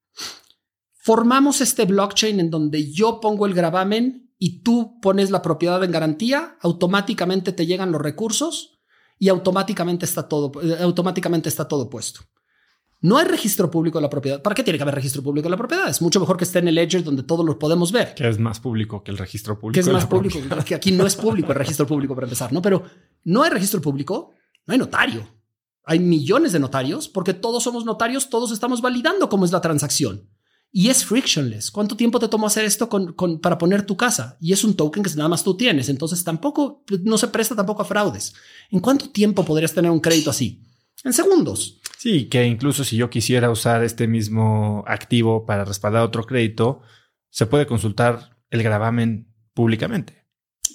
[1.11, 5.91] Formamos este blockchain en donde yo pongo el gravamen y tú pones la propiedad en
[5.91, 8.79] garantía, automáticamente te llegan los recursos
[9.19, 12.21] y automáticamente está todo, eh, automáticamente está todo puesto.
[13.01, 14.41] No hay registro público de la propiedad.
[14.41, 15.89] ¿Para qué tiene que haber registro público de la propiedad?
[15.89, 18.15] Es mucho mejor que esté en el Ledger donde todos lo podemos ver.
[18.15, 19.75] Que es más público que el registro público.
[19.75, 20.39] Que es más público.
[20.65, 22.63] Que aquí no es público el registro público para empezar, ¿no?
[22.63, 22.85] Pero
[23.25, 24.31] no hay registro público,
[24.65, 25.27] no hay notario.
[25.87, 30.31] Hay millones de notarios porque todos somos notarios, todos estamos validando cómo es la transacción.
[30.73, 31.71] Y es frictionless.
[31.71, 34.37] ¿Cuánto tiempo te tomó hacer esto con, para poner tu casa?
[34.41, 35.89] Y es un token que nada más tú tienes.
[35.89, 38.35] Entonces tampoco, no se presta tampoco a fraudes.
[38.71, 40.65] ¿En cuánto tiempo podrías tener un crédito así?
[41.03, 41.81] En segundos.
[41.99, 46.83] Sí, que incluso si yo quisiera usar este mismo activo para respaldar otro crédito,
[47.31, 50.27] se puede consultar el gravamen públicamente.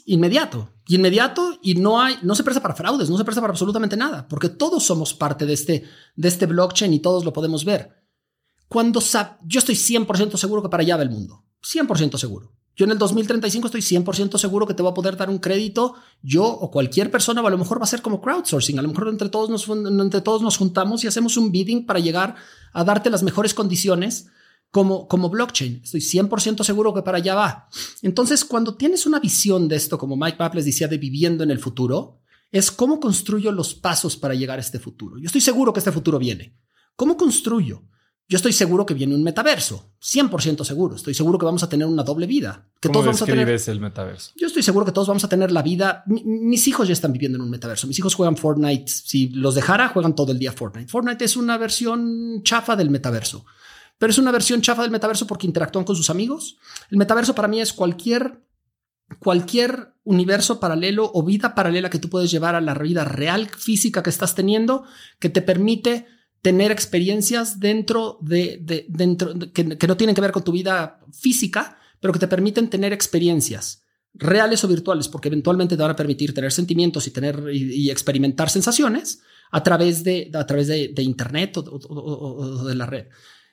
[0.05, 0.71] Inmediato.
[0.87, 3.97] Y inmediato y no hay, no se presta para fraudes, no se presta para absolutamente
[3.97, 5.83] nada, porque todos somos parte de este,
[6.15, 8.04] de este blockchain y todos lo podemos ver.
[8.67, 8.99] Cuando
[9.43, 11.45] yo estoy 100% seguro que para allá va el mundo.
[11.63, 12.55] 100% seguro.
[12.75, 15.95] Yo en el 2035 estoy 100% seguro que te voy a poder dar un crédito,
[16.21, 18.89] yo o cualquier persona, o a lo mejor va a ser como crowdsourcing, a lo
[18.89, 22.35] mejor entre todos nos, entre todos nos juntamos y hacemos un bidding para llegar
[22.73, 24.27] a darte las mejores condiciones
[24.71, 25.81] como, como blockchain.
[25.85, 27.69] Estoy 100% seguro que para allá va.
[28.01, 31.51] Entonces, cuando tienes una visión de esto, como Mike Papp les decía, de viviendo en
[31.51, 32.19] el futuro,
[32.51, 35.17] es cómo construyo los pasos para llegar a este futuro.
[35.17, 36.57] Yo estoy seguro que este futuro viene.
[36.97, 37.83] ¿Cómo construyo?
[38.27, 40.95] Yo estoy seguro que viene un metaverso, 100% seguro.
[40.95, 42.67] Estoy seguro que vamos a tener una doble vida.
[42.79, 43.47] Que ¿Cómo todos vamos a tener.
[43.47, 44.31] el metaverso?
[44.35, 46.03] Yo estoy seguro que todos vamos a tener la vida.
[46.07, 47.85] mis hijos ya están viviendo en un metaverso.
[47.85, 48.91] Mis hijos juegan Fortnite.
[48.91, 50.89] Si los dejara, juegan todo el día Fortnite.
[50.89, 53.45] Fortnite es una versión chafa del metaverso,
[53.99, 56.57] pero es una versión chafa del metaverso porque interactúan con sus amigos.
[56.89, 58.41] El metaverso para mí es cualquier
[59.19, 64.01] cualquier universo paralelo o vida paralela que tú puedes llevar a la vida real física
[64.01, 64.83] que estás teniendo
[65.19, 66.07] que te permite
[66.45, 72.13] tener experiencias dentro de, dentro que, no tienen que ver con tu vida física, pero
[72.13, 73.81] que te permiten tener experiencias
[74.13, 78.51] reales o virtuales, porque eventualmente te van a permitir tener sentimientos y tener y, experimentar
[78.51, 83.07] sensaciones a través de, a través de, internet o, de la red.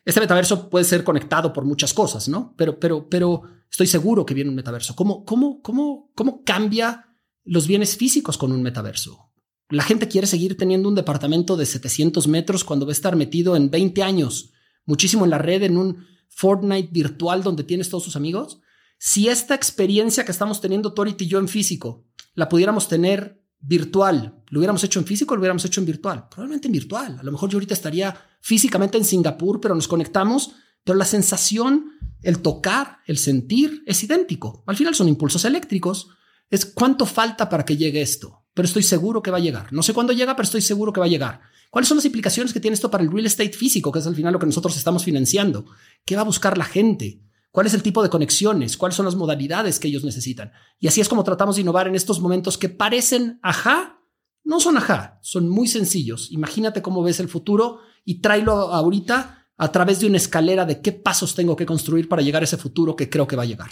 [0.04, 2.52] Este metaverso puede ser conectado por muchas cosas, ¿no?
[2.58, 4.94] Pero, pero, pero estoy seguro que viene un metaverso.
[4.94, 7.08] ¿Cómo, cómo, cómo, cómo cambia
[7.44, 9.31] los bienes físicos con un metaverso?
[9.72, 13.56] La gente quiere seguir teniendo un departamento de 700 metros cuando va a estar metido
[13.56, 14.52] en 20 años,
[14.84, 18.60] muchísimo en la red, en un Fortnite virtual donde tienes todos tus amigos.
[18.98, 22.04] Si esta experiencia que estamos teniendo Tori y yo en físico
[22.34, 26.68] la pudiéramos tener virtual, lo hubiéramos hecho en físico, lo hubiéramos hecho en virtual, probablemente
[26.68, 27.16] en virtual.
[27.18, 30.52] A lo mejor yo ahorita estaría físicamente en Singapur, pero nos conectamos,
[30.84, 34.64] pero la sensación, el tocar, el sentir es idéntico.
[34.66, 36.10] Al final son impulsos eléctricos.
[36.52, 39.72] Es cuánto falta para que llegue esto pero estoy seguro que va a llegar.
[39.72, 41.40] No sé cuándo llega, pero estoy seguro que va a llegar.
[41.70, 44.14] ¿Cuáles son las implicaciones que tiene esto para el real estate físico, que es al
[44.14, 45.64] final lo que nosotros estamos financiando?
[46.04, 47.22] ¿Qué va a buscar la gente?
[47.50, 48.76] ¿Cuál es el tipo de conexiones?
[48.76, 50.52] ¿Cuáles son las modalidades que ellos necesitan?
[50.78, 54.00] Y así es como tratamos de innovar en estos momentos que parecen ajá,
[54.44, 56.30] no son ajá, son muy sencillos.
[56.30, 60.92] Imagínate cómo ves el futuro y tráelo ahorita a través de una escalera de qué
[60.92, 63.68] pasos tengo que construir para llegar a ese futuro que creo que va a llegar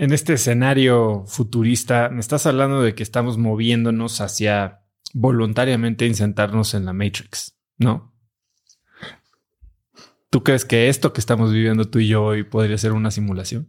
[0.00, 4.80] en este escenario futurista, me estás hablando de que estamos moviéndonos hacia
[5.12, 8.10] voluntariamente insentarnos en la Matrix, ¿no?
[10.30, 13.68] ¿Tú crees que esto que estamos viviendo tú y yo hoy podría ser una simulación?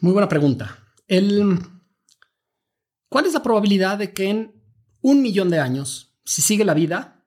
[0.00, 0.80] Muy buena pregunta.
[1.06, 1.60] El,
[3.08, 4.52] ¿Cuál es la probabilidad de que en
[5.00, 7.24] un millón de años si sigue la vida,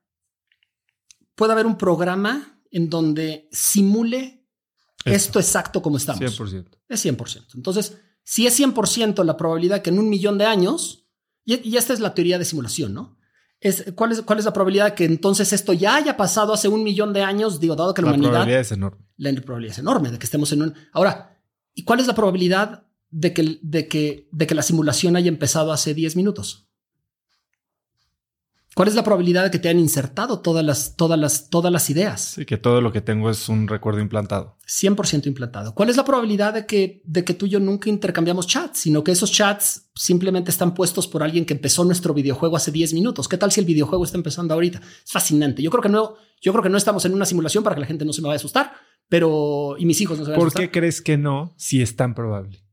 [1.36, 4.41] puede haber un programa en donde simule
[5.06, 6.22] esto, exacto como estamos.
[6.22, 6.66] 100%.
[6.90, 7.56] Es 100%.
[7.56, 11.08] Entonces, si es 100% la probabilidad que en un millón de años,
[11.46, 13.18] y, y esta es la teoría de simulación, ¿no?
[13.60, 16.84] Es, ¿cuál, es, ¿Cuál es la probabilidad que entonces esto ya haya pasado hace un
[16.84, 17.60] millón de años?
[17.60, 18.32] Digo, dado que la, La humanidad...
[18.32, 19.06] probabilidad es enorme.
[19.18, 20.74] La probabilidad es enorme de que estemos en un...
[20.92, 21.40] Ahora,
[21.76, 25.72] ¿y cuál es la probabilidad de que, de que, de que la simulación haya empezado
[25.72, 26.71] hace 10 minutos?
[28.74, 31.90] ¿Cuál es la probabilidad de que te hayan insertado todas las, todas las, todas las
[31.90, 32.22] ideas?
[32.36, 34.58] Sí, que todo lo que tengo es un recuerdo implantado.
[34.66, 35.76] 100% implantado.
[35.76, 39.04] ¿Cuál es la probabilidad de que, de que tú y yo nunca intercambiamos chats, sino
[39.04, 43.28] que esos chats simplemente están puestos por alguien que empezó nuestro videojuego hace 10 minutos?
[43.28, 44.80] ¿Qué tal si el videojuego está empezando ahorita?
[44.80, 45.62] Es fascinante.
[45.62, 47.88] Yo creo que no, yo creo que no estamos en una simulación para que la
[47.88, 48.72] gente no se me vaya a asustar,
[49.10, 50.64] pero y mis hijos no se van a ¿Por asustar.
[50.64, 52.64] qué crees que no si es tan probable?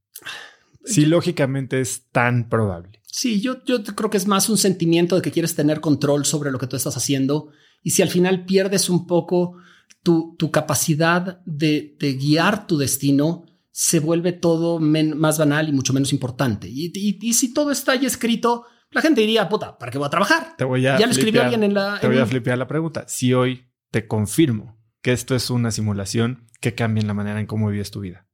[0.84, 2.97] Si lógicamente es tan probable.
[3.10, 6.50] Sí, yo, yo creo que es más un sentimiento de que quieres tener control sobre
[6.50, 7.50] lo que tú estás haciendo.
[7.82, 9.56] Y si al final pierdes un poco
[10.02, 15.72] tu, tu capacidad de, de, guiar tu destino, se vuelve todo men, más banal y
[15.72, 16.68] mucho menos importante.
[16.68, 20.06] Y, y, y, si todo está ahí escrito, la gente diría, puta, ¿para qué voy
[20.06, 20.54] a trabajar?
[20.56, 21.98] Te voy a ya lo escribió alguien en la...
[22.00, 23.04] Te en voy a flipear la pregunta.
[23.08, 27.46] Si hoy te confirmo que esto es una simulación, que cambia en la manera en
[27.46, 28.26] cómo vives tu vida.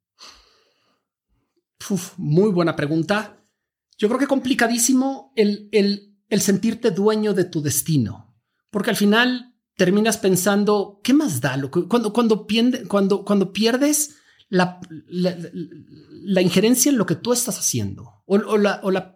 [1.90, 3.43] Uf, muy buena pregunta.
[3.98, 8.34] Yo creo que complicadísimo el, el, sentirte dueño de tu destino,
[8.70, 11.60] porque al final terminas pensando, ¿qué más da?
[11.88, 14.16] Cuando, cuando, pierde, cuando, cuando pierdes
[14.48, 19.14] la, la, injerencia en lo que tú estás haciendo o, la, o la,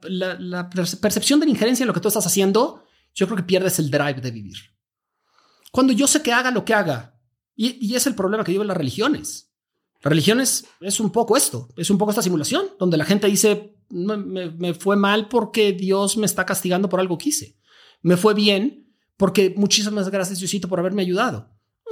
[1.00, 2.84] percepción de la injerencia en lo que tú estás haciendo,
[3.14, 4.56] yo creo que pierdes el drive de vivir.
[5.72, 7.20] Cuando yo sé que haga lo que haga,
[7.54, 9.52] y, y es el problema que llevan las religiones.
[10.02, 13.26] La religión es, es, un poco esto, es un poco esta simulación, donde la gente
[13.26, 17.56] dice, me, fue mal porque Dios me está castigando por algo que hice.
[18.02, 21.50] Me fue bien porque muchísimas gracias, Diosito, por haberme ayudado.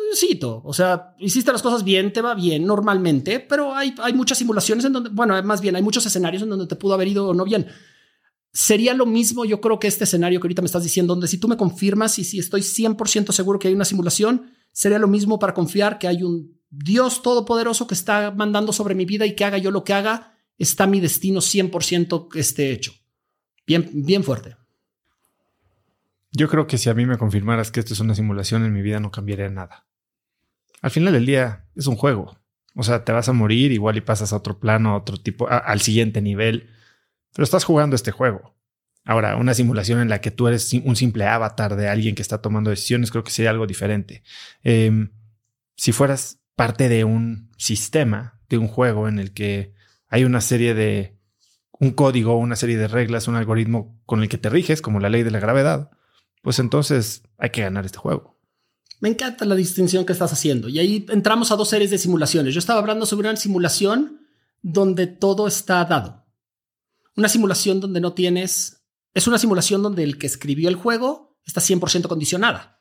[0.08, 4.38] Diosito, o sea, hiciste las cosas bien, te va bien normalmente, pero hay, hay muchas
[4.38, 7.28] simulaciones en donde, bueno, más bien, hay muchos escenarios en donde te pudo haber ido
[7.28, 7.66] o no bien.
[8.52, 11.38] Sería lo mismo, yo creo que este escenario que ahorita me estás diciendo, donde si
[11.38, 15.38] tú me confirmas y si estoy 100% seguro que hay una simulación, sería lo mismo
[15.38, 19.44] para confiar que hay un Dios todopoderoso que está mandando sobre mi vida y que
[19.44, 22.92] haga yo lo que haga, está mi destino 100% que esté hecho.
[23.66, 24.56] Bien, bien fuerte.
[26.32, 28.82] Yo creo que si a mí me confirmaras que esto es una simulación en mi
[28.82, 29.86] vida no cambiaría nada.
[30.82, 32.38] Al final del día es un juego.
[32.74, 35.48] O sea, te vas a morir igual y pasas a otro plano, a otro tipo,
[35.48, 36.68] al siguiente nivel.
[37.32, 38.54] Pero estás jugando este juego.
[39.04, 42.42] Ahora, una simulación en la que tú eres un simple avatar de alguien que está
[42.42, 44.22] tomando decisiones, creo que sería algo diferente.
[44.62, 45.08] Eh,
[45.76, 49.75] si fueras parte de un sistema, de un juego en el que
[50.08, 51.18] hay una serie de
[51.78, 55.08] un código, una serie de reglas, un algoritmo con el que te riges, como la
[55.08, 55.90] ley de la gravedad,
[56.42, 58.36] pues entonces hay que ganar este juego.
[59.00, 60.68] Me encanta la distinción que estás haciendo.
[60.68, 62.54] Y ahí entramos a dos series de simulaciones.
[62.54, 64.26] Yo estaba hablando sobre una simulación
[64.62, 66.24] donde todo está dado.
[67.16, 68.84] Una simulación donde no tienes...
[69.12, 72.78] Es una simulación donde el que escribió el juego está 100% condicionada.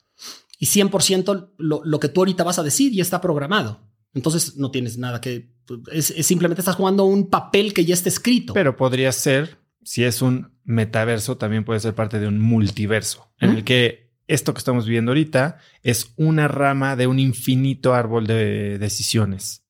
[0.57, 3.81] Y 100% lo, lo, que tú ahorita vas a decir ya está programado.
[4.15, 5.53] Entonces no tienes nada que...
[5.91, 8.53] Es, es simplemente estás jugando un papel que ya está escrito.
[8.53, 13.45] Pero podría ser, si es un metaverso, también puede ser parte de un multiverso, ¿Mm?
[13.45, 18.25] en el que esto que estamos viviendo ahorita es una rama de un infinito árbol
[18.25, 19.63] de decisiones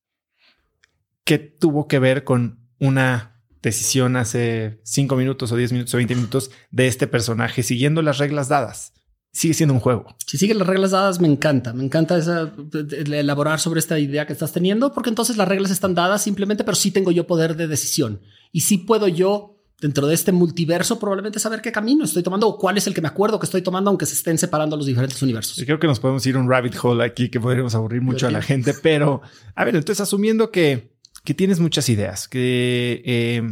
[1.24, 6.14] que tuvo que ver con una decisión hace 5 minutos o 10 minutos o 20
[6.14, 8.92] minutos de este personaje siguiendo las reglas dadas.
[9.36, 10.16] Sigue siendo un juego.
[10.26, 11.74] Si siguen las reglas dadas, me encanta.
[11.74, 15.94] Me encanta esa, elaborar sobre esta idea que estás teniendo, porque entonces las reglas están
[15.94, 18.22] dadas simplemente, pero sí tengo yo poder de decisión.
[18.50, 22.56] Y sí puedo yo, dentro de este multiverso, probablemente saber qué camino estoy tomando o
[22.56, 25.20] cuál es el que me acuerdo que estoy tomando, aunque se estén separando los diferentes
[25.20, 25.58] universos.
[25.58, 28.26] Yo creo que nos podemos ir a un rabbit hole aquí que podríamos aburrir mucho
[28.26, 29.20] a la gente, pero
[29.54, 33.42] a ver, entonces asumiendo que, que tienes muchas ideas, que eh,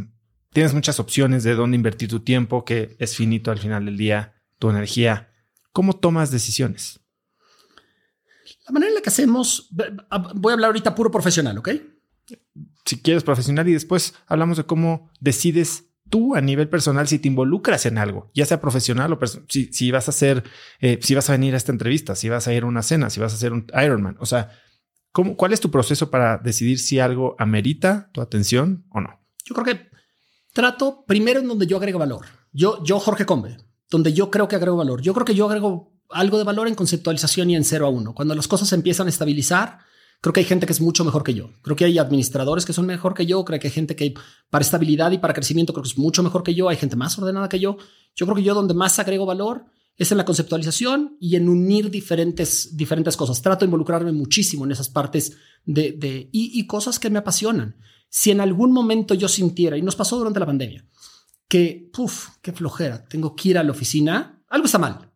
[0.51, 4.33] tienes muchas opciones de dónde invertir tu tiempo, que es finito al final del día,
[4.57, 5.29] tu energía.
[5.75, 7.01] ¿Cómo tomas decisiones?
[8.65, 9.67] La manera en la que hacemos,
[10.35, 11.69] voy a hablar ahorita puro profesional, ¿ok?
[12.85, 17.27] Si quieres profesional y después hablamos de cómo decides tú a nivel personal si te
[17.27, 19.19] involucras en algo, ya sea profesional o
[19.49, 20.45] si, si, vas a hacer,
[20.79, 23.09] eh, si vas a venir a esta entrevista, si vas a ir a una cena,
[23.09, 24.15] si vas a hacer un Ironman.
[24.21, 24.51] O sea,
[25.11, 29.19] ¿cómo, ¿cuál es tu proceso para decidir si algo amerita tu atención o no?
[29.43, 29.89] Yo creo que
[30.53, 32.27] trato primero en donde yo agrego valor.
[32.53, 33.57] Yo, yo Jorge Combe,
[33.89, 35.01] donde yo creo que agrego valor.
[35.01, 38.13] Yo creo que yo agrego algo de valor en conceptualización y en 0 a 1.
[38.13, 39.79] Cuando las cosas se empiezan a estabilizar,
[40.21, 41.51] creo que hay gente que es mucho mejor que yo.
[41.61, 43.43] Creo que hay administradores que son mejor que yo.
[43.45, 44.13] Creo que hay gente que
[44.49, 46.69] para estabilidad y para crecimiento creo que es mucho mejor que yo.
[46.69, 47.77] Hay gente más ordenada que yo.
[48.15, 49.65] Yo creo que yo donde más agrego valor
[49.97, 53.41] es en la conceptualización y en unir diferentes, diferentes cosas.
[53.41, 57.77] Trato de involucrarme muchísimo en esas partes de, de y, y cosas que me apasionan.
[58.09, 60.85] Si en algún momento yo sintiera, y nos pasó durante la pandemia,
[61.47, 65.11] que, puff, qué flojera, tengo que ir a la oficina, algo está mal.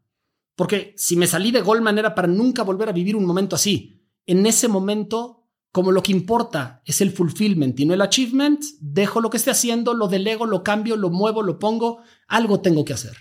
[0.56, 4.06] Porque si me salí de Goldman era para nunca volver a vivir un momento así.
[4.26, 9.22] En ese momento, como lo que importa es el fulfillment y no el achievement, dejo
[9.22, 12.93] lo que esté haciendo, lo delego, lo cambio, lo muevo, lo pongo, algo tengo que
[12.93, 13.15] hacer.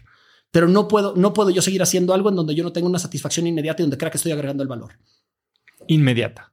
[0.50, 2.98] Pero no puedo, no puedo yo seguir haciendo algo en donde yo no tengo una
[2.98, 4.98] satisfacción inmediata y donde crea que estoy agregando el valor.
[5.86, 6.52] Inmediata.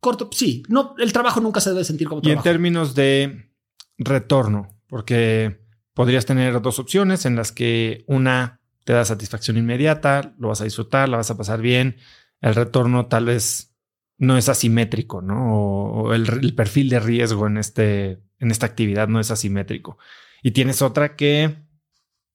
[0.00, 2.40] Corto, sí, no, el trabajo nunca se debe sentir como Y trabajo.
[2.40, 3.52] en términos de
[3.96, 5.60] retorno, porque
[5.94, 10.64] podrías tener dos opciones en las que una te da satisfacción inmediata, lo vas a
[10.64, 11.96] disfrutar, la vas a pasar bien.
[12.40, 13.76] El retorno tal vez
[14.16, 15.54] no es asimétrico, ¿no?
[15.54, 19.98] O, el perfil de riesgo en, este, en esta actividad no es asimétrico.
[20.42, 21.56] Y tienes otra que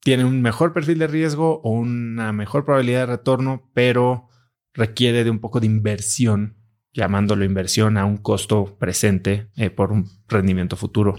[0.01, 4.29] tiene un mejor perfil de riesgo o una mejor probabilidad de retorno, pero
[4.73, 6.57] requiere de un poco de inversión,
[6.93, 11.15] llamándolo inversión a un costo presente eh, por un rendimiento futuro.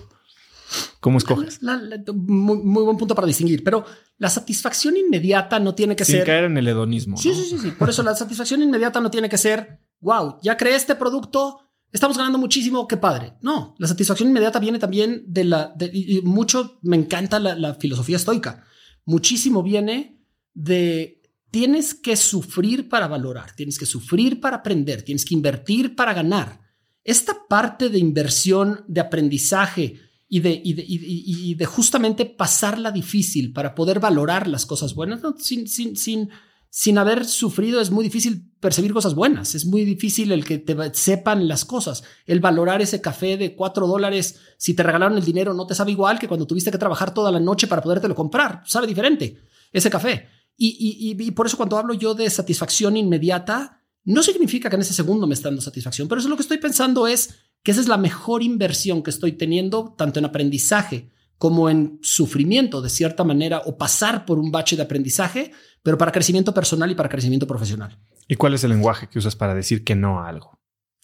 [1.00, 1.62] ¿Cómo escoges?
[1.62, 3.84] La- la- la- muy, muy buen punto para distinguir, pero
[4.18, 6.24] la satisfacción inmediata no tiene que Sin ser.
[6.26, 7.16] caer en el hedonismo.
[7.16, 7.34] Sí, ¿no?
[7.34, 7.70] sí, sí, sí.
[7.72, 11.60] Por eso la satisfacción inmediata no tiene que ser, wow, ya creé este producto,
[11.92, 13.34] estamos ganando muchísimo, qué padre.
[13.42, 17.74] No, la satisfacción inmediata viene también de la, de- y mucho, me encanta la, la
[17.74, 18.64] filosofía estoica.
[19.04, 20.20] Muchísimo viene
[20.54, 21.20] de
[21.50, 26.60] tienes que sufrir para valorar, tienes que sufrir para aprender, tienes que invertir para ganar.
[27.04, 30.00] Esta parte de inversión, de aprendizaje
[30.36, 36.30] y de, justamente pasarla difícil para poder valorar las cosas buenas, sin, sin, sin,
[36.68, 39.54] sin haber sufrido es muy difícil percibir cosas buenas.
[39.54, 42.02] Es muy difícil el que te sepan las cosas.
[42.26, 45.92] El valorar ese café de cuatro dólares, si te regalaron el dinero, no te sabe
[45.92, 48.62] igual que cuando tuviste que trabajar toda la noche para podértelo comprar.
[48.66, 49.38] Sabe diferente
[49.72, 50.28] ese café.
[50.56, 55.26] Y por eso cuando hablo yo de satisfacción inmediata, no significa que en ese segundo
[55.26, 57.96] me está dando satisfacción, pero eso lo que estoy pensando es que esa es la
[57.96, 63.76] mejor inversión que estoy teniendo, tanto en aprendizaje como en sufrimiento de cierta manera o
[63.76, 65.50] pasar por un bache de aprendizaje,
[65.82, 67.98] pero para crecimiento personal y para crecimiento profesional.
[68.28, 70.60] ¿Y cuál es el lenguaje que usas para decir que no a algo?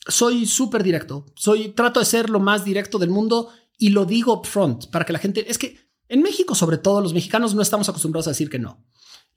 [0.06, 4.34] Soy súper directo, soy trato de ser lo más directo del mundo y lo digo
[4.34, 5.78] upfront para que la gente es que
[6.08, 8.84] en México sobre todo los mexicanos no estamos acostumbrados a decir que no.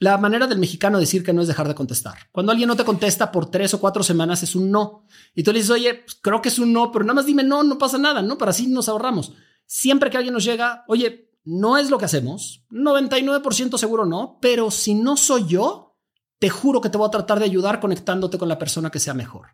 [0.03, 2.17] La manera del mexicano de decir que no es dejar de contestar.
[2.33, 5.05] Cuando alguien no te contesta por tres o cuatro semanas es un no.
[5.33, 7.41] Y tú le dices, oye, pues, creo que es un no, pero nada más dime
[7.41, 8.37] no, no pasa nada, ¿no?
[8.37, 9.31] Para así nos ahorramos.
[9.65, 14.71] Siempre que alguien nos llega, oye, no es lo que hacemos, 99% seguro no, pero
[14.71, 15.97] si no soy yo,
[16.37, 19.13] te juro que te voy a tratar de ayudar conectándote con la persona que sea
[19.13, 19.51] mejor.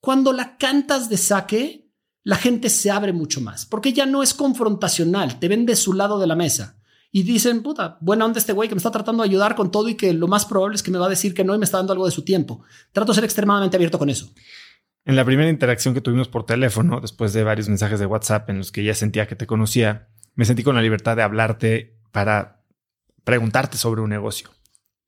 [0.00, 4.32] Cuando la cantas de saque, la gente se abre mucho más, porque ya no es
[4.32, 6.79] confrontacional, te ven de su lado de la mesa
[7.12, 9.88] y dicen, puta, buena onda este güey que me está tratando de ayudar con todo
[9.88, 11.64] y que lo más probable es que me va a decir que no y me
[11.64, 12.62] está dando algo de su tiempo.
[12.92, 14.32] Trato de ser extremadamente abierto con eso.
[15.04, 18.58] En la primera interacción que tuvimos por teléfono, después de varios mensajes de WhatsApp en
[18.58, 22.64] los que ya sentía que te conocía, me sentí con la libertad de hablarte para
[23.24, 24.50] preguntarte sobre un negocio.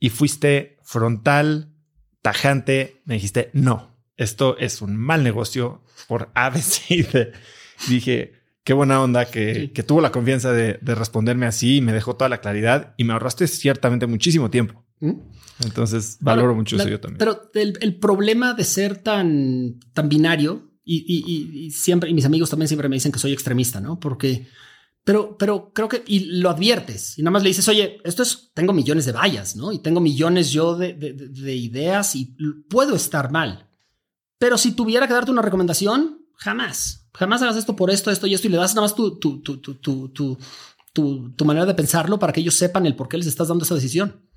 [0.00, 1.72] Y fuiste frontal,
[2.20, 7.32] tajante, me dijiste, no, esto es un mal negocio por A, B, C y D.
[7.88, 9.68] Dije, qué buena onda que, Sí.
[9.68, 13.04] que tuvo la confianza de, de responderme así y me dejó toda la claridad y
[13.04, 14.84] me ahorraste ciertamente muchísimo tiempo.
[15.00, 15.14] ¿Mm?
[15.64, 17.18] Entonces valoro mucho la- eso yo también.
[17.18, 22.14] Pero el, el problema de ser tan, tan binario y, y- y- y siempre, y
[22.14, 23.98] mis amigos también siempre me dicen que soy extremista, ¿no?
[24.00, 24.46] Porque,
[25.04, 28.50] pero, pero creo que, y lo adviertes y nada más le dices, oye, esto es,
[28.54, 29.72] tengo millones de vallas, ¿no?
[29.72, 32.36] Y tengo millones yo de, de- de- de ideas y
[32.68, 33.68] puedo estar mal.
[34.38, 38.34] Pero si tuviera que darte una recomendación, jamás, jamás hagas esto por esto, esto y
[38.34, 40.38] esto y le das nada más tu, tu, tu, tu,
[40.92, 43.74] tu, manera de pensarlo para que ellos sepan el por qué les estás dando esa
[43.74, 44.28] decisión.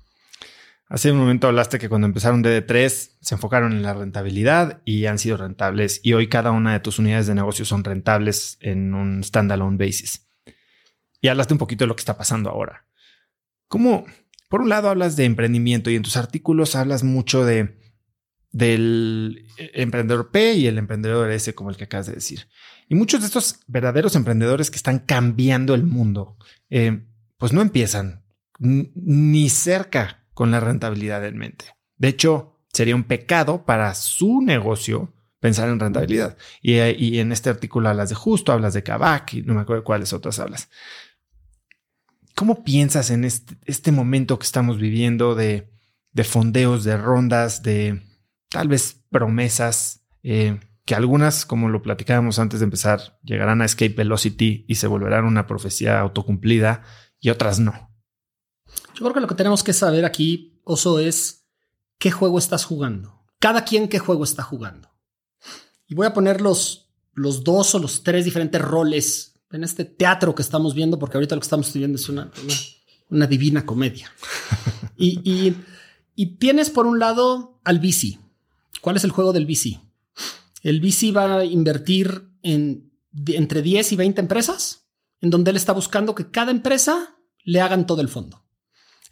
[0.88, 2.88] Hace un momento hablaste que cuando empezaron DD3
[3.20, 7.00] se enfocaron en la rentabilidad y han sido rentables y hoy cada una de tus
[7.00, 10.28] unidades de negocio son rentables en un standalone basis.
[11.20, 12.86] Y hablaste un poquito de lo que está pasando ahora.
[13.66, 14.06] ¿Cómo?
[14.48, 17.85] Por un lado hablas de emprendimiento y en tus artículos hablas mucho de
[18.56, 22.48] del emprendedor P y el emprendedor S como el que acabas de decir.
[22.88, 26.38] Y muchos de estos verdaderos emprendedores que están cambiando el mundo,
[26.70, 27.02] eh,
[27.36, 28.24] pues no empiezan
[28.58, 31.66] ni cerca con la rentabilidad en mente.
[31.98, 36.38] De hecho, sería un pecado para su negocio pensar en rentabilidad.
[36.62, 39.60] Y, eh, y en este artículo hablas de Justo, hablas de Kavak y no me
[39.60, 40.70] acuerdo cuáles otras hablas.
[42.34, 45.68] ¿Cómo piensas en este, este momento que estamos viviendo de,
[46.12, 48.02] de fondeos, de rondas, de
[48.48, 53.94] tal vez promesas, eh, que algunas, como lo platicábamos antes de empezar, llegarán a Escape
[53.94, 56.82] Velocity y se volverán una profecía autocumplida
[57.20, 57.90] y otras no?
[58.94, 61.46] Yo creo que lo que tenemos que saber aquí Oso, es
[61.98, 63.24] qué juego estás jugando.
[63.38, 64.90] Cada quien qué juego está jugando.
[65.86, 70.34] Y voy a poner los, los dos o los tres diferentes roles en este teatro
[70.34, 72.32] que estamos viendo, porque ahorita lo que estamos viendo es una,
[73.10, 74.10] una, divina comedia.
[74.96, 75.54] y,
[76.16, 78.18] y, tienes por un lado al VC.
[78.80, 79.80] ¿Cuál es el juego del VC?
[80.62, 82.86] El VC va a invertir en
[83.28, 84.88] entre 10 y 20 empresas,
[85.20, 88.44] en donde él está buscando que cada empresa le hagan todo el fondo.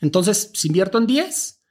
[0.00, 1.62] Entonces, si invierto en 10,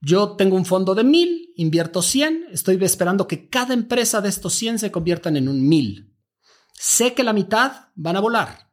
[0.00, 4.54] yo tengo un fondo de 1000, invierto 100, estoy esperando que cada empresa de estos
[4.54, 6.14] 100 se conviertan en un 1000.
[6.72, 8.70] Sé que la mitad van a volar,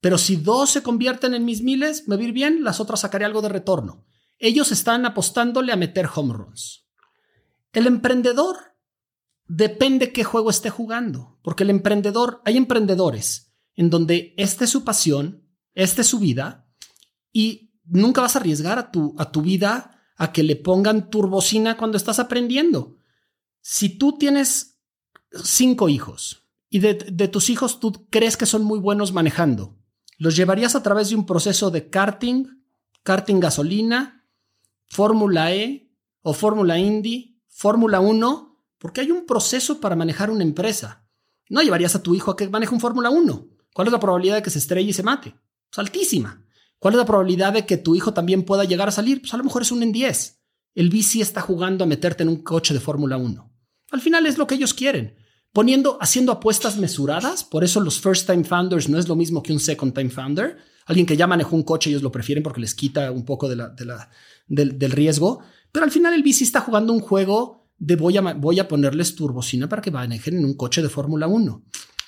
[0.00, 3.00] pero si dos se convierten en mis miles, me va a ir bien, las otras
[3.00, 4.06] sacaré algo de retorno.
[4.38, 6.83] Ellos están apostándole a meter home runs.
[7.74, 8.56] El emprendedor
[9.46, 14.84] depende qué juego esté jugando, porque el emprendedor, hay emprendedores en donde esta es su
[14.84, 16.66] pasión, esta es su vida,
[17.32, 21.76] y nunca vas a arriesgar a tu, a tu vida a que le pongan turbocina
[21.76, 22.96] cuando estás aprendiendo.
[23.60, 24.78] Si tú tienes
[25.42, 26.94] cinco hijos y de,
[27.28, 29.76] tus hijos tú crees que son muy buenos manejando,
[30.18, 32.46] los llevarías a través de un proceso de karting,
[33.02, 34.24] karting gasolina,
[34.86, 35.90] Fórmula E
[36.22, 41.06] o Fórmula Indy, Fórmula 1, porque hay un proceso para manejar una empresa.
[41.48, 43.48] No llevarías a tu hijo a que maneje un Fórmula 1.
[43.72, 45.36] ¿Cuál es la probabilidad de que se estrelle y se mate?
[45.70, 46.44] Es altísima.
[46.80, 49.20] ¿Cuál es la probabilidad de que tu hijo también pueda llegar a salir?
[49.20, 50.42] Pues a lo mejor es un en 10.
[50.74, 53.52] El VC está jugando a meterte en un coche de Fórmula 1.
[53.92, 55.16] Al final es lo que ellos quieren
[55.54, 57.44] poniendo, haciendo apuestas mesuradas.
[57.44, 60.58] Por eso los first time founders no es lo mismo que un second time founder.
[60.84, 63.62] Alguien que ya manejó un coche, ellos lo prefieren porque les quita un poco del,
[64.48, 65.40] del, riesgo.
[65.74, 69.16] Pero al final el VC está jugando un juego de voy a, voy a ponerles
[69.16, 71.64] turbocina para que manejen en un coche de Fórmula 1.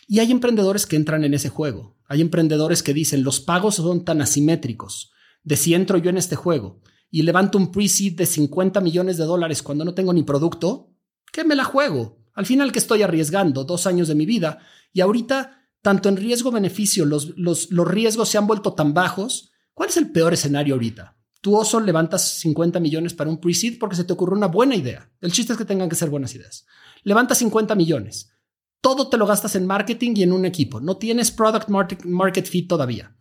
[0.07, 1.97] Y hay emprendedores que entran en ese juego.
[2.07, 5.11] Hay emprendedores que dicen los pagos son tan asimétricos.
[5.43, 6.81] De si entro yo en este juego
[7.11, 10.95] y levanto un pre-seed de 50 millones de dólares cuando no tengo ni producto,
[11.33, 12.21] ¿qué me la juego?
[12.35, 13.65] Al final, que estoy arriesgando?
[13.65, 14.61] Dos años de mi vida.
[14.93, 19.51] Y ahorita, tanto en riesgo-beneficio, los, los, los riesgos se han vuelto tan bajos.
[19.75, 21.16] ¿Cuál es el peor escenario ahorita?
[21.41, 25.11] Tú, Oso, levantas 50 millones para un pre-seed porque se te ocurrió una buena idea.
[25.21, 26.67] El chiste es que tengan que ser buenas ideas.
[27.03, 28.33] Levantas 50 millones.
[28.81, 30.81] Todo te lo gastas en marketing y en un equipo.
[30.81, 33.17] No tienes product market, fit todavía.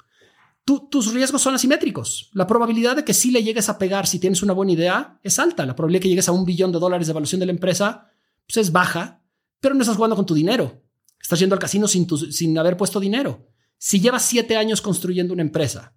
[0.65, 2.29] tus riesgos son asimétricos.
[2.33, 5.39] La probabilidad de que sí le llegues a pegar si tienes una buena idea es
[5.39, 5.65] alta.
[5.65, 8.11] La probabilidad de que llegues a un billón de dólares de evaluación de la empresa
[8.47, 9.21] pues es baja,
[9.59, 10.83] pero no estás jugando con tu dinero.
[11.21, 13.47] Estás yendo al casino sin, sin haber puesto dinero.
[13.77, 15.95] Si llevas siete años construyendo una empresa,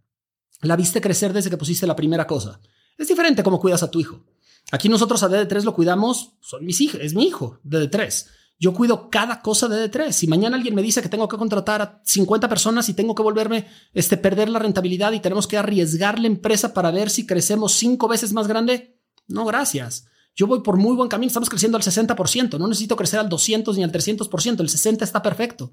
[0.61, 2.61] la viste crecer desde que pusiste la primera cosa.
[2.97, 4.25] Es diferente cómo cuidas a tu hijo.
[4.71, 8.27] Aquí nosotros a DD3 lo cuidamos, son mis hijos, es mi hijo, DD3.
[8.61, 10.11] Yo cuido cada cosa de D3.
[10.11, 13.23] Si mañana alguien me dice que tengo que contratar a 50 personas y tengo que
[13.23, 17.75] volverme, este, perder la rentabilidad y tenemos que arriesgar la empresa para ver si crecemos
[17.75, 18.99] cinco veces más grande,
[19.29, 20.07] no, gracias.
[20.35, 23.77] Yo voy por muy buen camino, estamos creciendo al 60%, no necesito crecer al 200
[23.77, 25.73] ni al 300%, el 60 está perfecto,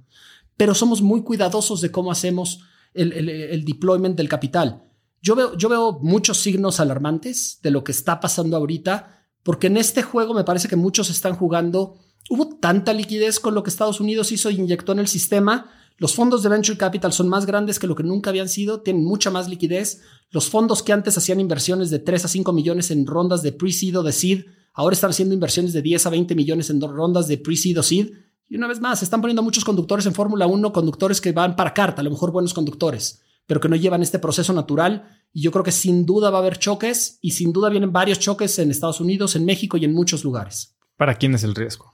[0.57, 2.61] pero somos muy cuidadosos de cómo hacemos
[2.95, 4.83] el, deployment del capital.
[5.21, 9.77] Yo veo, yo veo muchos signos alarmantes de lo que está pasando ahorita, porque en
[9.77, 11.97] este juego me parece que muchos están jugando.
[12.29, 15.71] Hubo tanta liquidez con lo que Estados Unidos hizo e inyectó en el sistema.
[15.97, 19.05] Los fondos de venture capital son más grandes que lo que nunca habían sido, tienen
[19.05, 20.01] mucha más liquidez.
[20.31, 23.97] Los fondos que antes hacían inversiones de 3 a 5 millones en rondas de pre-seed
[23.99, 27.37] o de seed, ahora están haciendo inversiones de 10 a 20 millones en rondas de
[27.37, 28.09] pre-seed o seed.
[28.47, 31.55] Y una vez más, se están poniendo muchos conductores en Fórmula 1, conductores que van
[31.55, 35.09] para carta, a lo mejor buenos conductores, pero que no llevan este proceso natural.
[35.33, 38.19] Y yo creo que sin duda va a haber choques y sin duda vienen varios
[38.19, 40.75] choques en Estados Unidos, en México y en muchos lugares.
[40.95, 41.91] ¿Para quién es el riesgo?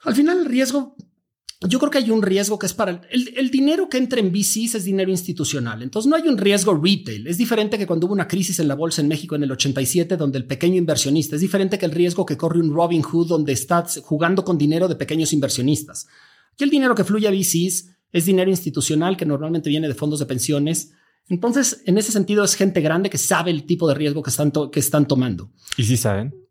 [0.00, 0.96] Al final el riesgo
[1.60, 4.76] yo creo que hay un riesgo que es para el, dinero que entra en VCs
[4.76, 5.82] es dinero institucional.
[5.82, 7.26] Entonces no hay un riesgo retail.
[7.26, 10.16] Es diferente que cuando hubo una crisis en la bolsa en México en el 87,
[10.16, 13.52] donde el pequeño inversionista es diferente que el riesgo que corre un Robin Hood, donde
[13.52, 16.06] estás jugando con dinero de pequeños inversionistas.
[16.52, 20.20] Aquí el dinero que fluye a VCs es dinero institucional que normalmente viene de fondos
[20.20, 20.92] de pensiones.
[21.28, 24.52] Entonces, en ese sentido, es gente grande que sabe el tipo de riesgo que están,
[24.52, 25.50] que están tomando.
[25.76, 26.47] ¿Y si saben?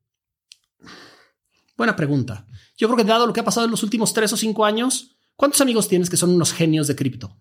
[1.77, 2.47] Buena pregunta.
[2.75, 5.17] Yo creo que dado lo que ha pasado en los últimos tres o cinco años,
[5.35, 7.37] ¿cuántos amigos tienes que son unos genios de cripto?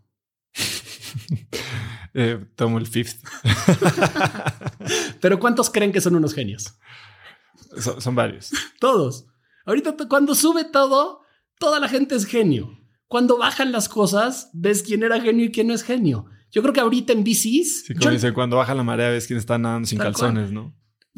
[2.19, 3.23] Eh, tomo el fifth.
[5.21, 6.79] Pero ¿cuántos creen que son unos genios?
[7.99, 8.53] son varios.
[8.81, 9.27] Todos.
[9.67, 11.21] Ahorita cuando sube todo,
[11.59, 12.81] toda la gente es genio.
[13.07, 16.25] Cuando bajan las cosas, ves quién era genio y quién no es genio.
[16.51, 17.85] Yo creo que ahorita en VCs...
[17.87, 20.75] Sí, como dice, cuando baja la marea ves quién está nadando sin calzones, ¿no?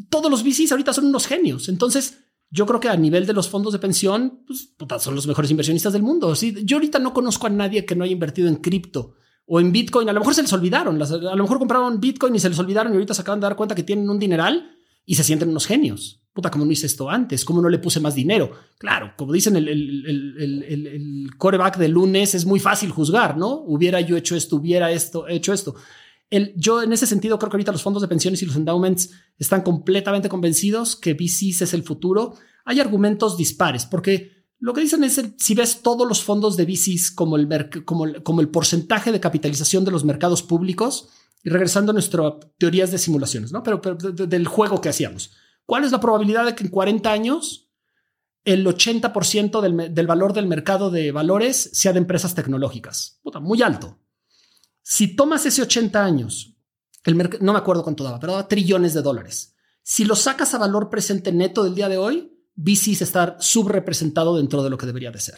[0.09, 1.69] Todos los VCs ahorita son unos genios.
[1.69, 5.51] Entonces, yo creo que a nivel de los fondos de pensión, pues, son los mejores
[5.51, 6.35] inversionistas del mundo.
[6.35, 6.55] ¿sí?
[6.63, 9.15] Yo ahorita no conozco a nadie que no haya invertido en cripto
[9.51, 12.39] o en Bitcoin, a lo mejor se les olvidaron, a lo mejor compraron Bitcoin y
[12.39, 14.75] se les olvidaron y ahorita se acaban de dar cuenta que tienen un dineral
[15.07, 16.21] y se sienten unos genios.
[16.33, 17.43] Puta, ¿cómo no hice esto antes?
[17.43, 18.51] ¿Cómo no le puse más dinero?
[18.77, 23.63] Claro, como dicen el, el, coreback de lunes, es muy fácil juzgar, ¿no?
[23.65, 25.73] Hubiera yo hecho esto, hubiera esto, hecho esto.
[26.29, 29.11] El, yo en ese sentido creo que ahorita los fondos de pensiones y los endowments
[29.37, 32.35] están completamente convencidos que VCs es el futuro.
[32.65, 37.11] Hay argumentos dispares, porque lo que dicen es, si ves todos los fondos de VCs
[37.11, 41.09] como el, el porcentaje de capitalización de los mercados públicos,
[41.43, 43.63] y regresando a nuestras teorías de simulaciones, ¿no?
[43.63, 45.31] Pero, del juego que hacíamos.
[45.65, 47.71] ¿Cuál es la probabilidad de que en 40 años
[48.43, 53.19] el 80% del, del, valor del mercado de valores sea de empresas tecnológicas?
[53.23, 53.99] Puta, muy alto.
[54.91, 56.57] Si tomas ese 80 años,
[57.05, 59.55] el no me acuerdo cuánto daba, pero daba trillones de dólares.
[59.83, 64.63] Si lo sacas a valor presente neto del día de hoy, VCs estar subrepresentado dentro
[64.63, 65.37] de lo que debería de ser.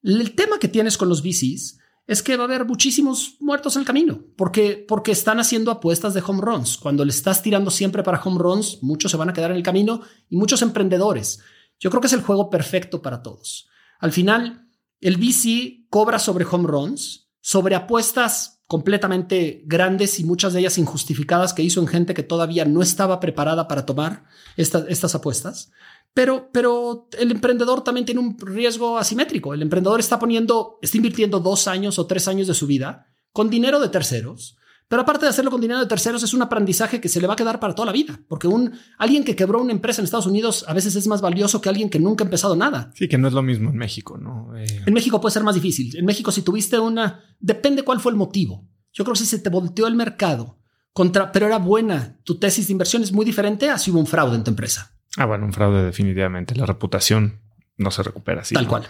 [0.00, 3.80] El tema que tienes con los VCs es que va a haber muchísimos muertos en
[3.80, 6.78] el camino, porque, porque están haciendo apuestas de home runs.
[6.78, 9.64] Cuando le estás tirando siempre para home runs, muchos se van a quedar en el
[9.64, 11.40] camino y muchos emprendedores.
[11.80, 13.68] Yo creo que es el juego perfecto para todos.
[13.98, 14.68] Al final,
[15.00, 21.54] el VC cobra sobre home runs, sobre apuestas completamente grandes y muchas de ellas injustificadas
[21.54, 24.24] que hizo en gente que todavía no estaba preparada para tomar
[24.56, 25.72] estas apuestas.
[26.12, 29.54] Pero, pero el emprendedor también tiene un riesgo asimétrico.
[29.54, 33.48] El emprendedor está poniendo, está invirtiendo dos años o tres años de su vida con
[33.48, 34.57] dinero de terceros.
[34.88, 37.34] Pero aparte de hacerlo con dinero de terceros, es un aprendizaje que se le va
[37.34, 38.18] a quedar para toda la vida.
[38.26, 41.60] Porque un, alguien que quebró una empresa en Estados Unidos a veces es más valioso
[41.60, 42.90] que alguien que nunca ha empezado nada.
[42.94, 44.56] Sí, que no es lo mismo en México, ¿no?
[44.56, 45.94] Eh, en México puede ser más difícil.
[45.94, 48.66] En México, si tuviste una, depende cuál fue el motivo.
[48.94, 50.58] Yo creo que si se te volteó el mercado
[50.94, 54.06] contra, pero era buena, tu tesis de inversión es muy diferente a si hubo un
[54.06, 54.94] fraude en tu empresa.
[55.18, 56.54] Ah, bueno, un fraude definitivamente.
[56.54, 57.40] La reputación
[57.76, 58.54] no se recupera así.
[58.54, 58.88] Tal cual.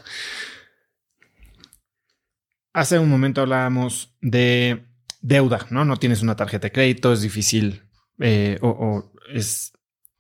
[2.73, 4.88] Hace un momento hablábamos de
[5.29, 5.85] deuda, ¿no?
[5.85, 7.83] No tienes una tarjeta de crédito, es difícil
[8.19, 9.75] eh, o, es,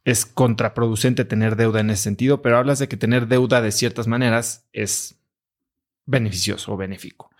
[0.04, 4.06] es contraproducente tener deuda en ese sentido, pero hablas de que tener deuda de ciertas
[4.06, 5.18] maneras es
[6.04, 7.30] beneficioso o benéfico.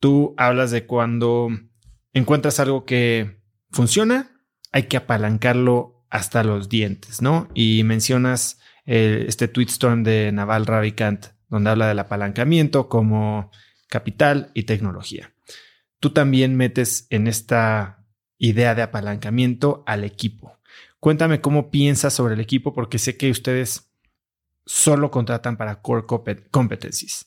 [0.00, 1.48] Tú hablas de cuando
[2.14, 3.38] encuentras algo que
[3.70, 4.40] funciona,
[4.72, 7.48] hay que apalancarlo hasta los dientes, ¿no?
[7.54, 13.50] Y mencionas eh, este tweetstorm de Naval Ravikant, donde habla del apalancamiento como
[13.88, 15.32] capital y tecnología.
[16.00, 18.06] Tú también metes en esta
[18.38, 20.58] idea de apalancamiento al equipo.
[20.98, 23.90] Cuéntame cómo piensas sobre el equipo, porque sé que ustedes
[24.66, 26.06] solo contratan para core
[26.50, 27.26] competencies.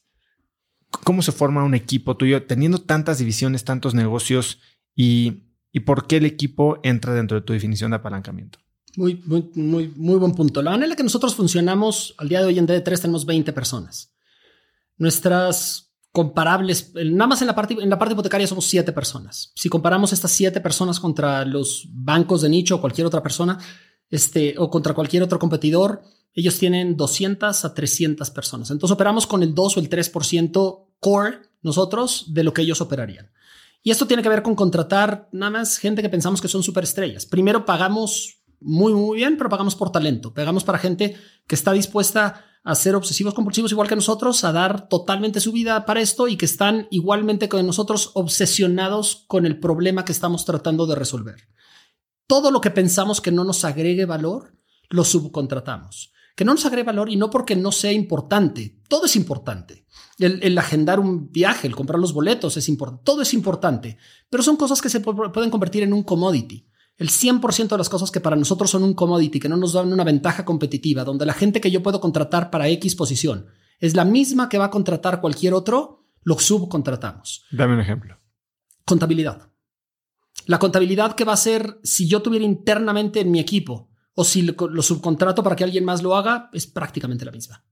[1.04, 4.60] ¿Cómo se forma un equipo tuyo teniendo tantas divisiones, tantos negocios
[4.96, 8.60] y, y por qué el equipo entra dentro de tu definición de apalancamiento?
[8.96, 10.62] Muy, muy, muy, muy buen punto.
[10.62, 13.52] La manera en la que nosotros funcionamos al día de hoy en D3 tenemos 20
[13.54, 14.14] personas.
[14.98, 15.83] Nuestras
[16.14, 19.52] comparables, nada más en la parte, en la parte hipotecaria somos 7 personas.
[19.56, 23.58] Si comparamos estas 7 personas contra los bancos de nicho o cualquier otra persona,
[24.12, 26.04] este, o contra cualquier otro competidor,
[26.36, 28.70] ellos tienen 200 a 300 personas.
[28.70, 33.32] Entonces operamos con el 2 o el 3% core nosotros de lo que ellos operarían.
[33.82, 37.26] Y esto tiene que ver con contratar nada más gente que pensamos que son superestrellas.
[37.26, 40.34] Primero pagamos muy, muy bien, pero pagamos por talento.
[40.34, 41.16] Pagamos para gente
[41.48, 45.86] que está dispuesta a ser obsesivos compulsivos igual que nosotros, a dar totalmente su vida
[45.86, 50.86] para esto y que están igualmente con nosotros obsesionados con el problema que estamos tratando
[50.86, 51.50] de resolver.
[52.26, 54.58] Todo lo que pensamos que no nos agregue valor,
[54.90, 56.14] lo subcontratamos.
[56.36, 58.80] Que no nos agregue valor y no porque no sea importante.
[58.88, 59.86] Todo es importante.
[60.18, 63.04] El, el, agendar un viaje, el comprar los boletos es importante.
[63.04, 63.98] Todo es importante.
[64.30, 66.66] Pero son cosas que se pueden convertir en un commodity
[66.98, 69.92] el 100% de las cosas que para nosotros son un commodity, que no nos dan
[69.92, 73.48] una ventaja competitiva, donde la gente que yo puedo contratar para X posición
[73.80, 77.46] es la misma que va a contratar cualquier otro, lo subcontratamos.
[77.52, 78.20] Dame un ejemplo.
[78.86, 79.52] Contabilidad.
[80.46, 84.42] La contabilidad que va a ser si yo tuviera internamente en mi equipo o si
[84.44, 87.64] lo subcontrato para que alguien más lo haga, es prácticamente la misma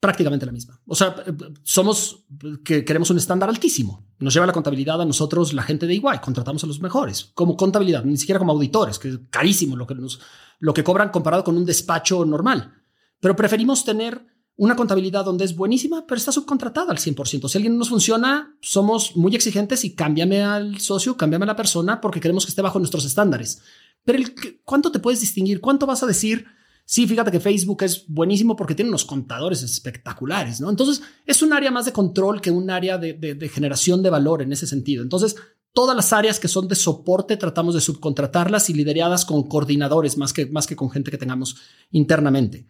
[0.00, 0.80] prácticamente la misma.
[0.86, 1.14] O sea,
[1.62, 2.24] somos
[2.64, 4.06] que queremos un estándar altísimo.
[4.18, 7.56] Nos lleva la contabilidad a nosotros, la gente de igual, contratamos a los mejores, como
[7.56, 10.20] contabilidad, ni siquiera como auditores, que es carísimo lo que, nos,
[10.58, 12.82] lo que cobran comparado con un despacho normal.
[13.20, 17.48] Pero preferimos tener una contabilidad donde es buenísima, pero está subcontratada al 100%.
[17.48, 21.56] Si alguien no nos funciona, somos muy exigentes y cámbiame al socio, cámbiame a la
[21.56, 23.62] persona porque queremos que esté bajo nuestros estándares.
[24.04, 24.22] Pero
[24.64, 25.60] ¿cuánto te puedes distinguir?
[25.60, 26.46] ¿Cuánto vas a decir?
[26.84, 30.68] Sí, fíjate que Facebook es buenísimo porque tiene unos contadores espectaculares, ¿no?
[30.70, 34.52] Entonces, es un área más de control que un área de, generación de valor en
[34.52, 35.02] ese sentido.
[35.02, 35.36] Entonces,
[35.72, 40.32] todas las áreas que son de soporte tratamos de subcontratarlas y lideradas con coordinadores más
[40.32, 41.56] que, más que con gente que tengamos
[41.92, 42.66] internamente.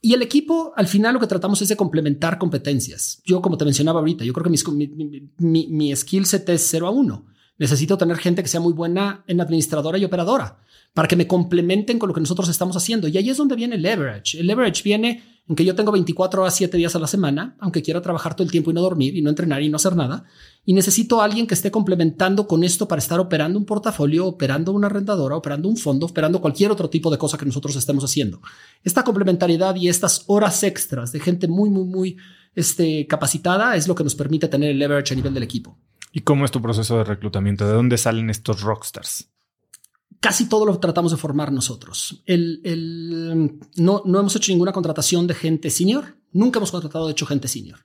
[0.00, 3.20] Y el equipo, al final, lo que tratamos es de complementar competencias.
[3.26, 6.86] Yo, como te mencionaba ahorita, yo creo que mi, mi, mi skill set es 0
[6.86, 7.26] a 1.
[7.58, 10.60] Necesito tener gente que sea muy buena en administradora y operadora
[10.94, 13.08] para que me complementen con lo que nosotros estamos haciendo.
[13.08, 14.38] Y ahí es donde viene el leverage.
[14.38, 17.82] El leverage viene en que yo tengo 24 horas, 7 días a la semana, aunque
[17.82, 20.24] quiera trabajar todo el tiempo y no dormir y no entrenar y no hacer nada.
[20.64, 24.72] Y necesito a alguien que esté complementando con esto para estar operando un portafolio, operando
[24.72, 28.40] una arrendadora, operando un fondo, operando cualquier otro tipo de cosa que nosotros estemos haciendo.
[28.84, 32.16] Esta complementariedad y estas horas extras de gente muy, muy, muy
[32.54, 35.78] este, capacitada es lo que nos permite tener el leverage a nivel del equipo.
[36.12, 37.66] ¿Y cómo es tu proceso de reclutamiento?
[37.66, 39.29] ¿De dónde salen estos rockstars?
[40.20, 42.22] Casi todo lo tratamos de formar nosotros.
[42.26, 46.16] El, no, no hemos hecho ninguna contratación de gente senior.
[46.32, 47.80] Nunca hemos contratado, de hecho, gente senior.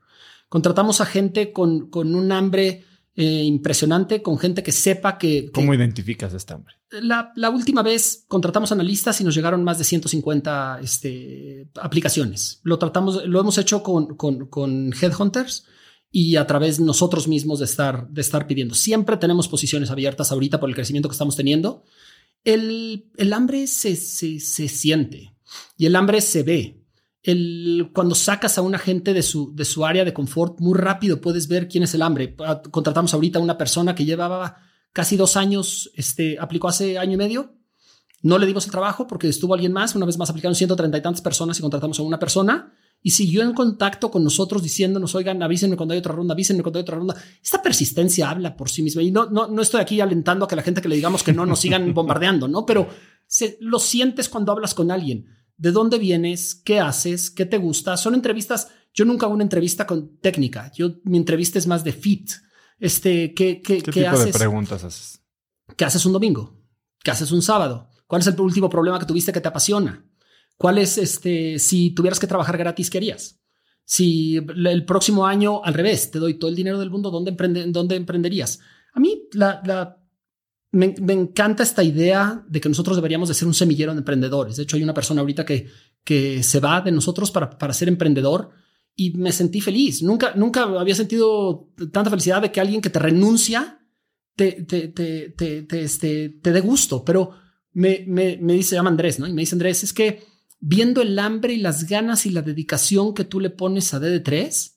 [0.49, 2.86] Contratamos a gente con, con un hambre
[3.16, 5.49] eh, impresionante, con gente que sepa que...
[5.52, 6.76] ¿Cómo identificas este hambre?
[6.91, 12.60] La, la, última vez contratamos analistas y nos llegaron más de 150 este, aplicaciones.
[12.64, 15.66] Lo tratamos, lo hemos hecho con, con, con headhunters
[16.12, 18.76] y a través nosotros mismos de estar, de estar pidiendo.
[18.76, 21.84] Siempre tenemos posiciones abiertas ahorita por el crecimiento que estamos teniendo
[22.46, 25.36] el, el hambre se, se, se, siente
[25.78, 26.82] y el hambre se ve.
[27.24, 31.20] El, cuando sacas a una gente de su, de su área de confort, muy rápido
[31.20, 32.36] puedes ver quién es el hambre.
[32.40, 34.58] Ah, contratamos ahorita a una persona que llevaba
[34.94, 37.56] casi dos años, este, aplicó hace año y medio.
[38.22, 39.96] No le dimos el trabajo porque estuvo alguien más.
[39.96, 42.74] Una vez más aplicaron 130 y tantas personas y contratamos a una persona
[43.06, 46.80] y siguió en contacto con nosotros diciéndonos, oigan, avísenme cuando hay otra ronda, avísenme cuando
[46.80, 47.15] hay otra ronda.
[47.40, 50.56] Esta persistencia habla por sí misma y no, no, no estoy aquí alentando a que
[50.56, 52.65] la gente que le digamos que no nos sigan bombardeando, ¿no?
[52.65, 52.90] Pero
[53.27, 55.27] se, lo sientes cuando hablas con alguien.
[55.56, 56.56] ¿De dónde vienes?
[56.56, 57.30] ¿Qué haces?
[57.30, 57.95] ¿Qué te gusta?
[57.95, 58.69] Son entrevistas.
[58.91, 60.72] Yo nunca hago una entrevista con técnica.
[60.76, 62.32] Yo, mi entrevista es más de fit.
[62.80, 64.34] Este, ¿qué, qué, ¿Qué, tipo haces?
[64.34, 65.22] de preguntas haces?
[65.77, 66.60] ¿Qué haces un domingo?
[67.03, 67.88] ¿Qué haces un sábado?
[68.07, 70.05] ¿Cuál es el último problema que tuviste que te apasiona?
[70.57, 73.40] ¿Cuál es este, si tuvieras que trabajar gratis, qué harías?
[73.84, 77.65] Si el próximo año, al revés, te doy todo el dinero del mundo, ¿dónde, emprende,
[77.68, 78.60] dónde emprenderías?
[78.94, 80.02] A mí la, la
[80.72, 84.56] me, me, encanta esta idea de que nosotros deberíamos de ser un semillero de emprendedores.
[84.56, 85.68] De hecho, hay una persona ahorita que,
[86.03, 88.49] que se va de nosotros para, para ser emprendedor
[88.95, 90.02] y me sentí feliz.
[90.02, 93.80] Nunca, nunca había sentido tanta felicidad de que alguien que te renuncia
[94.36, 97.06] te, te, te, te, te, este, te dé gusto.
[97.06, 97.32] Pero
[97.73, 99.27] me, me, me dice, llama Andrés, ¿no?
[99.27, 100.23] Y me dice Andrés, es que
[100.60, 104.73] viendo el hambre y las ganas y la dedicación que tú le pones a DD3,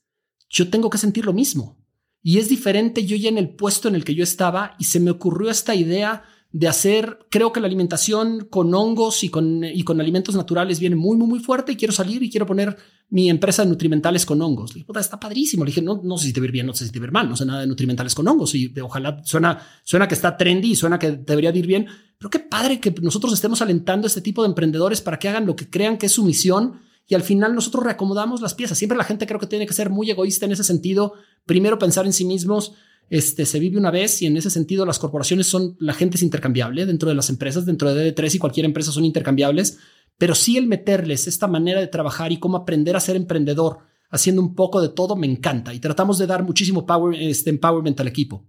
[0.48, 1.78] yo tengo que sentir lo mismo.
[2.22, 5.00] Y es diferente yo ya en el puesto en el que yo estaba y se
[5.00, 9.82] me ocurrió esta idea de hacer, creo que la alimentación con hongos y con, y
[9.82, 12.76] con alimentos naturales viene muy, muy, muy fuerte y quiero salir y quiero poner
[13.10, 14.74] mi empresa de nutrimentales con hongos.
[14.74, 15.64] Le dije, está padrísimo.
[15.64, 17.28] Le dije, no, no sé si te ver bien, no sé si te ver mal,
[17.28, 20.76] no sé nada de nutrimentales con hongos y ojalá suena, suena que está trendy y
[20.76, 21.86] suena que debería ir bien,
[22.18, 25.46] pero qué padre que nosotros estemos alentando a este tipo de emprendedores para que hagan
[25.46, 28.76] lo que crean que es su misión y al final nosotros reacomodamos las piezas.
[28.76, 31.14] Siempre la gente creo que tiene que ser muy egoísta en ese sentido.
[31.46, 32.74] Primero pensar en sí mismos.
[33.08, 36.22] Este se vive una vez y en ese sentido las corporaciones son la gente es
[36.22, 39.78] intercambiable dentro de las empresas, dentro de D3 y cualquier empresa son intercambiables,
[40.18, 43.78] pero sí el meterles esta manera de trabajar y cómo aprender a ser emprendedor
[44.10, 47.98] haciendo un poco de todo me encanta y tratamos de dar muchísimo power, este empowerment
[48.00, 48.44] al equipo.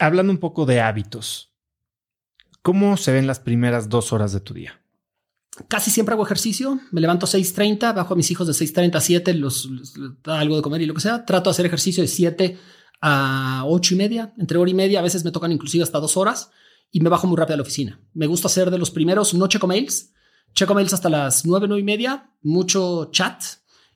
[0.00, 1.52] Hablando un poco de hábitos,
[2.62, 4.80] ¿cómo se ven las primeras dos horas de tu día?
[5.68, 9.00] Casi siempre hago ejercicio, me levanto a 6.30, bajo a mis hijos de 6.30 a
[9.00, 9.68] 7, los,
[10.22, 11.24] da algo de comer y lo que sea.
[11.24, 12.58] Trato de hacer ejercicio de 7
[13.02, 16.16] a 8 y media, entre hora y media, a veces me tocan inclusive hasta dos
[16.16, 16.50] horas
[16.90, 18.00] y me bajo muy rápido a la oficina.
[18.14, 20.12] Me gusta hacer de los primeros, no checo mails,
[20.54, 23.42] checo mails hasta las 9, 9 y media, mucho chat.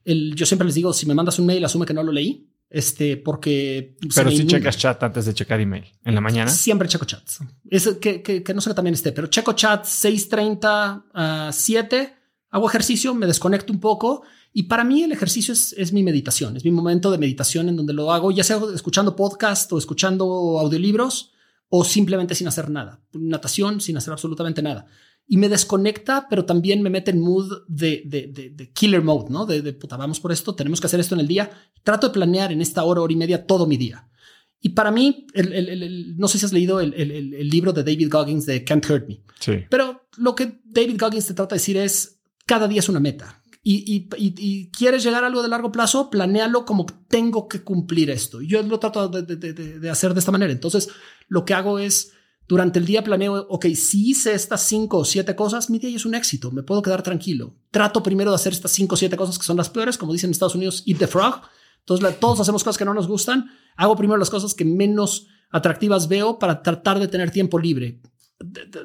[0.05, 2.51] Yo siempre les digo, si me mandas un mail, asume que no lo leí.
[2.75, 3.97] Este, porque.
[4.17, 6.51] Pero si checas chat antes de checar email en la mañana.
[6.51, 7.39] Siempre checo chats.
[7.71, 12.15] Es que, que, que no sé que también esté, pero checo chat 6:30 a 7.
[12.51, 16.57] Hago ejercicio, me desconecto un poco y para mí el ejercicio es, es, mi meditación,
[16.57, 20.59] es mi momento de meditación en donde lo hago, ya sea escuchando podcast o escuchando
[20.59, 21.31] audiolibros
[21.69, 23.01] o simplemente sin hacer nada.
[23.13, 24.87] Natación sin hacer absolutamente nada
[25.27, 29.47] y me desconecta, pero también me mete en mood de, de, de, killer mode, ¿no?
[29.47, 31.51] De, de, puta, vamos por esto, tenemos que hacer esto en el día.
[31.83, 34.09] Trato de planear en esta hora, hora y media todo mi día.
[34.61, 36.91] Y para mí, el, el, el, no sé si has leído el,
[37.51, 39.65] libro de David Goggins de Can't Hurt Me, sí.
[39.69, 43.43] pero lo que David Goggins te trata de decir es, cada día es una meta.
[43.63, 47.63] Y, y, y, y, quieres llegar a algo de largo plazo, planéalo como tengo que
[47.63, 48.43] cumplir esto.
[48.43, 50.53] Yo lo trato de, hacer de esta manera.
[50.53, 50.91] Entonces,
[51.29, 52.13] lo que hago es
[52.47, 56.05] durante el día planeo, ok, si hice estas cinco o siete cosas, mi día es
[56.05, 57.55] un éxito, me puedo quedar tranquilo.
[57.71, 60.29] Trato primero de hacer estas cinco o siete cosas que son las peores, como dicen
[60.29, 61.41] en Estados Unidos, eat the frog.
[61.81, 63.51] Entonces, todos hacemos cosas que no nos gustan.
[63.77, 68.01] Hago primero las cosas que menos atractivas veo para tratar de tener tiempo libre.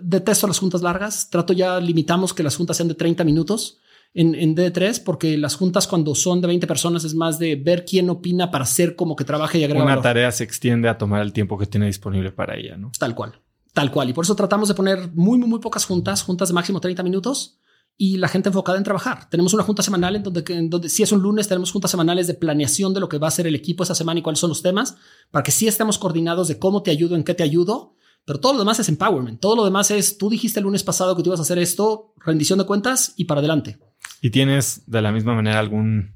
[0.02, 1.30] Detesto las juntas largas.
[1.30, 3.80] Trato ya, limitamos que las juntas sean de 30 minutos.
[4.14, 7.86] en, en D3 porque las juntas cuando son de 20 personas es más de ver
[7.86, 10.04] quién opina para hacer como que trabaje y agrega Una valor.
[10.04, 12.92] tarea se extiende a tomar el tiempo que tiene disponible para ella, ¿no?
[12.98, 13.40] Tal cual,
[13.74, 14.10] tal cual.
[14.10, 17.04] Y por eso tratamos de poner muy, muy, muy pocas juntas, juntas de máximo 30
[17.04, 17.60] minutos
[18.02, 19.30] y la gente enfocada en trabajar.
[19.30, 22.28] Tenemos una junta semanal en donde, en donde si es un lunes, tenemos juntas semanales
[22.28, 24.50] de planeación de lo que va a hacer el equipo esa semana y cuáles son
[24.50, 24.96] los temas
[25.32, 27.96] para que sí estemos coordinados de cómo te ayudo, en qué te ayudo.
[28.24, 29.42] Pero todo lo demás es empowerment.
[29.42, 32.14] Todo lo demás es tú dijiste el lunes pasado que tú ibas a hacer esto,
[32.18, 33.80] rendición de cuentas y para adelante.
[34.22, 36.16] ¿Y tienes de la misma manera algún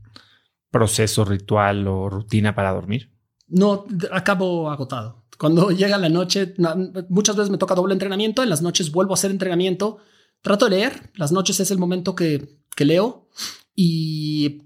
[0.72, 3.12] proceso, ritual o rutina para dormir?
[3.48, 5.23] No acabo agotado.
[5.38, 6.76] Cuando llega la noche, no,
[7.10, 8.44] muchas veces me toca doble entrenamiento.
[8.44, 9.98] En las noches vuelvo a hacer entrenamiento.
[10.42, 11.12] Trato de leer.
[11.16, 13.30] Las noches es el momento que, leo
[13.76, 14.64] y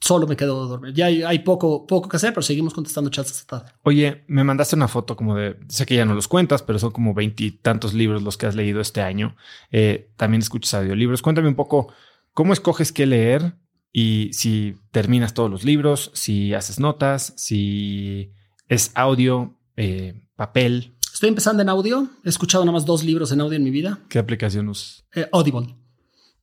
[0.00, 0.94] solo me quedo dormir.
[0.94, 3.72] Ya hay, poco, poco que hacer, pero seguimos contestando chats esta tarde.
[3.82, 6.92] Oye, me mandaste una foto como de, sé que ya no los cuentas, pero son
[6.92, 9.36] como veintitantos libros los que has leído este año.
[9.72, 11.22] Eh, también escuchas audiolibros.
[11.22, 11.92] Cuéntame un poco
[12.32, 13.56] cómo escoges qué leer
[13.92, 18.32] y si terminas todos los libros, si haces notas, si
[18.68, 20.94] es audio, eh, papel.
[21.12, 22.08] Estoy empezando en audio.
[22.24, 24.00] He escuchado nada más dos libros en audio en mi vida.
[24.08, 25.04] ¿Qué aplicación usas?
[25.14, 25.74] Eh, Audible.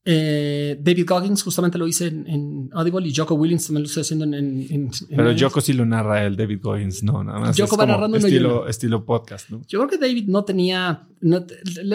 [0.06, 4.02] Eh, David Goggins justamente lo hice en, en, Audible y Joko Willings también lo estoy
[4.02, 4.34] haciendo en.
[4.34, 7.58] en, en Pero Joko sí lo narra el David Goggins, no, nada más.
[7.58, 9.62] Joko va narrando estilo, estilo podcast, ¿no?
[9.66, 11.08] Yo creo que David no tenía.
[11.22, 11.46] No,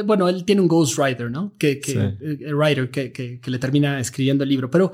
[0.06, 1.52] bueno, él tiene un ghostwriter, ¿no?
[1.58, 1.98] Que, que, sí.
[1.98, 4.90] eh, writer que, que, que, le termina escribiendo el libro, pero.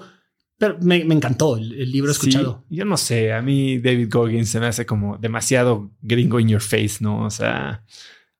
[0.56, 2.64] Pero me, me encantó el, el, libro escuchado.
[2.68, 6.48] Sí, yo no sé, a mí David Goggins se me hace como demasiado gringo in
[6.48, 7.24] your face, ¿no?
[7.24, 7.84] O sea,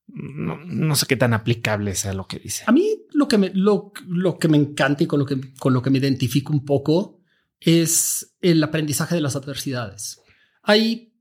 [0.07, 2.65] no, no, sé qué tan aplicable sea lo que dice.
[2.67, 5.73] A mí lo que me, lo, lo que me encanta y con lo que, con
[5.73, 7.21] lo que me identifico un poco
[7.61, 10.21] es el aprendizaje de las adversidades.
[10.63, 11.13] Hay,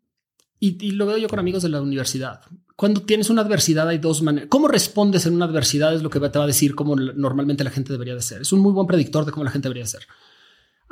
[0.60, 2.42] y, y lo veo yo con amigos de la universidad,
[2.76, 4.50] cuando tienes una adversidad hay dos maneras.
[4.50, 7.70] ¿Cómo respondes en una adversidad es lo que te va a decir cómo normalmente la
[7.70, 8.42] gente debería de ser?
[8.42, 10.08] Es un muy buen predictor de cómo la gente debería ser.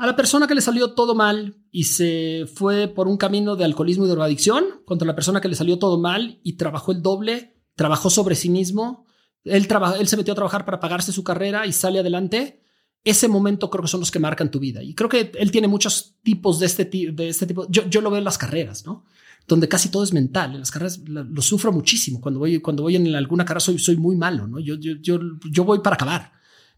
[0.02, 3.66] A la persona que le salió todo mal y se fue por un camino de
[3.66, 7.62] alcoholismo y drogadicción, contra la persona que le salió todo mal y trabajó el doble,
[7.76, 9.06] trabajó sobre sí mismo,
[9.44, 12.64] él, trabajó, él se metió a trabajar para pagarse su carrera y sale adelante.
[13.04, 14.82] Ese momento creo que son los que marcan tu vida.
[14.82, 17.68] Y creo que él tiene muchos tipos de este, de este tipo.
[17.70, 19.06] Yo, yo lo veo en las carreras, ¿no?
[19.48, 20.54] Donde casi todo es mental.
[20.54, 22.20] En las carreras lo sufro muchísimo.
[22.20, 24.58] Cuando voy, cuando voy en alguna carrera soy, soy muy malo, ¿no?
[24.60, 25.20] Yo, yo, yo,
[25.52, 26.32] yo voy para acabar.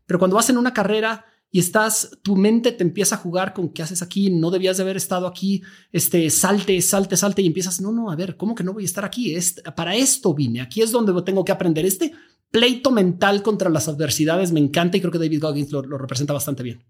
[0.05, 3.69] Pero cuando vas en una carrera y estás, tu mente te empieza a jugar con
[3.69, 5.61] qué haces aquí, no debías de haber estado aquí,
[5.91, 8.85] este, salte, salte, salte y empiezas, no, no, a ver, ¿cómo que no voy a
[8.87, 9.35] estar aquí?
[9.35, 11.85] Es, para esto vine, aquí es donde tengo que aprender.
[11.85, 12.11] Este
[12.49, 16.33] pleito mental contra las adversidades me encanta y creo que David Goggins lo, lo representa
[16.33, 16.83] bastante bien.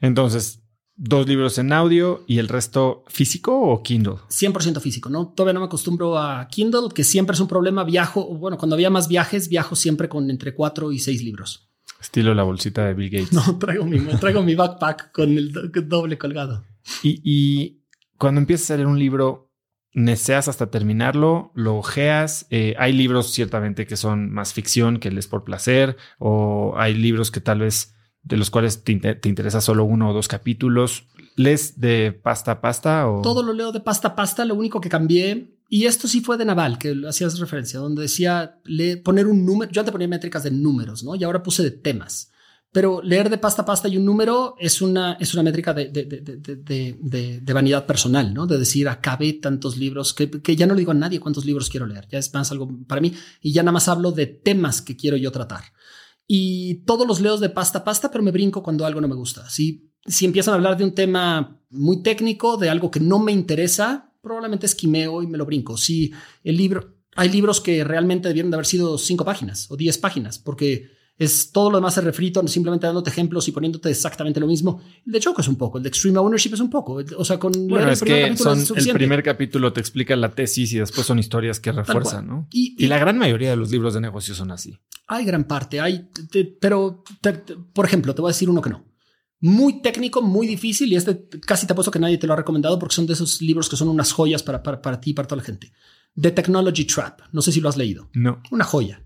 [0.00, 0.62] Entonces,
[0.96, 4.14] dos libros en audio y el resto físico o Kindle?
[4.30, 5.28] 100% físico, ¿no?
[5.28, 7.84] Todavía no me acostumbro a Kindle, que siempre es un problema.
[7.84, 11.69] Viajo, bueno, cuando había más viajes, viajo siempre con entre cuatro y seis libros.
[12.00, 13.32] Estilo la bolsita de Bill Gates.
[13.32, 16.64] No, traigo mi, traigo mi backpack con el doble colgado.
[17.02, 17.82] Y, y
[18.16, 19.52] cuando empiezas a leer un libro,
[19.92, 21.52] ¿deseas hasta terminarlo?
[21.54, 22.46] ¿Lo ojeas?
[22.50, 27.30] Eh, hay libros ciertamente que son más ficción, que lees por placer, o hay libros
[27.30, 31.06] que tal vez de los cuales te, te interesa solo uno o dos capítulos.
[31.36, 33.08] ¿Lees de pasta a pasta?
[33.08, 33.22] O?
[33.22, 34.44] Todo lo leo de pasta a pasta.
[34.44, 38.60] Lo único que cambié y esto sí fue de Naval, que hacías referencia, donde decía
[39.04, 39.70] poner un número.
[39.70, 41.14] Yo antes ponía métricas de números, ¿no?
[41.14, 42.32] Y ahora puse de temas.
[42.72, 45.86] Pero leer de pasta a pasta y un número es una, es una métrica de,
[45.88, 46.06] de,
[47.00, 48.48] de, de vanidad personal, ¿no?
[48.48, 51.70] De decir, acabé tantos libros, que, que, ya no le digo a nadie cuántos libros
[51.70, 52.08] quiero leer.
[52.10, 53.12] Ya es más algo para mí.
[53.40, 55.62] Y ya nada más hablo de temas que quiero yo tratar.
[56.26, 59.14] Y todos los leo de pasta a pasta, pero me brinco cuando algo no me
[59.14, 59.48] gusta.
[59.48, 63.30] Si, si empiezan a hablar de un tema muy técnico, de algo que no me
[63.30, 65.76] interesa, probablemente esquimeo y me lo brinco.
[65.76, 66.12] Si
[66.44, 70.38] el libro, hay libros que realmente debieron de haber sido cinco páginas o diez páginas,
[70.38, 70.90] porque
[71.20, 74.80] es todo lo demás es refrito, simplemente dándote ejemplos y poniéndote exactamente lo mismo.
[75.04, 77.02] El de Choco es un poco, el de Extreme Ownership es un poco.
[77.18, 80.30] O sea, con bueno, el es que son, es el primer capítulo te explica la
[80.30, 82.48] tesis y después son historias que refuerzan, ¿no?
[82.50, 84.78] Y, y, y, la gran mayoría de los libros de negocios son así.
[85.08, 88.62] Hay gran parte, hay, te, pero te, te, por ejemplo, te voy a decir uno
[88.62, 88.89] que no
[89.40, 92.78] muy técnico, muy difícil y este casi te apuesto que nadie te lo ha recomendado
[92.78, 95.26] porque son de esos libros que son unas joyas para, para, para ti y para
[95.26, 95.72] toda la gente.
[96.20, 97.20] The Technology Trap.
[97.32, 98.10] No sé si lo has leído.
[98.14, 98.42] No.
[98.50, 99.04] Una joya.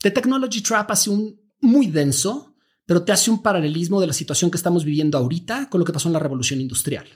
[0.00, 2.54] The Technology Trap hace un muy denso,
[2.86, 5.92] pero te hace un paralelismo de la situación que estamos viviendo ahorita con lo que
[5.92, 7.06] pasó en la revolución industrial.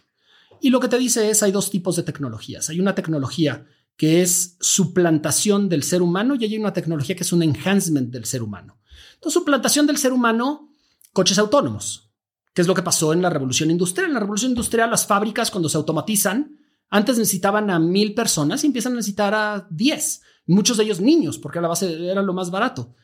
[0.61, 2.71] Y lo que te dice es, hay dos tipos de tecnologías.
[2.71, 3.67] Hay una tecnología
[3.97, 8.25] que es suplantación del ser humano y hay una tecnología que es un enhancement del
[8.25, 8.79] ser humano.
[9.15, 10.71] Entonces, suplantación del ser humano,
[11.13, 12.12] coches autónomos.
[12.53, 14.09] ¿Qué es lo que pasó en la revolución industrial?
[14.09, 16.59] En la revolución industrial, las fábricas, cuando se automatizan,
[16.91, 20.23] antes necesitaban a mil personas y empiezan a necesitar a diez.
[20.47, 22.95] Muchos de ellos niños, porque a la base era lo más barato.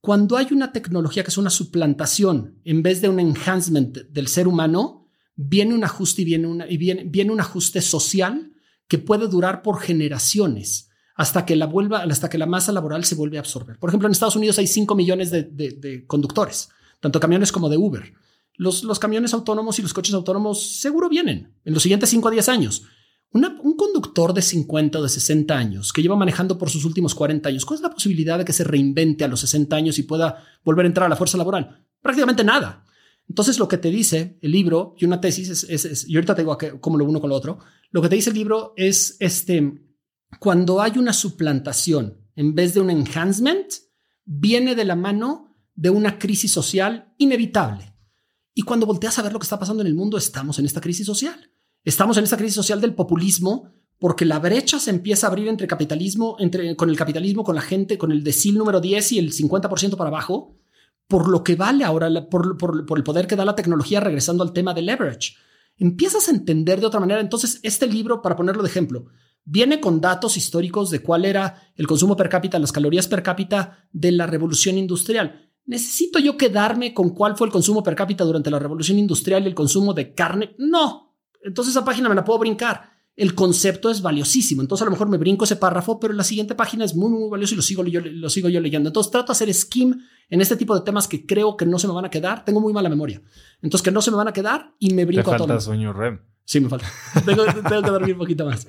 [0.00, 4.48] cuando hay una tecnología que es una suplantación en vez de un enhancement del ser
[4.48, 5.02] humano,
[5.36, 8.52] viene un ajuste y viene, una, y viene, viene un ajuste social
[8.88, 13.14] que puede durar por generaciones hasta que la vuelva, hasta que la masa laboral se
[13.14, 13.78] vuelve a absorber.
[13.78, 16.68] Por ejemplo, en Estados Unidos hay 5 millones de, de, conductores,
[17.00, 18.12] tanto camiones como de Uber.
[18.56, 22.48] Los, camiones autónomos y los coches autónomos seguro vienen en los siguientes 5 a 10
[22.48, 22.82] años.
[23.32, 27.48] un conductor de 50 o de 60 años que lleva manejando por sus últimos 40
[27.48, 30.44] años, ¿cuál es la posibilidad de que se reinvente a los 60 años y pueda
[30.64, 31.84] volver a entrar a la fuerza laboral?
[32.00, 32.84] Prácticamente nada.
[33.28, 36.42] Entonces, lo que te dice el libro y una tesis es, es, y ahorita te
[36.42, 37.58] digo cómo lo uno con lo otro,
[37.90, 39.82] lo que te dice el libro es este,
[40.38, 43.72] cuando hay una suplantación en vez de un enhancement,
[44.24, 47.91] viene de la mano de una crisis social inevitable.
[48.54, 50.80] Y cuando volteas a ver lo que está pasando en el mundo, estamos en esta
[50.80, 51.50] crisis social.
[51.84, 55.66] Estamos en esta crisis social del populismo porque la brecha se empieza a abrir entre
[55.66, 59.32] capitalismo, entre, con el capitalismo, con la gente, con el decil número 10 y el
[59.32, 60.56] 50% para abajo,
[61.06, 64.52] por lo que vale ahora, por, por el poder que da la tecnología, regresando al
[64.52, 65.34] tema de leverage.
[65.78, 67.20] Empiezas a entender de otra manera.
[67.20, 69.06] Entonces, este libro, para ponerlo de ejemplo,
[69.44, 73.86] viene con datos históricos de cuál era el consumo per cápita, las calorías per cápita
[73.92, 75.51] de la revolución industrial.
[75.64, 79.46] ¿Necesito yo quedarme con cuál fue el consumo per cápita durante la revolución industrial y
[79.46, 80.54] el consumo de carne?
[80.58, 81.16] No.
[81.42, 82.90] Entonces esa página me la puedo brincar.
[83.14, 84.62] El concepto es valiosísimo.
[84.62, 87.28] Entonces a lo mejor me brinco ese párrafo, pero la siguiente página es muy, muy
[87.28, 88.88] valioso y lo sigo yo, lo sigo yo leyendo.
[88.88, 91.86] Entonces trato de hacer skim en este tipo de temas que creo que no se
[91.86, 92.44] me van a quedar.
[92.44, 93.22] Tengo muy mala memoria.
[93.60, 95.60] Entonces que no se me van a quedar y me brinco Te a todo.
[95.60, 96.20] sueño REM.
[96.44, 96.86] Sí, me falta.
[97.26, 98.66] tengo, tengo que dormir un poquito más.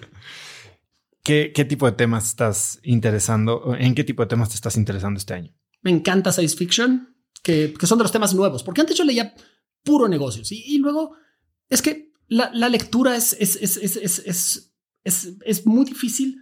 [1.24, 3.76] ¿Qué, tipo de temas estás interesando?
[3.80, 5.54] ¿En qué tipo de temas te estás interesando este año?
[5.84, 9.36] Me encanta science fiction, que, son de los temas nuevos, porque antes yo leía
[9.84, 11.16] puro negocios y, luego
[11.70, 14.74] es que la, lectura es, es, es,
[15.04, 16.42] es, muy difícil.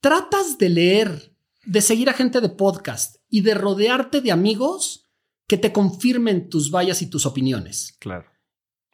[0.00, 5.10] Tratas de leer, de seguir a gente de podcast y de rodearte de amigos
[5.46, 7.96] que te confirmen tus vallas y tus opiniones.
[7.98, 8.26] Claro.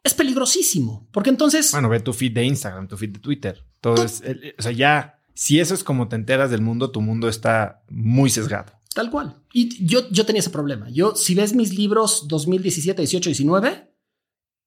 [0.03, 1.71] Es peligrosísimo, porque entonces...
[1.71, 3.63] Bueno, ve tu feed de Instagram, tu feed de Twitter.
[3.79, 4.23] Todo es,
[4.57, 8.29] o sea, ya, si eso es como te enteras del mundo, tu mundo está muy
[8.29, 8.76] sesgado.
[8.97, 9.43] Tal cual.
[9.53, 10.89] Y yo, yo tenía ese problema.
[10.89, 13.93] Yo, si ves mis libros 2017, 18, 19,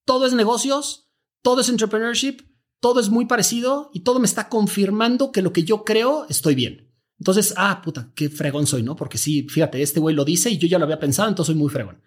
[0.05, 1.11] todo es negocios,
[1.43, 2.43] todo es entrepreneurship,
[2.78, 6.55] todo es muy parecido y todo me está confirmando que lo que yo creo estoy
[6.55, 6.94] bien.
[7.19, 8.94] Entonces, ah, puta, qué fregón soy, ¿no?
[8.94, 11.61] Porque sí, fíjate, este güey lo dice y yo ya lo había pensado, entonces soy
[11.61, 12.01] muy fregón.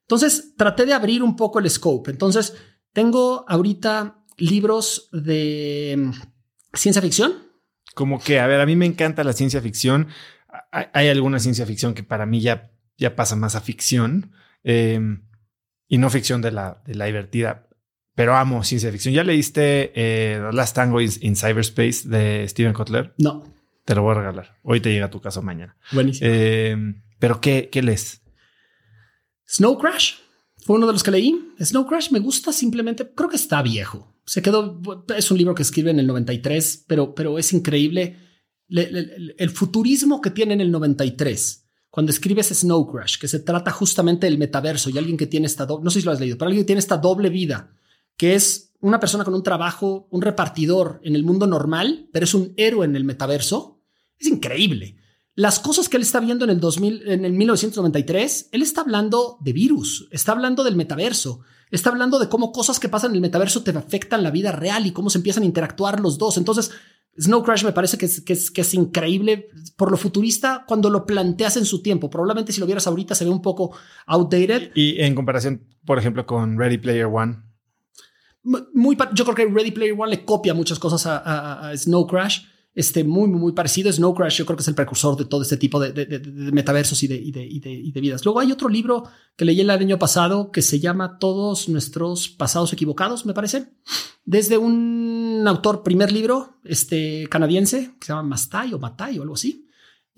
[0.00, 2.10] Entonces, traté de abrir un poco el scope.
[2.10, 2.56] Entonces,
[2.92, 6.10] tengo ahorita libros de
[6.74, 7.34] ciencia ficción.
[7.94, 10.08] Como que, a ver, a mí me encanta la ciencia ficción.
[10.70, 14.32] Hay, alguna ciencia ficción que para mí ya, ya pasa más a ficción
[14.62, 15.22] em,
[15.88, 17.68] y no ficción de la, de la divertida,
[18.14, 19.14] pero amo ciencia ficción.
[19.14, 23.14] ¿Ya leíste eh, Last Tango in Cyberspace de Steven Kotler?
[23.18, 23.44] No.
[23.84, 24.58] Te lo voy a regalar.
[24.62, 25.76] Hoy te llega a tu casa mañana.
[25.92, 26.30] Buenísimo.
[26.30, 28.20] Em, pero ¿qué, qué lees?
[29.46, 30.16] Snow Crash
[30.58, 31.54] fue uno de los que leí.
[31.58, 34.14] Snow Crash me gusta simplemente, creo que está viejo.
[34.26, 34.78] Se quedó,
[35.16, 38.16] es un libro que escribe en el 93, pero, pero es increíble
[38.68, 44.26] el futurismo que tiene en el 93 cuando escribes Snow Crash, que se trata justamente
[44.26, 46.48] del metaverso y alguien que tiene esta doble, no sé si lo has leído, pero
[46.48, 47.74] alguien que tiene esta doble vida,
[48.16, 52.34] que es una persona con un trabajo, un repartidor en el mundo normal, pero es
[52.34, 53.80] un héroe en el metaverso,
[54.18, 54.98] es increíble
[55.38, 59.38] las cosas que él está viendo en el 2000, en el 1993, él está hablando
[59.40, 63.20] de virus, está hablando del metaverso, está hablando de cómo cosas que pasan en el
[63.20, 66.38] metaverso te afectan la vida real y cómo se empiezan a interactuar los dos.
[66.38, 66.72] Entonces,
[67.20, 70.90] Snow Crash me parece que es, que es, que es increíble por lo futurista cuando
[70.90, 72.10] lo planteas en su tiempo.
[72.10, 73.76] Probablemente si lo vieras ahorita se ve un poco
[74.06, 74.70] outdated.
[74.74, 77.42] Y en comparación, por ejemplo, con Ready Player One.
[78.42, 82.42] Muy, yo creo que Ready Player One le copia muchas cosas a Snow Crash
[82.78, 83.92] este, muy, muy parecido.
[83.92, 87.08] Snow Crash, yo creo que es el precursor de todo este tipo de, metaversos y
[87.08, 88.24] de, vidas.
[88.24, 89.02] Luego hay otro libro
[89.34, 93.72] que leí el año pasado que se llama Todos nuestros pasados equivocados, me parece.
[94.24, 99.34] Desde un autor, primer libro, este canadiense, que se llama Mastai o Matai o algo
[99.34, 99.67] así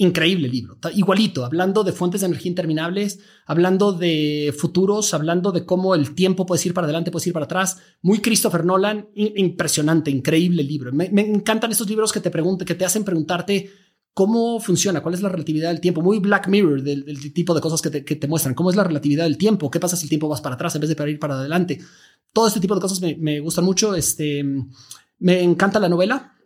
[0.00, 5.94] increíble libro, igualito, hablando de fuentes de energía interminables, hablando de futuros, hablando de cómo
[5.94, 7.78] el tiempo puede ir para adelante, puede ir para atrás.
[8.00, 10.90] Muy Christopher Nolan, impresionante, increíble libro.
[10.92, 13.70] Me, encantan estos libros que te preguntan, que te hacen preguntarte
[14.14, 16.00] cómo funciona, cuál es la relatividad del tiempo.
[16.00, 19.36] Muy Black Mirror del, tipo de cosas que te, muestran, cómo es la relatividad del
[19.36, 21.34] tiempo, qué pasa si el tiempo vas para atrás en vez de para ir para
[21.34, 21.78] adelante.
[22.32, 23.94] Todo este tipo de cosas me, me gustan mucho.
[23.94, 24.42] Este,
[25.18, 26.36] me encanta la novela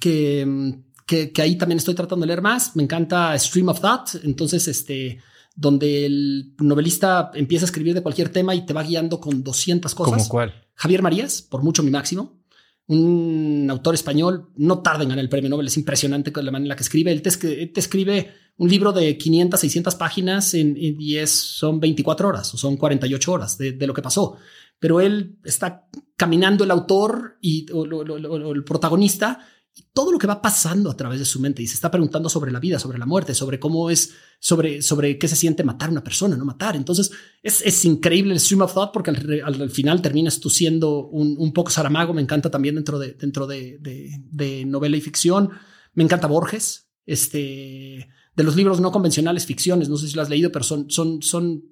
[0.00, 0.82] que
[1.32, 2.76] que, ahí también estoy tratando de leer más.
[2.76, 4.24] Me encanta Stream of Thought.
[4.24, 5.18] Entonces, este,
[5.54, 9.94] donde el novelista empieza a escribir de cualquier tema y te va guiando con 200
[9.94, 10.14] cosas.
[10.14, 10.54] ¿Como cuál?
[10.74, 12.40] Javier Marías, por mucho mi máximo.
[12.86, 16.66] Un autor español, no tarda en ganar el premio Nobel, es impresionante con la manera
[16.66, 17.12] en la que escribe.
[17.12, 22.56] Él te, escribe un libro de 500, 600 páginas en, en, son 24 horas o
[22.56, 24.36] son 48 horas de, de, lo que pasó.
[24.80, 25.86] Pero él está
[26.16, 29.46] caminando el autor y o, o, o, el protagonista
[29.94, 32.52] todo lo que va pasando a través de su mente y se está preguntando sobre
[32.52, 35.92] la vida, sobre la muerte, sobre cómo es, sobre, sobre qué se siente matar a
[35.92, 36.76] una persona, no matar.
[36.76, 37.10] Entonces
[37.42, 41.06] es, es increíble el stream of thought porque al, al, al final terminas tú siendo
[41.06, 42.12] un, un, poco Saramago.
[42.12, 45.50] Me encanta también dentro de, dentro de, de, de novela y ficción.
[45.94, 46.88] Me encanta Borges.
[47.04, 50.90] Este, de los libros no convencionales, ficciones, no sé si lo has leído, pero son,
[50.90, 51.64] son, son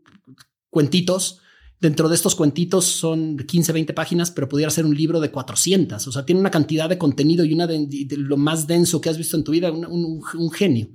[0.68, 1.40] cuentitos
[1.80, 6.06] Dentro de estos cuentitos son 15, 20 páginas, pero pudiera ser un libro de 400.
[6.06, 9.08] O sea, tiene una cantidad de contenido y una de, de lo más denso que
[9.08, 10.90] has visto en tu vida, un, un, un, genio.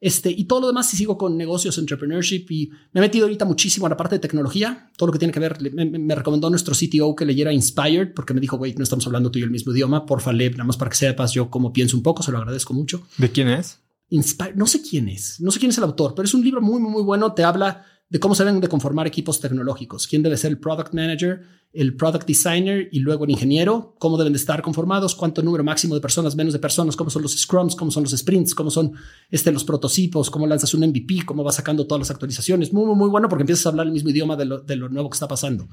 [0.00, 3.44] Este, y todo lo demás, si sigo con negocios, entrepreneurship y me he metido ahorita
[3.44, 5.58] muchísimo a la parte de tecnología, todo lo que tiene que ver.
[5.72, 9.32] Me, me recomendó nuestro CTO que leyera Inspired porque me dijo, güey, no estamos hablando
[9.32, 11.96] tú y el mismo idioma, porfa, lee, nada más para que sepas yo cómo pienso
[11.96, 13.02] un poco, se lo agradezco mucho.
[13.18, 13.80] ¿De quién es?
[14.08, 16.60] Inspire, no sé quién es, no sé quién es el autor, pero es un libro
[16.60, 17.32] muy, muy, muy bueno.
[17.32, 20.92] Te habla de cómo se deben de conformar equipos tecnológicos, quién debe ser el product
[20.92, 21.40] manager,
[21.72, 25.94] el product designer y luego el ingeniero, cómo deben de estar conformados, cuánto número máximo
[25.94, 28.92] de personas, menos de personas, cómo son los scrums, cómo son los sprints, cómo son
[29.30, 32.70] este, los prototipos, cómo lanzas un MVP, cómo vas sacando todas las actualizaciones.
[32.74, 34.90] Muy, muy, muy bueno porque empiezas a hablar el mismo idioma de lo, de lo
[34.90, 35.66] nuevo que está pasando.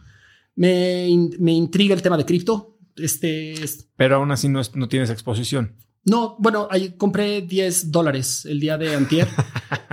[0.56, 1.10] Me,
[1.40, 2.78] me intriga el tema de cripto.
[2.95, 3.56] Este,
[3.98, 5.76] Pero aún así no, es, no tienes exposición.
[6.06, 9.28] No, bueno, ahí compré 10 dólares el día de antier.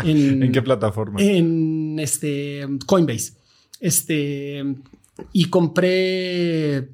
[0.05, 1.20] En, ¿En qué plataforma?
[1.20, 3.33] En este Coinbase.
[3.81, 4.62] Este
[5.33, 6.91] y compré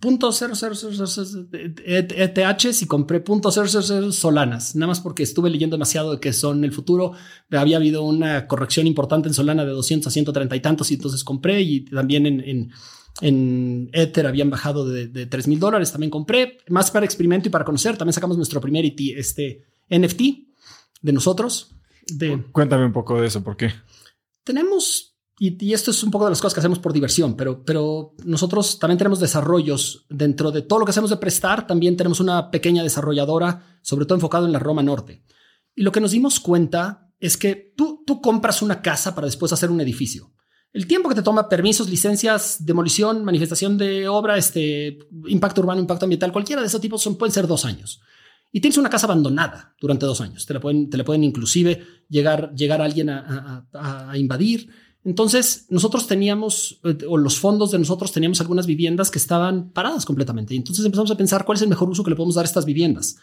[0.00, 1.46] punto cero cero cero
[1.84, 6.32] ETHs y compré punto cero cero Solanas, nada más porque estuve leyendo demasiado de que
[6.32, 7.12] son el futuro.
[7.52, 11.22] Había habido una corrección importante en Solana de 200 a 130 y tantos y entonces
[11.22, 12.72] compré y también en, en
[13.20, 15.92] en Ether habían bajado de, de 3 mil dólares.
[15.92, 17.96] También compré más para experimento y para conocer.
[17.96, 20.20] También sacamos nuestro primer este, NFT
[21.02, 21.74] de nosotros.
[22.08, 23.72] De, Cuéntame un poco de eso, ¿por qué?
[24.44, 27.64] Tenemos, y, y, esto es un poco de las cosas que hacemos por diversión, pero,
[27.64, 31.66] pero nosotros también tenemos desarrollos dentro de todo lo que hacemos de prestar.
[31.66, 35.22] También tenemos una pequeña desarrolladora, sobre todo enfocado en la Roma Norte.
[35.74, 39.52] Y lo que nos dimos cuenta es que tú, tú compras una casa para después
[39.52, 40.32] hacer un edificio.
[40.72, 46.06] El tiempo que te toma permisos, licencias, demolición, manifestación de obra, este, impacto urbano, impacto
[46.06, 48.00] ambiental, cualquiera de esos tipos pueden ser dos años.
[48.50, 50.46] Y tienes una casa abandonada durante dos años.
[50.46, 54.70] Te la pueden, te la pueden inclusive llegar, llegar alguien a, a, a invadir.
[55.04, 60.54] Entonces, nosotros teníamos, o los fondos de nosotros teníamos algunas viviendas que estaban paradas completamente.
[60.54, 62.48] Y entonces empezamos a pensar cuál es el mejor uso que le podemos dar a
[62.48, 63.16] estas viviendas.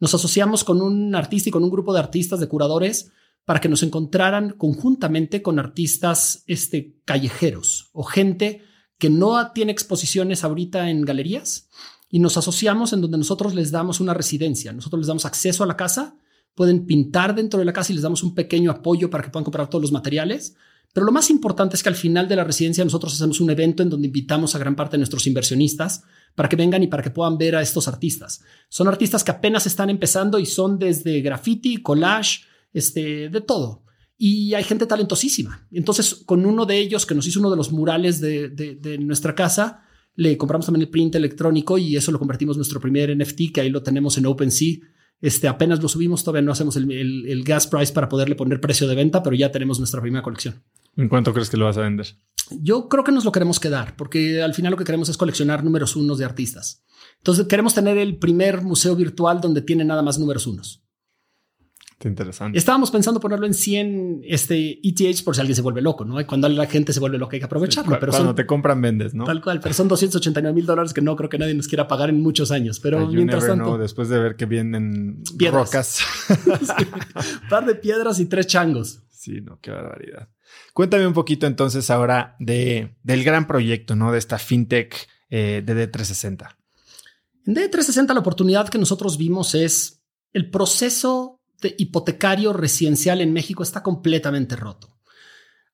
[0.00, 3.12] Nos asociamos con un artista y con un grupo de artistas, de curadores,
[3.50, 8.62] para que nos encontraran conjuntamente con artistas este, callejeros o gente
[8.96, 11.68] que no tiene exposiciones ahorita en galerías
[12.08, 15.66] y nos asociamos en donde nosotros les damos una residencia, nosotros les damos acceso a
[15.66, 16.14] la casa,
[16.54, 19.42] pueden pintar dentro de la casa y les damos un pequeño apoyo para que puedan
[19.42, 20.54] comprar todos los materiales.
[20.92, 23.82] Pero lo más importante es que al final de la residencia nosotros hacemos un evento
[23.82, 26.04] en donde invitamos a gran parte de nuestros inversionistas
[26.36, 28.44] para que vengan y para que puedan ver a estos artistas.
[28.68, 33.84] Son artistas que apenas están empezando y son desde graffiti, collage, este, de todo.
[34.16, 35.66] Y hay gente talentosísima.
[35.72, 38.98] Entonces, con uno de ellos que nos hizo uno de los murales de, de, de
[38.98, 39.84] nuestra casa,
[40.14, 43.60] le compramos también el print electrónico y eso lo convertimos en nuestro primer NFT, que
[43.62, 44.78] ahí lo tenemos en OpenSea.
[45.20, 48.60] Este, apenas lo subimos, todavía no hacemos el, el, el, gas price para poderle poner
[48.60, 50.62] precio de venta, pero ya tenemos nuestra primera colección.
[50.96, 52.06] ¿En cuánto crees que lo vas a vender?
[52.60, 55.62] Yo creo que nos lo queremos quedar, porque al final lo que queremos es coleccionar
[55.62, 56.84] números unos de artistas.
[57.18, 60.82] Entonces queremos tener el primer museo virtual donde tiene nada más números unos.
[62.08, 62.56] Interesante.
[62.56, 66.18] Estábamos pensando ponerlo en 100 este, ETH por si alguien se vuelve loco, ¿no?
[66.18, 67.98] Y cuando la gente se vuelve loca hay que aprovecharlo.
[68.00, 69.24] Pero cuando son, te compran, vendes, ¿no?
[69.24, 72.08] Tal cual, pero son 289 mil dólares que no creo que nadie nos quiera pagar
[72.08, 72.80] en muchos años.
[72.80, 73.64] Pero you mientras tanto.
[73.64, 75.66] Know, después de ver que vienen piedras.
[75.66, 75.86] rocas.
[76.28, 76.86] sí.
[77.42, 79.02] Un par de piedras y tres changos.
[79.10, 80.30] Sí, no, qué barbaridad.
[80.72, 84.10] Cuéntame un poquito entonces ahora de, del gran proyecto, ¿no?
[84.10, 86.56] De esta fintech eh, de D360.
[87.46, 90.02] En D360 la oportunidad que nosotros vimos es
[90.32, 91.39] el proceso
[91.78, 94.96] hipotecario residencial en México está completamente roto.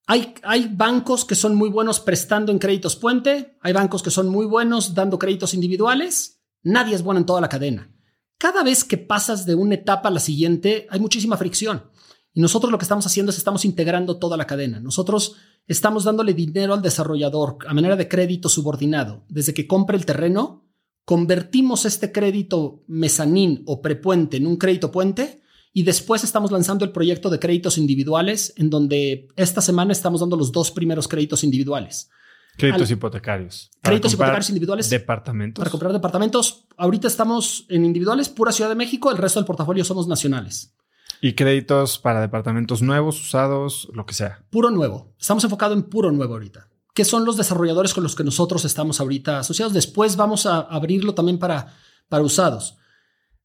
[0.06, 4.28] Hay, hay, bancos que son muy buenos prestando en créditos puente, hay bancos que son
[4.28, 7.92] muy buenos dando créditos individuales, nadie es bueno en toda la cadena.
[8.38, 11.90] Cada vez que pasas de una etapa a la siguiente, hay muchísima fricción.
[12.36, 14.78] Y nosotros lo que estamos haciendo es estamos integrando toda la cadena.
[14.78, 15.36] Nosotros
[15.66, 19.24] estamos dándole dinero al desarrollador a manera de crédito subordinado.
[19.28, 20.68] Desde que compre el terreno,
[21.06, 25.40] convertimos este crédito mezanín o prepuente en un crédito puente
[25.76, 30.34] y después estamos lanzando el proyecto de créditos individuales, en donde esta semana estamos dando
[30.34, 32.08] los dos primeros créditos individuales.
[32.56, 33.70] Créditos Al, hipotecarios.
[33.82, 34.88] Créditos hipotecarios individuales.
[34.88, 35.60] Departamentos.
[35.60, 36.64] Para comprar departamentos.
[36.78, 40.74] Ahorita estamos en individuales, pura Ciudad de México, el resto del portafolio somos nacionales.
[41.20, 44.46] Y créditos para departamentos nuevos, usados, lo que sea.
[44.48, 45.14] Puro nuevo.
[45.20, 46.70] Estamos enfocados en puro nuevo ahorita.
[46.94, 49.74] ¿Qué son los desarrolladores con los que nosotros estamos ahorita asociados?
[49.74, 51.74] Después vamos a abrirlo también para,
[52.08, 52.78] para usados.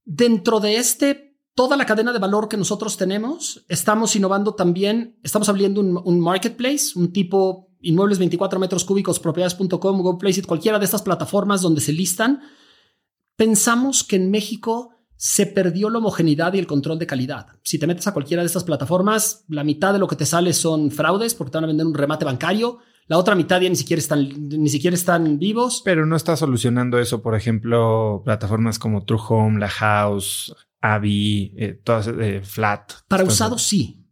[0.05, 5.49] Dentro de este, toda la cadena de valor que nosotros tenemos, estamos innovando también, estamos
[5.49, 11.61] abriendo un, marketplace, un tipo inmuebles 24 metros cúbicos, propiedades.com, GoPlaceit, cualquiera de estas plataformas
[11.61, 12.41] donde se listan.
[13.35, 17.47] Pensamos que en México se perdió la homogeneidad y el control de calidad.
[17.63, 20.53] Si te metes a cualquiera de estas plataformas, la mitad de lo que te sale
[20.53, 22.79] son fraudes porque te van a vender un remate bancario.
[23.07, 25.81] La otra mitad ya ni siquiera están, ni siquiera están vivos.
[25.83, 31.79] Pero no está solucionando eso, por ejemplo, plataformas como True Home, La House, Avi, eh,
[31.83, 32.93] todas eh, Flat.
[33.07, 34.05] Para usados sí,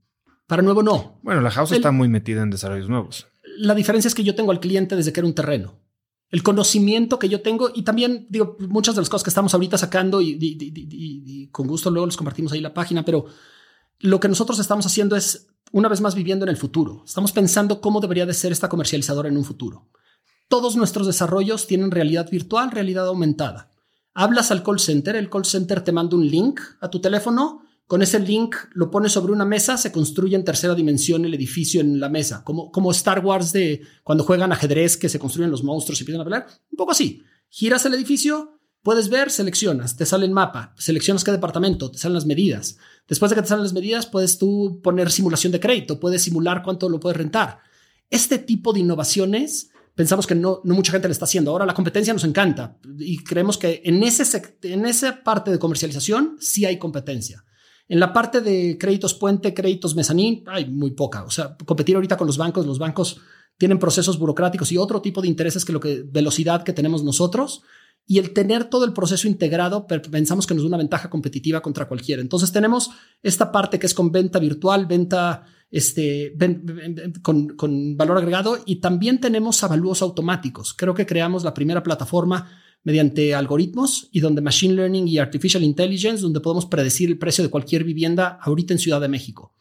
[0.47, 1.19] para nuevo no.
[1.23, 3.27] Bueno, La House está muy metida en desarrollos nuevos.
[3.57, 5.79] La diferencia es que yo tengo al cliente desde que era un terreno
[6.31, 9.77] el conocimiento que yo tengo y también digo muchas de las cosas que estamos ahorita
[9.77, 13.25] sacando y, con gusto luego les compartimos ahí la página, pero
[13.99, 17.03] lo que nosotros estamos haciendo es una vez más viviendo en el futuro.
[17.05, 19.89] Estamos pensando cómo debería de ser esta comercializadora en un futuro.
[20.47, 23.68] Todos nuestros desarrollos tienen realidad virtual, realidad aumentada.
[24.19, 28.03] Hablas al call center, el call center te manda un link a tu teléfono con
[28.03, 31.99] ese link lo pones sobre una mesa, se construye en tercera dimensión el edificio en
[31.99, 35.99] la mesa, como, como Star Wars de cuando juegan ajedrez que se construyen los monstruos
[35.99, 36.45] y empiezan a pelear.
[36.71, 37.23] Un poco así.
[37.49, 42.13] Giras el edificio, puedes ver, seleccionas, te sale el mapa, seleccionas qué departamento, te salen
[42.13, 42.77] las medidas.
[43.07, 46.61] Después de que te salen las medidas, puedes tú poner simulación de crédito, puedes simular
[46.61, 47.57] cuánto lo puedes rentar.
[48.11, 51.51] Este tipo de innovaciones pensamos que no, mucha gente le está haciendo.
[51.51, 54.23] Ahora la competencia nos encanta y creemos que en, ese,
[54.61, 57.43] en esa parte de comercialización sí hay competencia.
[57.89, 61.25] En la parte de créditos puente, créditos mezanín, hay muy poca.
[61.25, 63.19] O sea, competir ahorita con los bancos, los bancos
[63.57, 67.63] tienen procesos burocráticos y otro tipo de intereses que lo que velocidad que tenemos nosotros.
[68.07, 71.89] Y el tener todo el proceso integrado, pensamos que nos da una ventaja competitiva contra
[71.89, 72.21] cualquiera.
[72.21, 72.89] Entonces tenemos
[73.21, 76.33] esta parte que es con venta virtual, venta este,
[77.21, 80.73] con, con valor agregado y también tenemos avalúos automáticos.
[80.73, 82.49] Creo que creamos la primera plataforma
[82.83, 87.49] mediante algoritmos y donde Machine Learning y Artificial Intelligence, donde podemos predecir el precio de
[87.49, 89.53] cualquier vivienda ahorita en Ciudad de México.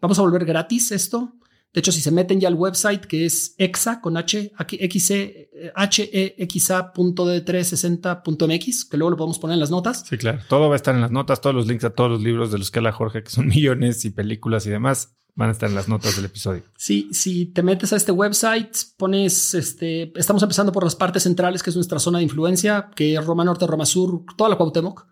[0.00, 1.34] Vamos a volver gratis esto.
[1.72, 5.50] De hecho, si se meten ya al website que es exa con h x e,
[5.74, 10.04] h e x a d 360.mx, que luego lo podemos poner en las notas.
[10.08, 10.38] Sí, claro.
[10.48, 12.58] Todo va a estar en las notas, todos los links a todos los libros de
[12.58, 15.74] los que habla Jorge, que son millones y películas y demás van a estar en
[15.74, 16.62] las notas del episodio.
[16.76, 20.12] Sí, si te metes a este website, pones este.
[20.18, 23.44] Estamos empezando por las partes centrales, que es nuestra zona de influencia, que es Roma
[23.44, 25.06] Norte, Roma Sur, toda la Cuauhtémoc.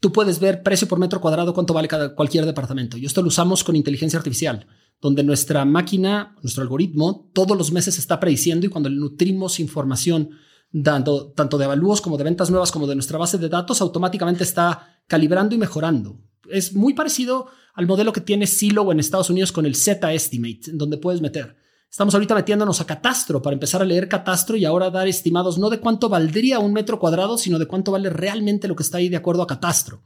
[0.00, 2.98] Tú puedes ver precio por metro cuadrado, cuánto vale cada, cualquier departamento.
[2.98, 4.66] Y esto lo usamos con inteligencia artificial,
[5.00, 10.30] donde nuestra máquina, nuestro algoritmo, todos los meses está prediciendo y cuando le nutrimos información
[10.70, 14.42] dando tanto de avalúos como de ventas nuevas como de nuestra base de datos, automáticamente
[14.42, 16.20] está calibrando y mejorando.
[16.50, 20.98] Es muy parecido al modelo que tiene Silo en Estados Unidos con el Z-Estimate, donde
[20.98, 21.56] puedes meter.
[21.90, 25.70] Estamos ahorita metiéndonos a catastro para empezar a leer catastro y ahora dar estimados no
[25.70, 29.08] de cuánto valdría un metro cuadrado, sino de cuánto vale realmente lo que está ahí
[29.08, 30.02] de acuerdo a catastro.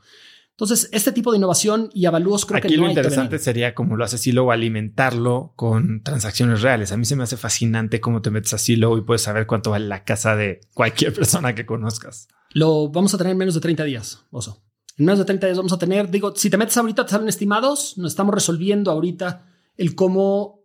[0.50, 4.04] Entonces, este tipo de innovación y avalúos creo que no lo interesante sería como lo
[4.04, 6.90] hace Silo alimentarlo con transacciones reales.
[6.92, 9.70] A mí se me hace fascinante cómo te metes a Silo y puedes saber cuánto
[9.70, 12.28] vale la casa de cualquier persona que conozcas.
[12.50, 14.67] Lo vamos a tener en menos de 30 días, Oso.
[14.98, 17.28] En menos de 30 días vamos a tener, digo, si te metes ahorita, te salen
[17.28, 17.96] estimados.
[17.98, 19.46] Nos estamos resolviendo ahorita
[19.76, 20.64] el cómo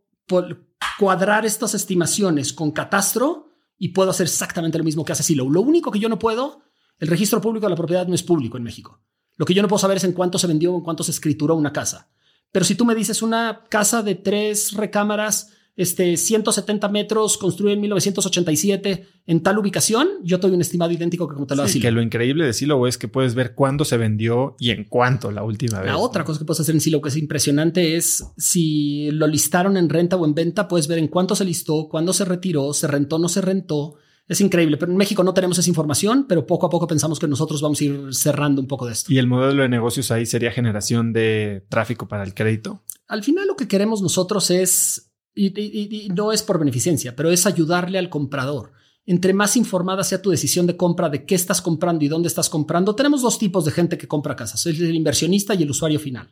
[0.98, 5.48] cuadrar estas estimaciones con catastro y puedo hacer exactamente lo mismo que hace Silo.
[5.48, 6.64] Lo único que yo no puedo,
[6.98, 9.02] el registro público de la propiedad no es público en México.
[9.36, 11.12] Lo que yo no puedo saber es en cuánto se vendió o en cuánto se
[11.12, 12.10] escrituró una casa.
[12.52, 17.82] Pero si tú me dices una casa de tres recámaras este, 170 metros, construido en
[17.82, 21.80] 1987 en tal ubicación, yo te doy un estimado idéntico que como te lo sí,
[21.80, 25.32] que lo increíble de Silo es que puedes ver cuándo se vendió y en cuánto
[25.32, 25.88] la última vez.
[25.88, 29.78] La otra cosa que puedes hacer en Silo que es impresionante es si lo listaron
[29.78, 32.88] en renta o en venta, puedes ver en cuánto se listó, cuándo se retiró, se
[32.88, 33.96] rentó, no se rentó.
[34.28, 37.28] Es increíble, pero en México no tenemos esa información, pero poco a poco pensamos que
[37.28, 39.12] nosotros vamos a ir cerrando un poco de esto.
[39.12, 42.84] ¿Y el modelo de negocios ahí sería generación de tráfico para el crédito?
[43.08, 47.98] Al final lo que queremos nosotros es y, no es por beneficencia, pero es ayudarle
[47.98, 48.72] al comprador.
[49.06, 52.50] Entre más informada sea tu decisión de compra de qué estás comprando y dónde estás
[52.50, 56.30] comprando, tenemos dos tipos de gente que compra casas, el inversionista y el usuario final.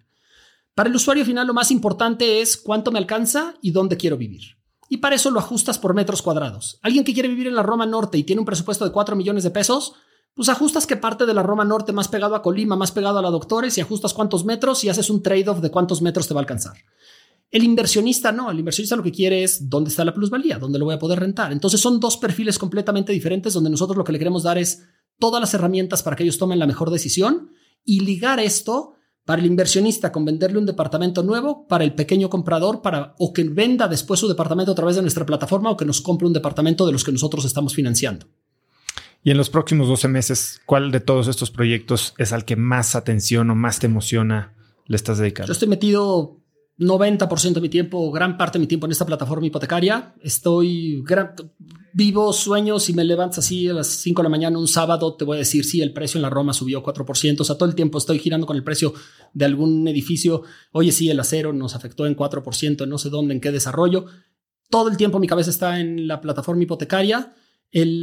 [0.73, 4.57] Para el usuario final lo más importante es cuánto me alcanza y dónde quiero vivir.
[4.87, 6.79] Y para eso lo ajustas por metros cuadrados.
[6.81, 9.43] Alguien que quiere vivir en la Roma Norte y tiene un presupuesto de 4 millones
[9.43, 9.93] de pesos,
[10.33, 13.21] pues ajustas qué parte de la Roma Norte más pegado a Colima, más pegado a
[13.21, 16.39] la Doctores y ajustas cuántos metros y haces un trade-off de cuántos metros te va
[16.39, 16.77] a alcanzar.
[17.51, 20.85] El inversionista no, el inversionista lo que quiere es dónde está la plusvalía, dónde lo
[20.85, 21.51] voy a poder rentar.
[21.51, 24.87] Entonces son dos perfiles completamente diferentes donde nosotros lo que le queremos dar es
[25.19, 27.51] todas las herramientas para que ellos tomen la mejor decisión
[27.83, 28.93] y ligar esto
[29.25, 33.43] para el inversionista con venderle un departamento nuevo, para el pequeño comprador, para o que
[33.43, 36.85] venda después su departamento a través de nuestra plataforma o que nos compre un departamento
[36.85, 38.27] de los que nosotros estamos financiando.
[39.23, 42.95] Y en los próximos 12 meses, ¿cuál de todos estos proyectos es al que más
[42.95, 44.55] atención o más te emociona
[44.87, 45.47] le estás dedicando?
[45.47, 46.40] Yo estoy metido
[46.81, 50.15] 90% de mi tiempo, gran parte de mi tiempo en esta plataforma hipotecaria.
[50.19, 51.03] Estoy
[51.93, 55.23] vivo sueños y me levantas así a las 5 de la mañana un sábado, te
[55.23, 57.39] voy a decir, sí, el precio en la Roma subió 4%.
[57.39, 58.95] O sea, todo el tiempo estoy girando con el precio
[59.31, 60.41] de algún edificio.
[60.71, 64.05] Oye, sí, el acero nos afectó en 4%, no sé dónde, en qué desarrollo.
[64.71, 67.35] Todo el tiempo mi cabeza está en la plataforma hipotecaria.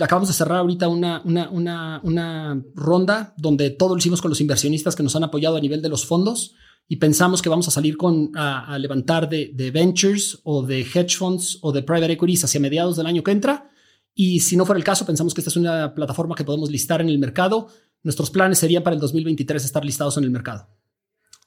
[0.00, 5.02] Acabamos de cerrar ahorita una, una ronda donde todo lo hicimos con los inversionistas que
[5.02, 6.54] nos han apoyado a nivel de los fondos
[6.88, 11.16] y pensamos que vamos a salir con, a, levantar de, de, ventures o de hedge
[11.16, 13.70] funds o de private equities hacia mediados del año que entra.
[14.14, 17.02] Y si no fuera el caso, pensamos que esta es una plataforma que podemos listar
[17.02, 17.68] en el mercado.
[18.02, 20.66] Nuestros planes serían para el 2023 estar listados en el mercado.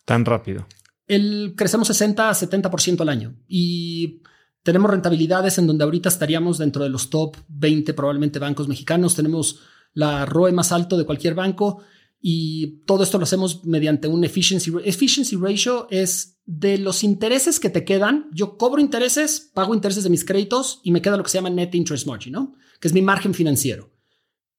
[0.05, 0.67] Tan rápido.
[1.07, 4.21] El, crecemos 60 a 70% al año y
[4.63, 9.15] tenemos rentabilidades en donde ahorita estaríamos dentro de los top 20 probablemente bancos mexicanos.
[9.15, 9.59] Tenemos
[9.93, 11.83] la ROE más alto de cualquier banco
[12.21, 15.87] y todo esto lo hacemos mediante un efficiency, efficiency ratio.
[15.89, 18.29] Es de los intereses que te quedan.
[18.31, 21.49] Yo cobro intereses, pago intereses de mis créditos y me queda lo que se llama
[21.49, 22.53] net interest margin, ¿no?
[22.79, 23.91] Que es mi margen financiero.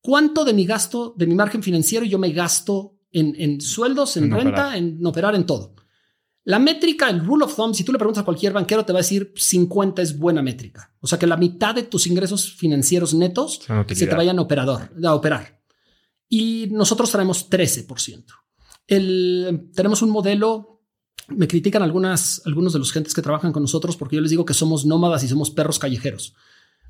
[0.01, 4.33] ¿Cuánto de mi gasto, de mi margen financiero yo me gasto en, en sueldos, en,
[4.33, 5.77] renta, en operar, en todo?
[6.45, 8.99] La métrica, el rule of thumb, si tú le preguntas a cualquier banquero, te va
[8.99, 10.93] a decir 50 es buena métrica.
[10.99, 13.61] O sea que la mitad de tus ingresos financieros netos
[13.95, 15.62] se te vayan a, operador, a operar
[16.35, 18.25] y nosotros traemos 13%.
[18.87, 20.81] El, tenemos un modelo,
[21.29, 24.47] me critican algunas, algunos de los gentes que trabajan con nosotros porque yo les digo
[24.47, 26.35] que somos nómadas y somos perros callejeros.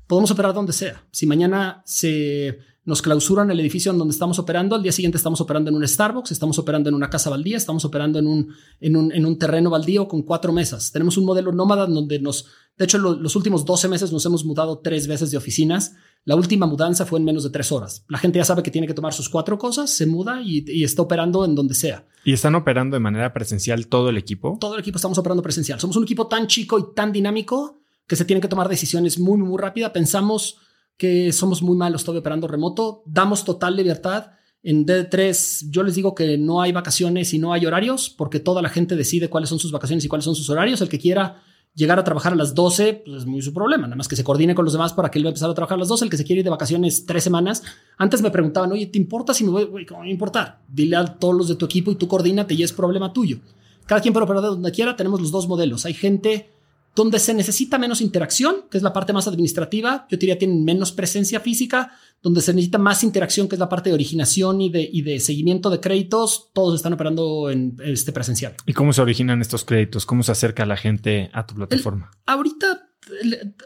[0.07, 1.05] Podemos operar donde sea.
[1.11, 5.39] Si mañana se nos clausuran el edificio en donde estamos operando, al día siguiente estamos
[5.41, 8.95] operando en un Starbucks, estamos operando en una casa baldía, estamos operando en un, en
[8.95, 10.91] un, en un terreno baldío con cuatro mesas.
[10.91, 12.47] Tenemos un modelo nómada donde nos,
[12.77, 15.93] de hecho, los últimos 12 meses nos hemos mudado tres veces de oficinas
[16.25, 18.05] la última mudanza fue en menos de tres horas.
[18.07, 21.01] La gente ya sabe que tiene que tomar sus cuatro cosas, se muda y, está
[21.01, 22.05] operando en donde sea.
[22.23, 24.57] ¿Y están operando de manera presencial todo el equipo?
[24.59, 25.81] Todo el equipo estamos operando presencial.
[25.81, 29.37] Somos un equipo tan chico y tan dinámico que se tienen que tomar decisiones muy,
[29.37, 29.91] muy rápida.
[29.91, 30.59] Pensamos
[30.97, 33.03] que somos muy malos todavía operando remoto.
[33.05, 34.31] Damos total libertad.
[34.61, 38.61] En D3 yo les digo que no hay vacaciones y no hay horarios porque toda
[38.61, 40.81] la gente decide cuáles son sus vacaciones y cuáles son sus horarios.
[40.81, 41.43] El que quiera
[41.75, 43.83] llegar a trabajar a las 12, pues es muy su problema.
[43.83, 45.53] Nada más que se coordine con los demás para que él va a empezar a
[45.53, 46.05] trabajar a las 12.
[46.05, 47.63] El que se quiere ir de vacaciones tres semanas.
[47.97, 49.85] Antes me preguntaban, oye, ¿te importa si me voy?
[49.85, 50.61] ¿Cómo me importa?
[50.67, 53.39] Dile a todos los de tu equipo y tú coordínate y es problema tuyo.
[53.85, 54.95] Cada quien puede operar de donde quiera.
[54.95, 55.85] Tenemos los dos modelos.
[55.85, 56.52] Hay gente
[56.95, 60.05] donde se necesita menos interacción, que es la parte más administrativa.
[60.09, 61.91] Yo diría tienen menos presencia física,
[62.21, 65.19] donde se necesita más interacción, que es la parte de originación y de, y de
[65.19, 68.55] seguimiento de créditos, todos están operando en este presencial.
[68.65, 70.05] ¿Y cómo se originan estos créditos?
[70.05, 72.11] ¿Cómo se acerca la gente a tu plataforma?
[72.25, 72.89] ahorita,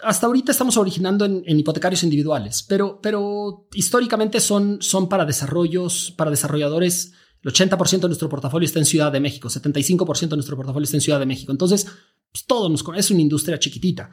[0.04, 6.32] hasta ahorita estamos originando en, hipotecarios individuales, pero, pero históricamente son, son para desarrollos, para
[6.32, 7.14] desarrolladores.
[7.44, 10.98] El 80% de nuestro portafolio está en Ciudad de México, 75% de nuestro portafolio está
[10.98, 11.52] en Ciudad de México.
[11.52, 11.86] Entonces,
[12.32, 14.12] pues todo nos es una industria chiquitita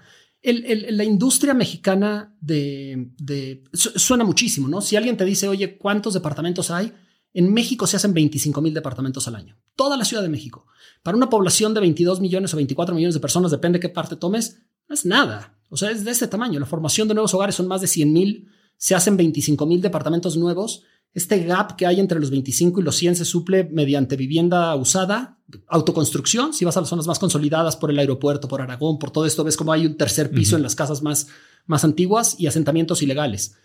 [0.53, 4.83] la industria mexicana de, suena muchísimo, ¿no?
[4.83, 6.93] Si alguien te dice, oye, ¿cuántos departamentos hay?
[7.33, 9.57] En México se hacen 25 mil departamentos al año.
[9.75, 10.67] Toda la Ciudad de México.
[11.03, 14.61] Para una población de 22 millones o 24 millones de personas, depende qué parte tomes,
[14.87, 15.59] no es nada.
[15.71, 16.61] O sea, es de ese tamaño.
[16.61, 18.49] La formación de nuevos hogares son más de 100 mil.
[18.77, 20.83] Se hacen 25 mil departamentos nuevos
[21.15, 25.39] este gap que hay entre los 25 y los 100 se suple mediante vivienda usada,
[25.69, 26.53] autoconstrucción.
[26.53, 29.45] Si vas a las zonas más consolidadas por el aeropuerto, por Aragón, por todo esto,
[29.45, 31.29] ves como hay un tercer piso en las casas más,
[31.67, 33.57] más antiguas y asentamientos ilegales.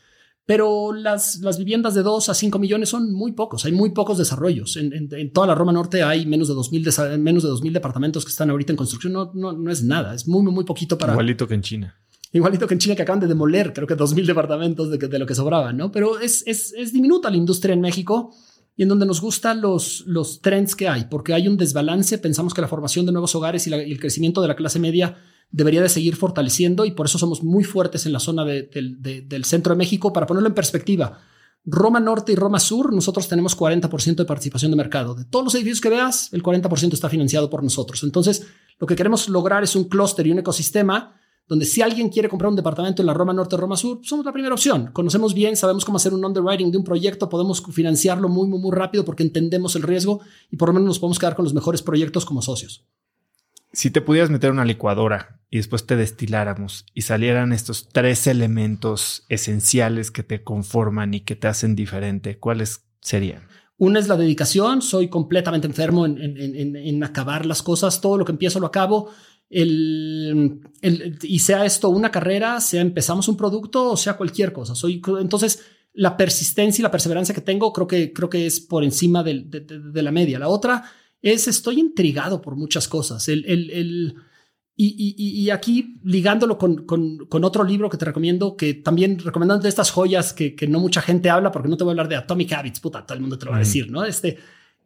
[0.45, 4.17] Pero las, las viviendas de 2 a 5 millones son muy pocos, hay muy pocos
[4.17, 4.77] desarrollos.
[4.77, 8.49] En, toda la Roma Norte hay menos de 2.000 menos de 2000 departamentos que están
[8.51, 9.13] ahorita en construcción.
[9.13, 11.13] No, no, no es nada, es muy, muy poquito para...
[11.13, 11.99] Igualito que en China.
[12.31, 15.25] Igualito que en China que acaban de demoler, creo que 2.000 departamentos de, de, lo
[15.25, 15.91] que sobraba, ¿no?
[15.91, 18.31] Pero es, es, es, diminuta la industria en México
[18.75, 22.19] y en donde nos gustan los, los trends que hay, porque hay un desbalance.
[22.19, 25.17] Pensamos que la formación de nuevos hogares y, el crecimiento de la clase media
[25.51, 29.73] debería de seguir fortaleciendo y por eso somos muy fuertes en la zona del centro
[29.73, 30.13] de México.
[30.13, 31.19] Para ponerlo en perspectiva,
[31.65, 35.15] Roma Norte y Roma Sur, nosotros tenemos 40% de participación de mercado.
[35.15, 38.03] De todos los edificios que veas, el 40% está financiado por nosotros.
[38.03, 38.45] Entonces,
[38.79, 41.19] lo que queremos lograr es un clúster y un ecosistema
[41.49, 44.23] donde si alguien quiere comprar un departamento en la Roma Norte o Roma Sur, somos
[44.23, 44.91] la primera opción.
[44.93, 48.71] Conocemos bien, sabemos cómo hacer un underwriting de un proyecto, podemos financiarlo muy, muy, muy
[48.71, 50.21] rápido porque entendemos el riesgo
[50.51, 52.85] y por lo menos nos podemos quedar con los mejores proyectos como socios.
[53.73, 59.25] Si te pudieras meter una licuadora y después te destiláramos y salieran estos tres elementos
[59.27, 63.47] esenciales que te conforman y que te hacen diferente, ¿cuáles serían?
[63.79, 68.25] Una es la dedicación, soy completamente enfermo en, en, en, acabar las cosas, todo lo
[68.25, 69.09] que empiezo lo acabo.
[69.49, 70.61] El,
[71.23, 74.75] y sea esto una carrera, sea empezamos un producto o sea cualquier cosa.
[74.75, 75.63] Soy, entonces,
[75.93, 79.43] la persistencia y la perseverancia que tengo creo que, creo que es por encima de,
[79.43, 80.39] de, la media.
[80.39, 80.83] La otra
[81.21, 83.27] es estoy intrigado por muchas cosas.
[83.27, 84.15] El, el, el
[84.75, 89.19] y, y, y, aquí ligándolo con, con, con, otro libro que te recomiendo, que también
[89.19, 91.93] recomendando de estas joyas que, que, no mucha gente habla, porque no te voy a
[91.93, 94.05] hablar de Atomic Habits, puta, todo el mundo te lo va a decir, ¿no?
[94.05, 94.37] Este,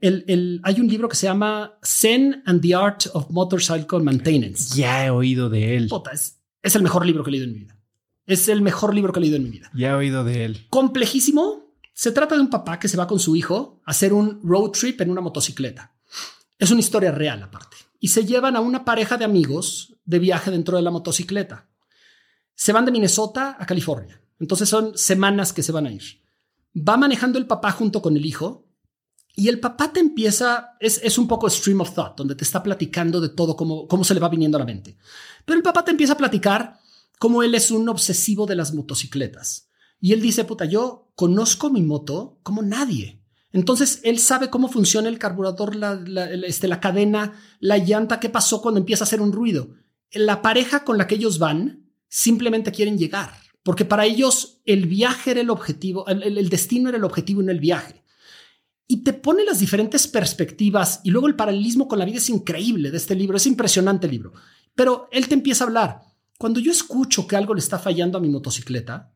[0.04, 4.76] el, el, hay un libro que se llama Zen and the Art of Motorcycle Maintenance.
[4.76, 5.88] Ya he oído de él.
[5.88, 7.80] Puta, es, es el mejor libro que he leído en mi vida.
[8.26, 9.72] Es el mejor libro que he leído en mi vida.
[9.74, 10.68] Ya he oído de él.
[10.70, 11.78] Complejísimo.
[11.94, 14.72] Se trata de un papá que se va con su hijo a hacer un road
[14.72, 15.96] trip en una motocicleta.
[16.60, 17.78] Es una historia real aparte.
[18.02, 21.70] Y se llevan a una pareja de amigos de viaje dentro de la motocicleta.
[22.56, 24.22] Se van de Minnesota a California.
[24.38, 26.04] Entonces son semanas que se van a ir.
[26.76, 28.68] Va manejando el papá junto con el hijo
[29.36, 32.62] y el papá te empieza, es, es un poco stream of thought, donde te está
[32.62, 34.96] platicando de todo, cómo, cómo se le va viniendo a la mente.
[35.44, 36.80] Pero el papá te empieza a platicar
[37.18, 39.70] cómo él es un obsesivo de las motocicletas.
[40.00, 43.24] Y él dice, puta, yo conozco mi moto como nadie.
[43.52, 48.30] Entonces él sabe cómo funciona el carburador, la, la, este, la cadena, la llanta, qué
[48.30, 49.70] pasó cuando empieza a hacer un ruido.
[50.12, 53.34] La pareja con la que ellos van simplemente quieren llegar,
[53.64, 57.46] porque para ellos el viaje era el objetivo, el, el destino era el objetivo y
[57.46, 58.03] no el viaje.
[58.88, 62.92] Y te pone las diferentes perspectivas y luego el paralelismo con la vida es increíble
[62.92, 64.34] de este libro, es impresionante el libro.
[64.76, 66.02] Pero él te empieza a hablar.
[66.38, 69.14] Cuando yo escucho que algo le está fallando a mi motocicleta,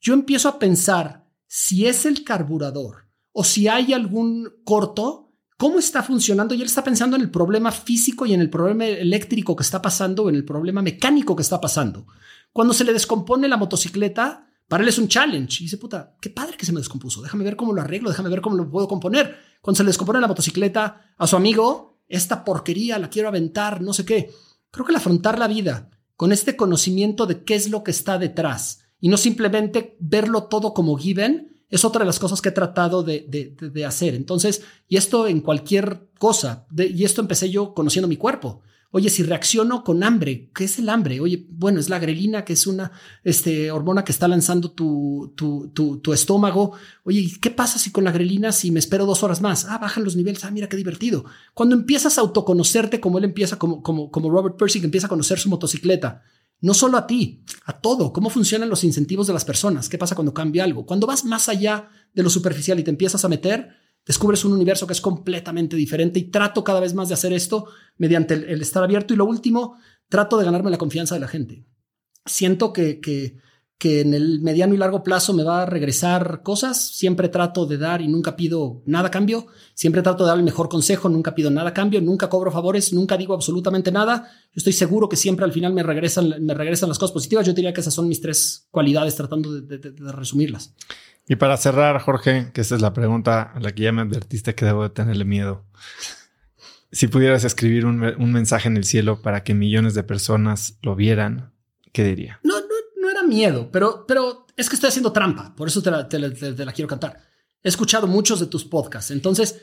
[0.00, 6.02] yo empiezo a pensar si es el carburador o si hay algún corto, cómo está
[6.02, 6.54] funcionando.
[6.54, 9.82] Y él está pensando en el problema físico y en el problema eléctrico que está
[9.82, 12.06] pasando, en el problema mecánico que está pasando.
[12.52, 15.62] Cuando se le descompone la motocicleta, para él es un challenge.
[15.62, 17.20] Y dice, puta, qué padre que se me descompuso.
[17.20, 19.36] Déjame ver cómo lo arreglo, déjame ver cómo lo puedo componer.
[19.60, 23.92] Cuando se le descompone la motocicleta a su amigo, esta porquería la quiero aventar, no
[23.92, 24.30] sé qué.
[24.70, 28.16] Creo que el afrontar la vida con este conocimiento de qué es lo que está
[28.16, 32.52] detrás y no simplemente verlo todo como given, es otra de las cosas que he
[32.52, 34.14] tratado de, de, hacer.
[34.14, 38.62] Entonces, y esto en cualquier cosa, y esto empecé yo conociendo mi cuerpo.
[38.92, 41.20] Oye, si reacciono con hambre, ¿qué es el hambre?
[41.20, 42.90] Oye, bueno, es la grelina, que es una
[43.22, 46.72] este, hormona que está lanzando tu, tu, tu, estómago.
[47.04, 49.64] Oye, ¿qué pasa si con la grelina, si me espero dos horas más?
[49.66, 50.44] Ah, bajan los niveles.
[50.44, 51.24] Ah, mira qué divertido.
[51.54, 55.10] Cuando empiezas a autoconocerte como él empieza, como, como, como Robert Percy, que empieza a
[55.10, 56.24] conocer su motocicleta,
[56.60, 60.16] no solo a ti, a todo, cómo funcionan los incentivos de las personas, qué pasa
[60.16, 60.84] cuando cambia algo.
[60.84, 63.68] Cuando vas más allá de lo superficial y te empiezas a meter,
[64.06, 67.66] descubres un universo que es completamente diferente y trato cada vez más de hacer esto
[67.96, 69.14] mediante el, estar abierto.
[69.14, 69.76] Y lo último,
[70.08, 71.64] trato de ganarme la confianza de la gente.
[72.26, 73.38] Siento que, que
[73.80, 76.94] que en el mediano y largo plazo me va a regresar cosas.
[76.94, 79.46] Siempre trato de dar y nunca pido nada a cambio.
[79.72, 82.92] Siempre trato de dar el mejor consejo, nunca pido nada a cambio, nunca cobro favores,
[82.92, 84.28] nunca digo absolutamente nada.
[84.52, 87.46] Yo estoy seguro que siempre al final me regresan, me regresan las cosas positivas.
[87.46, 89.78] Yo diría que esas son mis tres cualidades, tratando de,
[90.12, 90.74] resumirlas.
[91.30, 94.54] Y para cerrar, Jorge, que esta es la pregunta a la que ya me advertiste
[94.54, 95.64] que debo de tenerle miedo.
[96.92, 100.96] Si pudieras escribir un, un mensaje en el cielo para que millones de personas lo
[100.96, 101.52] vieran,
[101.92, 102.40] ¿qué diría?
[102.42, 102.54] No,
[103.30, 107.22] miedo, pero, pero es que estoy haciendo trampa, por eso te la, quiero cantar.
[107.62, 109.60] He escuchado muchos de tus podcasts, entonces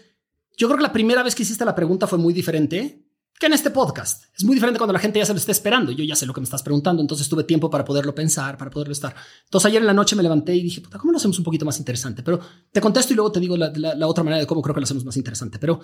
[0.56, 3.07] yo creo que la primera vez que hiciste la pregunta fue muy diferente
[3.40, 4.24] que en este podcast.
[4.36, 5.92] Es muy diferente cuando la gente ya se lo está esperando.
[5.92, 8.72] Yo ya sé lo que me estás preguntando, entonces tuve tiempo para poderlo pensar, para
[8.72, 9.16] poderlo estar.
[9.46, 11.78] Entonces ayer en la noche me levanté y dije, ¿cómo lo hacemos un poquito más
[11.78, 12.24] interesante?
[12.24, 12.40] Pero
[12.72, 15.06] te contesto y luego te digo la, otra manera de cómo creo que lo hacemos
[15.06, 15.60] más interesante.
[15.60, 15.80] Pero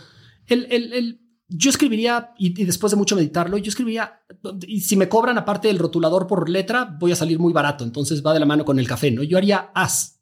[0.47, 4.23] el, el yo escribiría, y, después de mucho meditarlo, yo escribiría,
[4.65, 8.25] y si me cobran aparte del rotulador por letra, voy a salir muy barato, entonces
[8.25, 9.21] va de la mano con el café, ¿no?
[9.21, 10.21] Yo haría AS,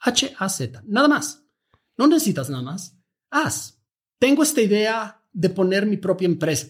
[0.00, 1.44] H-A-Z, nada más.
[1.96, 2.96] No necesitas nada más.
[3.30, 3.82] Haz.
[4.18, 6.68] Tengo esta idea de poner mi propia empresa.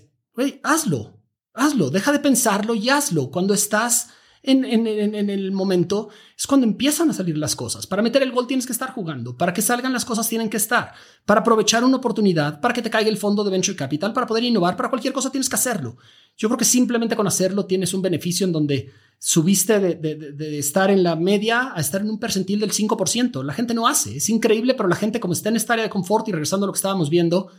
[0.62, 1.20] Hazlo,
[1.55, 3.30] hazlo, deja de pensarlo y hazlo.
[3.30, 4.09] Cuando estás
[4.43, 7.86] en, en, el momento es cuando empiezan a salir las cosas.
[7.86, 9.36] Para meter el gol tienes que estar jugando.
[9.36, 10.93] Para que salgan las cosas tienen que estar.
[11.24, 14.44] Para aprovechar una oportunidad, para que te caiga el fondo de venture capital, para poder
[14.44, 15.97] innovar, para cualquier cosa tienes que hacerlo.
[16.36, 20.90] Yo creo que simplemente con hacerlo tienes un beneficio en donde subiste de, de, estar
[20.90, 23.43] en la media a estar en un percentil del 5%.
[23.43, 24.16] La gente no hace.
[24.16, 26.68] Es increíble, pero la gente como está en esta área de confort y regresando a
[26.68, 27.51] lo que estábamos viendo,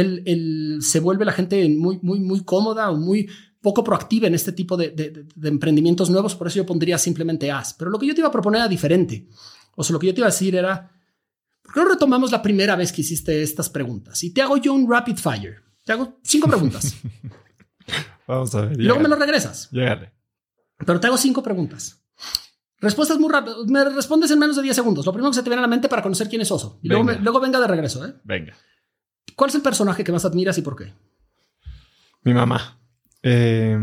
[0.00, 3.28] el, el, se vuelve la gente muy, muy, muy cómoda o muy
[3.60, 7.72] poco proactiva en este tipo de, emprendimientos nuevos, por eso yo pondría simplemente as.
[7.74, 9.28] Pero lo que yo te iba a proponer era diferente.
[9.76, 10.90] O sea, lo que yo te iba a decir era,
[11.62, 14.22] ¿por qué no retomamos la primera vez que hiciste estas preguntas?
[14.22, 15.62] Y te hago yo un rapid fire.
[15.84, 16.94] Te hago cinco preguntas.
[18.26, 18.80] Vamos a ver.
[18.80, 19.70] Y luego me lo regresas.
[19.70, 20.12] Llegale.
[20.84, 22.02] Pero te hago cinco preguntas.
[22.80, 23.58] Respuestas muy rápidas.
[23.66, 25.06] Me respondes en menos de 10 segundos.
[25.06, 26.78] Lo primero que se te viene a la mente para conocer quién es Oso.
[26.82, 27.18] Y luego, Venga.
[27.18, 28.04] me- luego venga de regreso.
[28.06, 28.14] ¿eh?
[28.24, 28.54] Venga.
[29.36, 30.92] ¿Cuál es el personaje que más admiras y por qué?
[32.22, 32.78] Mi mamá.
[33.22, 33.78] Eh,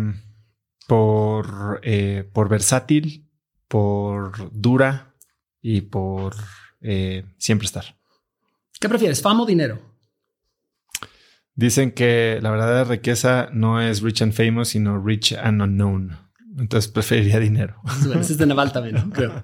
[0.87, 3.27] por, eh, por versátil,
[3.67, 5.13] por dura
[5.61, 6.35] y por
[6.81, 7.95] eh, siempre estar.
[8.79, 9.79] ¿Qué prefieres, fama o dinero?
[11.55, 16.17] Dicen que la verdadera riqueza no es rich and famous, sino rich and unknown.
[16.57, 17.79] Entonces preferiría dinero.
[18.05, 19.11] Bueno, ese es de Naval también.
[19.11, 19.43] Creo.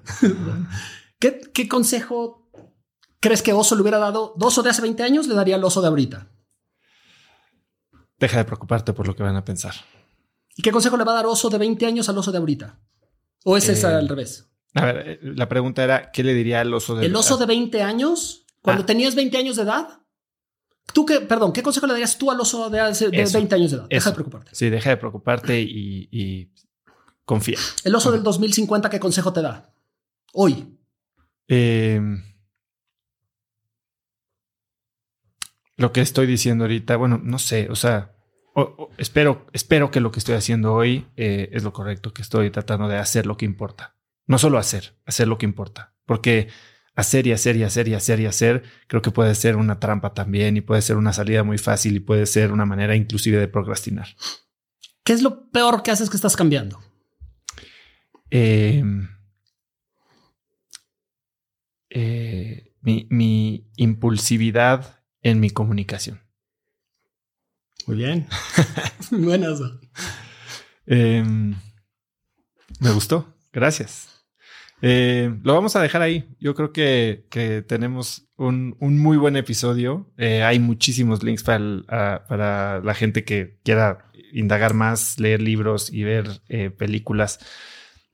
[1.18, 2.47] ¿Qué, qué consejo
[3.20, 4.34] crees que Oso le hubiera dado?
[4.40, 6.28] ¿Oso de hace 20 años le daría al Oso de ahorita?
[8.18, 9.74] Deja de preocuparte por lo que van a pensar.
[10.56, 12.80] ¿Y qué consejo le va a dar Oso de 20 años al Oso de ahorita?
[13.44, 14.48] ¿O es Eh, al revés?
[14.74, 17.46] A ver, eh, la pregunta era, ¿qué le diría al oso de El oso de
[17.46, 18.86] 20 años, cuando Ah.
[18.86, 20.00] tenías 20 años de edad,
[20.92, 22.90] tú qué, perdón, ¿qué consejo le darías tú al oso de, de
[23.22, 23.86] Eso, 20 años de edad?
[23.88, 24.10] Deja eso.
[24.10, 24.50] de preocuparte.
[24.54, 26.50] Sí, deja de preocuparte y, y
[27.24, 27.58] confía.
[27.84, 29.72] El oso del 2050, ¿qué consejo te da?
[30.34, 30.76] Hoy.
[31.46, 32.00] Eh,
[35.78, 38.14] lo que estoy diciendo ahorita, bueno, no sé, o sea,
[38.54, 42.20] o- o- espero, espero que lo que estoy haciendo hoy eh, es lo correcto, que
[42.22, 43.94] estoy tratando de hacer lo que importa.
[44.26, 46.48] No solo hacer, hacer lo que importa, porque
[46.94, 50.12] hacer y hacer y hacer y hacer y hacer creo que puede ser una trampa
[50.14, 53.46] también y puede ser una salida muy fácil y puede ser una manera inclusive de
[53.48, 54.08] procrastinar.
[55.04, 56.80] ¿Qué es lo peor que haces que estás cambiando?
[58.30, 58.82] Eh,
[61.90, 66.20] eh, mi, mi impulsividad en mi comunicación.
[67.86, 68.26] Muy bien.
[69.10, 69.60] Buenas.
[70.86, 71.24] Eh,
[72.80, 73.34] me gustó.
[73.52, 74.08] Gracias.
[74.82, 76.28] Eh, lo vamos a dejar ahí.
[76.38, 80.12] Yo creo que, que tenemos un, un muy buen episodio.
[80.16, 85.40] Eh, hay muchísimos links para, el- a- para la gente que quiera indagar más, leer
[85.42, 87.40] libros y ver eh, películas.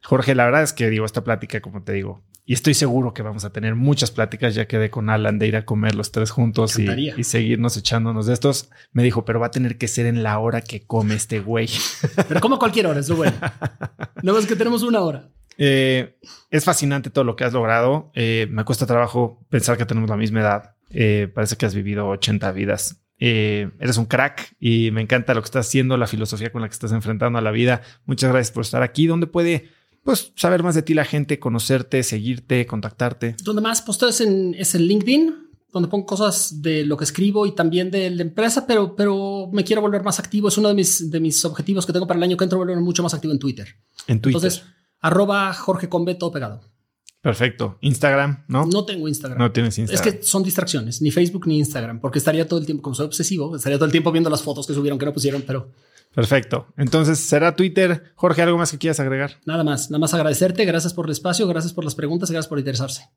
[0.03, 3.23] Jorge, la verdad es que digo, esta plática, como te digo, y estoy seguro que
[3.23, 4.55] vamos a tener muchas pláticas.
[4.55, 8.27] Ya quedé con Alan de ir a comer los tres juntos y, y seguirnos echándonos
[8.27, 8.71] de estos.
[8.93, 11.69] Me dijo, pero va a tener que ser en la hora que come este güey.
[12.29, 13.37] Pero como cualquier hora, es lo bueno.
[14.23, 15.31] Nada más que tenemos una hora.
[15.57, 16.19] Eh,
[16.51, 18.11] es fascinante todo lo que has logrado.
[18.15, 20.75] Eh, me cuesta trabajo pensar que tenemos la misma edad.
[20.91, 23.05] Eh, parece que has vivido 80 vidas.
[23.19, 26.69] Eh, eres un crack y me encanta lo que estás haciendo, la filosofía con la
[26.69, 27.83] que estás enfrentando a la vida.
[28.07, 29.07] Muchas gracias por estar aquí.
[29.07, 29.71] ¿Dónde puede
[30.05, 33.37] pues, saber más de ti la gente, conocerte, seguirte, contactarte?
[33.43, 35.35] Donde más posteo es en, es en LinkedIn,
[35.73, 39.65] donde pongo cosas de lo que escribo y también de la empresa, pero, pero me
[39.65, 40.49] quiero volver más activo.
[40.49, 42.83] Es uno de mis, de mis objetivos que tengo para el año que entro, volverme
[42.83, 43.67] mucho más activo en Twitter.
[44.07, 44.39] En Twitter.
[44.39, 44.63] Entonces,
[45.01, 46.61] arroba Jorge Combe, todo pegado.
[47.21, 47.79] Perfecto.
[47.81, 48.67] Instagram, ¿no?
[48.67, 49.39] No tengo Instagram.
[49.39, 50.19] No tienes Es Instagram.
[50.19, 53.57] que son distracciones, ni Facebook ni Instagram, porque estaría todo el tiempo, como soy obsesivo,
[53.57, 55.71] estaría todo el tiempo viendo las fotos que subieron, que no pusieron, pero
[56.15, 56.69] Perfecto.
[56.77, 58.13] Entonces será Twitter.
[58.15, 59.41] Jorge, ¿algo más que quieras agregar?
[59.47, 62.49] nada más, nada más agradecerte, gracias por el espacio, gracias por las preguntas y gracias
[62.49, 63.11] por interesarse.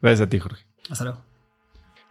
[0.00, 0.64] Gracias a ti, Jorge.
[0.90, 1.31] Hasta luego.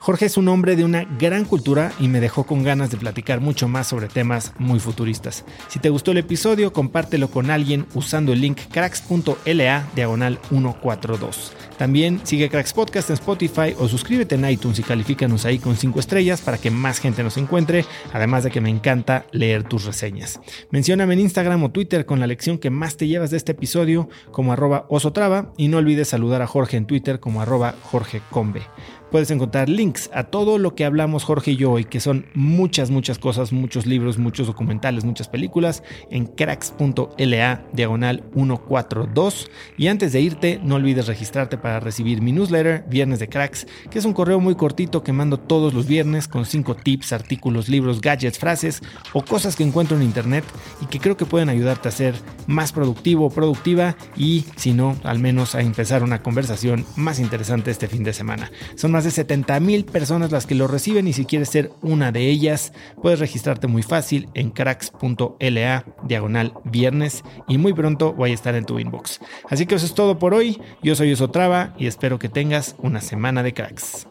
[0.03, 3.39] Jorge es un hombre de una gran cultura y me dejó con ganas de platicar
[3.39, 5.45] mucho más sobre temas muy futuristas.
[5.67, 11.53] Si te gustó el episodio, compártelo con alguien usando el link cracks.la diagonal 142.
[11.77, 15.99] También sigue Cracks Podcast en Spotify o suscríbete en iTunes y califícanos ahí con 5
[15.99, 20.39] estrellas para que más gente nos encuentre, además de que me encanta leer tus reseñas.
[20.71, 24.09] Mencióname en Instagram o Twitter con la lección que más te llevas de este episodio
[24.31, 28.63] como arroba osotrava y no olvides saludar a Jorge en Twitter como arroba Jorge Combe.
[29.11, 32.91] Puedes encontrar links a todo lo que hablamos Jorge y yo hoy, que son muchas,
[32.91, 39.51] muchas cosas, muchos libros, muchos documentales, muchas películas, en cracks.la diagonal 142.
[39.77, 43.99] Y antes de irte, no olvides registrarte para recibir mi newsletter Viernes de Cracks, que
[43.99, 47.99] es un correo muy cortito que mando todos los viernes con 5 tips, artículos, libros,
[47.99, 48.81] gadgets, frases
[49.11, 50.45] o cosas que encuentro en internet
[50.81, 52.15] y que creo que pueden ayudarte a ser
[52.48, 57.72] más productivo o productiva y, si no, al menos a empezar una conversación más interesante
[57.72, 58.49] este fin de semana.
[58.75, 62.11] Son más de 70 mil personas las que lo reciben y si quieres ser una
[62.11, 68.33] de ellas, puedes registrarte muy fácil en cracks.la diagonal viernes y muy pronto voy a
[68.33, 69.19] estar en tu inbox.
[69.49, 70.61] Así que eso es todo por hoy.
[70.83, 74.07] Yo soy Osotrava y espero que tengas una semana de cracks.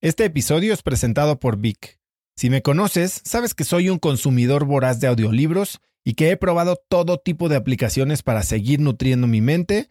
[0.00, 2.00] Este episodio es presentado por Vic.
[2.36, 6.76] Si me conoces, sabes que soy un consumidor voraz de audiolibros y que he probado
[6.88, 9.90] todo tipo de aplicaciones para seguir nutriendo mi mente